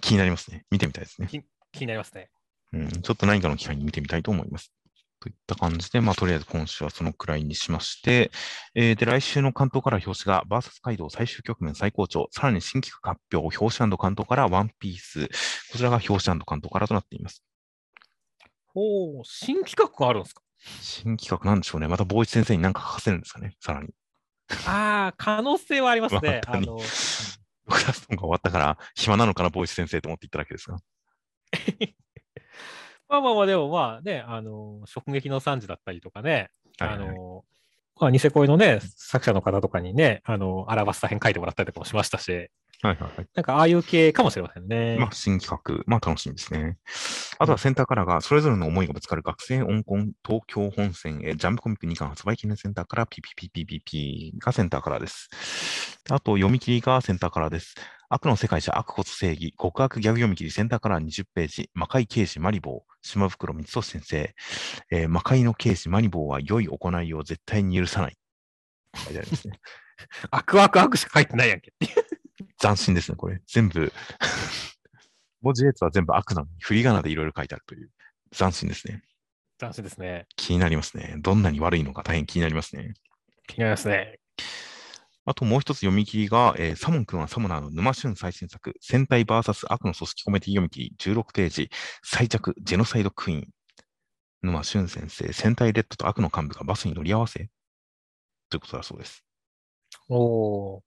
[0.00, 0.64] 気になりますね。
[0.70, 1.28] 見てみたいですね。
[1.28, 2.30] 気になりますね。
[2.72, 4.72] うん、ちょっと何かの機会に見てみたいと思います。
[5.22, 8.32] といった感じで、まあ、とりあえず今週はそのくらいにしまして、
[8.74, 17.44] えーで、来週の関東から表紙が、バーサス街道最終局面最高潮、さらに新企画発表、表紙関東からワンピース、こちらが表紙関東からとなっています。
[18.66, 20.42] ほう、新企画があるんですか？
[20.80, 21.86] 新企画なんでしょうね。
[21.86, 23.90] また坊一先生に何か書かせるんですかね、さらに。
[24.66, 26.40] ああ、可能性はありますね。
[26.46, 30.78] まああの、クラストンが終わったから、暇なのかな、坊一先生と思って言っただけですが。
[33.12, 36.48] まあまあまあ、でもまあね、あの、直撃の惨事だったりとかね、
[36.78, 36.98] はいはい。
[37.08, 37.44] あの、
[38.00, 42.48] まあ、ニセ恋のね、作者の方とかにね、あの、アラバスタ編書いてもらったりとかもしましたし、
[42.82, 43.28] はいはいはい。
[43.34, 44.96] なんかああいう系かもしれませんね。
[44.98, 46.78] まあ、新企画、まあ楽しみですね。
[47.38, 55.28] あとはセンターカラーが、それぞれの思いがぶつかる学生音コン東京本線へジャンプコミック2巻発売記念センターから PPPPPP がセンターカラーです。
[56.10, 57.76] あと、読み切りがセンターカラーです。
[58.08, 64.34] 悪の世界じゃ悪こそ正義、極悪ギャグ読み切りセンターカラー20ページ、魔界刑事マリボー、島袋光俊先生、
[64.90, 68.16] えー魔界の刑事マリボーは良い行いを絶対に許さない。
[68.96, 69.60] 書いてありますね。
[70.30, 72.11] 悪悪悪しか書いてないやんけっていう。
[72.62, 73.42] 斬新ですね、これ。
[73.48, 73.92] 全部、
[75.42, 77.90] 文字列は全部悪なのに、振り仮名でいろいろ書いてあるという。
[78.30, 79.02] 斬新ですね。
[79.58, 80.26] 斬新ですね。
[80.36, 81.16] 気になりますね。
[81.18, 82.94] どんなに悪いのか大変気になりますね。
[83.48, 84.20] 気になりますね。
[85.24, 91.70] あともう一つ読み切りが、えーサモン君はサモナーの沼俊最新作、戦隊 VS 悪の組織コメディ読み切り16ページ、
[92.04, 93.48] 最着、ジェノサイドクイーン。
[94.42, 97.50] 沼俊先生、戦隊レッドと悪の幹部がバスに乗り合わせ
[98.50, 99.24] ということだそうです。
[100.08, 100.82] おー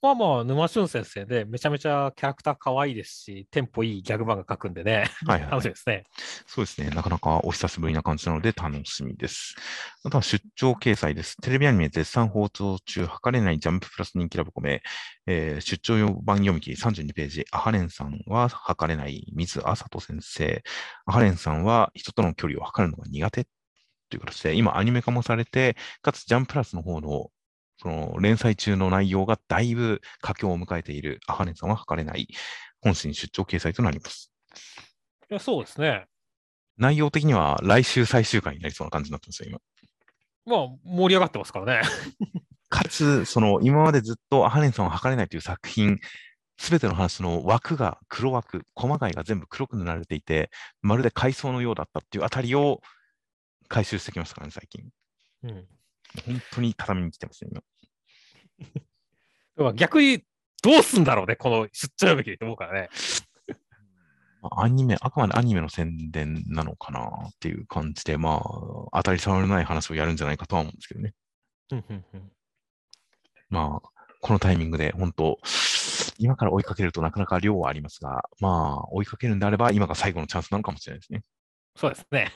[0.00, 6.04] まあまあ、沼俊先生で、めちゃめちゃキャラクター可愛いですし、テンポいいギャグ漫画描くんでね、はいはい楽しみですね。
[6.46, 6.90] そうですね。
[6.90, 9.56] なかなかお久しぶりな感じなので楽しみです。
[10.04, 11.36] あとは出張掲載です。
[11.42, 14.82] テレビアニメ絶賛放送中、測れないジャンププラス人気ラブコメ、
[15.26, 17.44] えー出張版読み切り32ページ。
[17.50, 20.62] アハレンさんは測れない水あさと先生。
[21.06, 23.48] アハレンさんは人との距離を測るのが苦手
[24.10, 27.30] という形で、今アニメ化もされて、かつジャンププラスの方の
[27.80, 32.28] その連載中の内容がだいぶ佳境を迎えているアハレンさんは測れない
[32.80, 34.32] 本誌に出張掲載となります。
[35.30, 36.06] いやそうですね。
[36.76, 39.60] 内容的には来週最終回になりそうな感じになってますよ、今。
[40.56, 41.82] まあ、盛り上がってますからね。
[42.68, 45.98] かつ、その今までずっとアハネンさんを測れないという作品、
[46.56, 50.50] すべての話の枠が黒枠、細貝が全部黒く塗られていて、
[50.82, 52.80] まるで海藻のようだったっていうあたりを
[53.68, 54.88] 回収してきましたからね、最近。
[55.44, 55.77] うん
[56.24, 57.62] 本当に畳に来てますね、今。
[58.60, 60.22] だから逆に
[60.62, 62.88] どうすんだろうね、この出張呼び切りって思うからね。
[64.42, 68.40] まあアニメ、あくまでアニメの宣伝なのかなっていう感じで、まあ、
[68.98, 71.14] 当たり障りのない話をやるんじゃないかとは思うんですけどね。
[71.70, 72.32] うんうんうん
[73.50, 73.90] まあ、
[74.20, 75.38] このタイミングで本当、
[76.18, 81.22] 今から追いかけるとなかなか量はありますが、まあ、追いかけるんであれば、今が最後のチャンスなのかもしれないですね。
[81.76, 82.32] そうですね。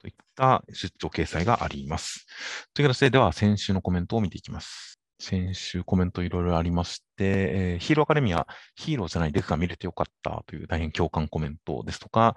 [0.00, 2.26] といった出張掲載があります。
[2.74, 4.98] という形で、では先週のコメントを見ていきます。
[5.20, 7.24] 先週コメントいろいろありまして、
[7.74, 12.34] えーヒーローアカデミア、ヒーローじゃないデクが見れてよかったという大変共感コメントですとか、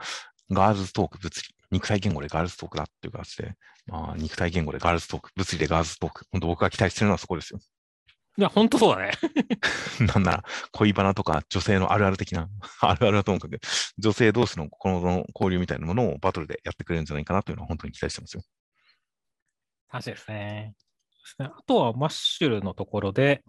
[0.51, 3.55] ガールズトーク物理、肉体言語でガールズトークだっていう形で、
[3.87, 7.59] まあ、肉体言語でガールズトーク、物理でガールズトーク、本当僕が期待してるのはそこですよ。
[8.37, 9.11] いや、本当そうだね。
[10.13, 12.49] なんなら恋バナとか女性のあるある的な、
[12.81, 13.57] あるあるだと思うけど、
[13.99, 18.43] 女性同士の心の交流みたいなものをバトルでやってくれるんじゃないかなというのは本当に期待してますよ。
[19.91, 20.73] 楽しいですね。
[21.37, 23.43] あとはマッシュルのところで、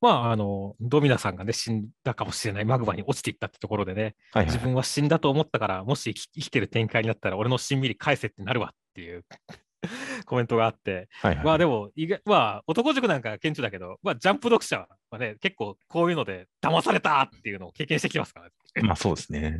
[0.00, 4.58] まあ、あの、ドミナさんがね、死んだかもしれないマグマに落ちていったってところでね、はいはい自。
[4.58, 9.26] 分は死んだと思ったから、もし生き生きてる展開になったら、俺のしんみり返せってなるわっていう
[10.26, 11.44] コメントがあって、はいはい。
[11.44, 11.90] まあでも、
[12.24, 18.52] まあ、男塾なんか顕著だけど、まあ、ジャンプ読者はね、結構こういうので騙されたっていうのを経験してきてますから、ね、
[18.86, 19.58] まあそうですね。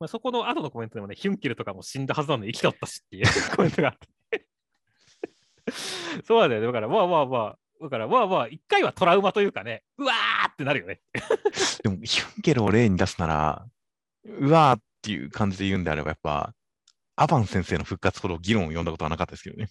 [0.00, 4.46] まあそこの後のコメントでもね、ヒュンケルとかも死んだはずなのに生きとったしっていう コメントがあって。
[6.24, 6.60] そうだね。
[6.60, 11.00] だから、まあまあまあ、だからまあまあ、一回はトラウマというかね、うわーってなるよね。
[11.82, 13.66] でも、ヒュンケルを例に出すなら、
[14.24, 16.54] うわーっていう感じで言うんであれば、やっぱ、
[17.16, 19.68] アバン先生の復活ほど議論を読んだことはなかったですけどね。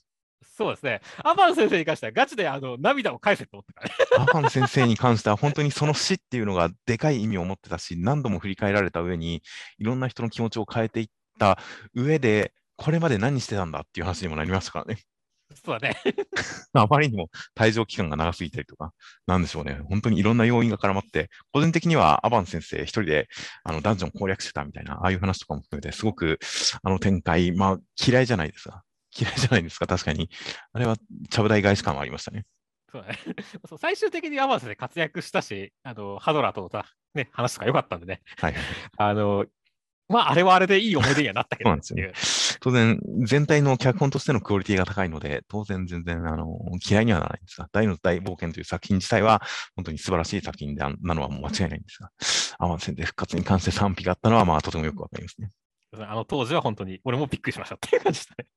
[0.57, 1.01] そうですね。
[1.23, 3.95] アバン先生に関してはガチであの涙を返せって思ったからね。
[4.18, 9.41] アバン先生に関しては、本当にその死っていうのがでかい意味を持ってたし、何度も振り返られた上に、
[9.80, 11.07] いろんな人の気持ちを変えていっ
[11.39, 11.57] た
[11.95, 15.01] 上で、これまで何してたんだっていう話にもなりましたからね。
[15.63, 15.95] そうだね。
[16.73, 18.93] あまりにも退場期間が長すぎたりとか、
[19.27, 19.79] なんでしょうね。
[19.89, 23.27] 本当にいろんな要因が絡まって、個人的にはアバン先生一人で
[23.63, 26.39] あのダンジョン攻略してたみたいな、ああいう話とかも含めて、すごく
[26.81, 28.83] あの展開、まあ嫌いじゃないですか。
[29.15, 30.29] 嫌いじゃないですか、確かに。
[30.73, 30.97] あれは
[31.29, 32.45] ちゃぶ台返し感はありましたね。
[32.91, 33.19] そうだね
[33.69, 38.21] そう最終的にアバン先生活躍したし、あのハドラーとさ、ね、話とか良かったんでね。
[38.38, 38.63] はいはい。
[38.97, 39.45] あの、
[40.11, 42.13] まあ、あれはあれでいい思い出にはなったけどそうなんですよね
[42.61, 49.41] 当然、全体の脚本としてのクオリティが高いので、当然全然あの嫌いにはならないんですが、大の大冒険という作品自体は
[49.75, 52.11] 本当に素晴らしい作品であなのはもう間違いないんですが、
[52.59, 55.49] アバン先生復活に関して賛否があったのは、まあとてもよくわかりますね。
[55.93, 58.47] あの当時は本当に俺もびっくりしましたっていう感じでしたね。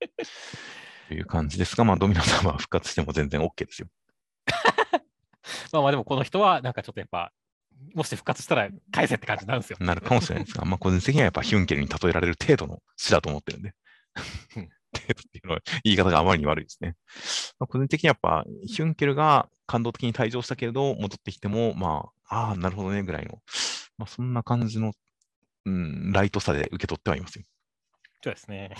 [1.09, 3.89] という感じですが、まあ、ドミノさんは復活しても全然 OK ですよ。
[5.73, 7.33] まあまあでもこの人はなんかちょっとやっぱ、
[7.95, 9.79] もし復活したら返せって感じになるんですよ。
[9.81, 13.73] なるかもしれないですが、まあ、個人的にはやっぱヒュンケルに例えられる程度の死だと思ってるんで。
[14.15, 16.97] っていうのは言い方があまりに悪いですね。
[17.59, 23.41] まあ、個人的にはやっぱヒュンケルが感動的に退場したけれど、戻ってきても、まあ、ああ、なるほどね、ぐらいの、
[23.99, 24.93] まあ、そんな感じの、
[25.67, 27.45] うん、ライトさで受け取ってはいますよ。
[28.23, 28.75] そうですね。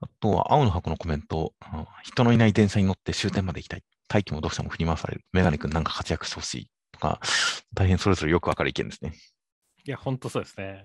[0.00, 3.82] あとは、青の箱のコメント、うん人のいない電車に乗って終点まで行きたい。
[4.08, 5.24] 大気も読者も振り回される。
[5.32, 6.70] メガネ君なんか活躍してほしい。
[6.92, 7.20] とか、
[7.72, 9.14] 大変それぞれよくわかる意見ですね。
[9.86, 10.84] いや、本当そうですね。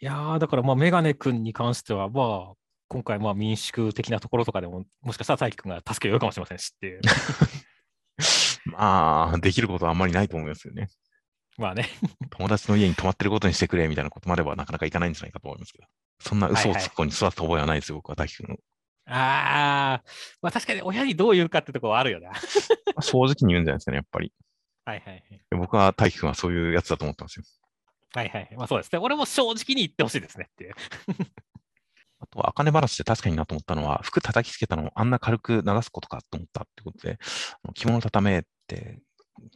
[0.00, 2.54] いやーだからまあメガネ君に関しては、まあ、
[2.88, 7.00] 今回まあ民宿的なところとかでも、もしかしたら大輝君が助けを呼ぶかもしれませんしっていう。
[8.66, 10.88] まあ、できることはあんまりないと思いますよね。
[11.58, 11.88] まあね。
[12.30, 15.86] 友達の家に泊まってることにしてくれみたいなことまではなかなかいかないんじゃないかと思いますけど。
[16.20, 18.56] そんな嘘をつく子に育った覚えはないですよ、僕は大輝君の。
[19.06, 20.02] ああ、
[20.40, 22.30] まあ確かに親にどう言うかってところはあるよな。
[22.30, 22.34] ま
[22.96, 24.32] あ正直に言うんじゃないですかね、やっぱり。
[24.86, 25.44] はいはいはい。
[25.50, 27.44] 僕は大輝君はそういうやつだと思ってますよ。
[28.14, 28.48] はいはい。
[28.56, 28.98] まあそうですね。
[28.98, 30.74] 俺も正直に言ってほしいですねっていう。
[32.20, 37.18] あとは、茜話で確かになと思ったのは、服叩きつけたのをあんな軽く流すことかと思ったってことで、
[37.74, 39.00] 着物畳めって、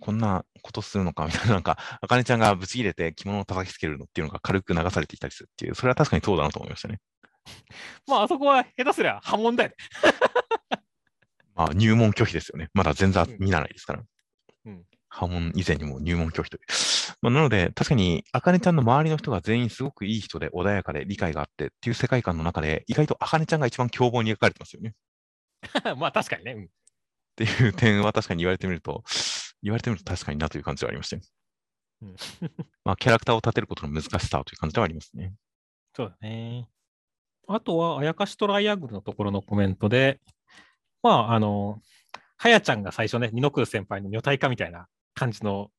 [0.00, 7.00] こんなことするのかみたいな、 なんか、茜ちゃんがぶち切れて着物を叩きつけるのっていうのが軽く流されていたりするっていう、それは確かにそうだなと思いましたね。
[8.06, 9.76] まああそこは下手すりゃ波紋だよね。
[11.54, 12.68] まあ、入門拒否ですよね。
[12.74, 14.02] まだ全然見習いですから。
[14.66, 16.60] うん波紋以前にも入門拒否という。
[17.22, 24.94] まあ、なので、確かに、あかねちゃんの周りの人が全員すごくいい人で穏やかで理解があってっていう世界観の中で、意外とあかねちゃんが一番凶暴に描かれてますよね。
[25.98, 26.52] まあ確かにね。
[26.52, 26.68] うんっ
[27.38, 29.04] ていう点は確かに言われてみると、
[29.62, 31.22] 言われてみると確かになという感じはありましたよ。
[32.02, 32.16] うん
[32.84, 35.34] まあ、キャラクターを立てることの難しさという感じではありますね。
[35.94, 36.68] そうだね。
[37.46, 40.20] あとは、あやかしトライアングルのところのコメントで、
[41.02, 41.80] まあ、あの、
[42.36, 45.70] はやちゃんが最初ね、二の来先輩の女体化みたいな感じの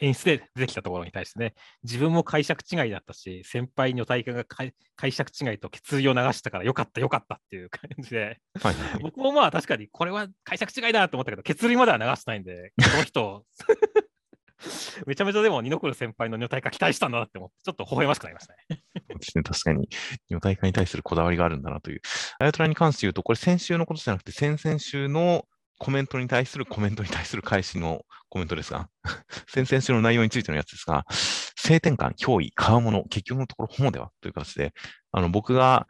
[0.00, 1.54] 演出で出てきたところに対してね、
[1.84, 13.44] 自分も解釈違いだったし、先輩女体化が解釈違いと決意を流したからよかったよかったっていう感じで、はいはい、僕もまあ確かにこれは解釈違いだと思ったけど、決意までは流してないんで、この人、
[15.06, 18.58] めちゃめちゃでも二の来先輩の女体化期待したんだなって思って、ちょっと微笑ましくなりましたね。
[18.68, 19.88] そうですね、確かに。
[20.28, 22.00] 女体化に対するこだわりがあるんだなという。
[22.38, 25.46] あやとらに関して言うと、これ先週のことじゃなくて、先々週の
[25.78, 28.88] コメントに対するコメントに対する返しのコメントですが、
[29.48, 34.72] 先々週の内容についてのやつですが、性転換、憑依、川物、結局のところホモではという形で、
[35.12, 35.86] あの僕が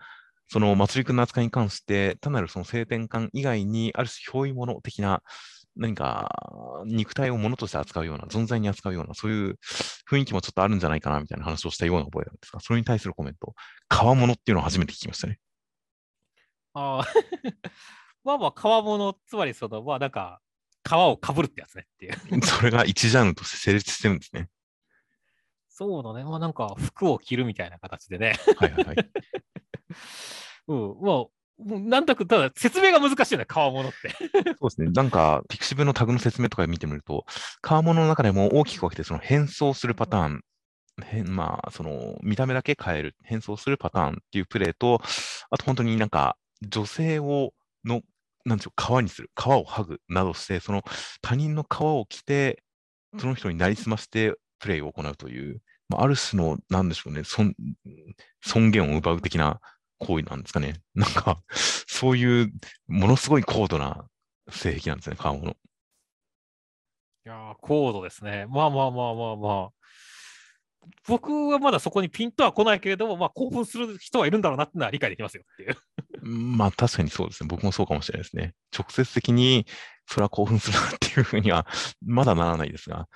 [0.49, 5.23] その祭りくんの扱いに関して、単なるその性転換以外に、ある種憑依物的な、
[5.77, 6.29] 何か
[6.87, 9.59] 肉体を物として扱うような、存在に扱うような、そういう
[10.11, 13.55] 雰囲気もちょっとあるんじゃないかなみたいな話をしたような覚えなんですが、それに対するコメント、
[13.89, 15.39] 川物っていうのを初めて聞きましたね。
[16.75, 17.07] ああ
[18.25, 20.41] まあまあ、川物、つまりその、まあなんか、
[20.83, 22.43] 皮をかぶるってやつねっていう。
[22.45, 24.49] それが一ジャンルとして成立してるんですね。
[25.69, 26.25] そうだね。
[26.25, 28.35] まあなんか、服を着るみたいな形でね。
[28.57, 28.97] はいはいはい。
[30.69, 31.27] うん、まあ、
[31.59, 34.11] なんだか、ただ説明が難しいよね、川物って。
[34.59, 34.91] そうですね。
[34.91, 37.25] なんか、ピクシブのタグの説明とか見てみると、
[37.61, 40.43] 川物の中でも大きく分けて、その変装するパターン、
[41.27, 45.01] まあ、その見た目だけ変える、変装するパターンっていうプレイと、
[45.51, 47.53] あと本当になんか、女性を
[47.85, 48.03] の、
[48.45, 50.83] なんでしょう、皮にする、皮を剥ぐなどして、その
[51.23, 52.63] 他人の皮を着て、
[53.19, 57.55] その人になりすましてプレイを行うという、まあ、ある種の、なんでしょうね、尊
[58.43, 59.61] 尊厳を奪う的な
[59.99, 60.81] 行為なんですかね。
[60.95, 62.53] なんか、そういう
[62.87, 64.07] ものすごい高度な
[64.51, 65.57] 性癖なんですね、皮物。
[67.27, 68.47] いや高度ですね。
[68.49, 69.71] まあまあまあまあまあ。
[71.07, 75.77] 僕はまだそこにピンとは来ないけれども、まあ、興奮する人はいるんだろうなってのは理解できますよっていう。
[76.23, 77.49] まあ確かにそうですね。
[77.49, 78.55] 僕もそうかもしれないですね。
[78.77, 79.67] 直接的に
[80.07, 81.67] それは興奮するなっていうふうには
[82.05, 83.07] まだならないですが、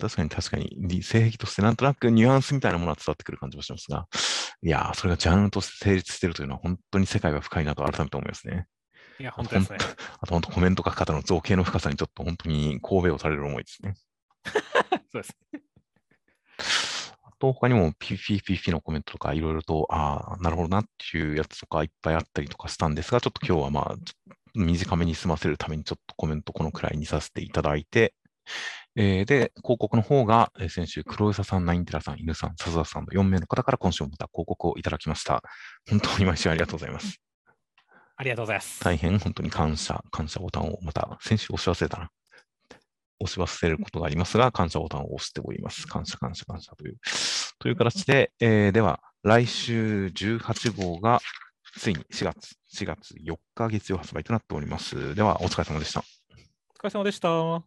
[0.00, 4.06] 確かに確かに性癖としてなんとなくニュアンスみたいなものは伝わってくる感じもしますが、
[4.62, 8.66] いやー、それがジャンルとして成立しているというのは本当に世界が深いなと改めて思いますね。
[9.18, 9.78] いや、本当ですね。
[10.20, 13.94] あと本当コメント書き方の造形の深さにちょっと本当に神戸をされる思いですね。
[15.12, 15.60] そうですね。
[17.42, 23.96] と、他にも PPPP のコメントとかいろいろと、ああ、なるほどなっていうやつとかいっぱいあったりとかしたんですが、ちょっと今日はまあ、
[24.54, 28.14] 短めに済ませるためにちょっとコメントこのくらいにさせていただいて、
[28.94, 35.42] えー、で、広告の方が、えー、先週、黒磯さん、ナインテラさん、犬さん、笹田さんの4名の方から今週もまた広告をいただきました。
[35.90, 37.20] 本当に毎週ありがとうございます。
[38.16, 38.84] ありがとうございます。
[38.84, 42.10] 大変本当に感謝、感謝ボタンをまた先週押し忘れたな。
[43.22, 45.86] 押し忘れることがありますが、感謝ボタンを押しております。
[45.86, 46.96] 感謝、感謝、感謝という。
[47.58, 51.20] という形で、えー、では、来週18号が、
[51.78, 55.14] ついに4月、4月4日月曜発売となっております。
[55.14, 56.00] では、お疲れ様でした。
[56.00, 57.62] お疲れ様でした。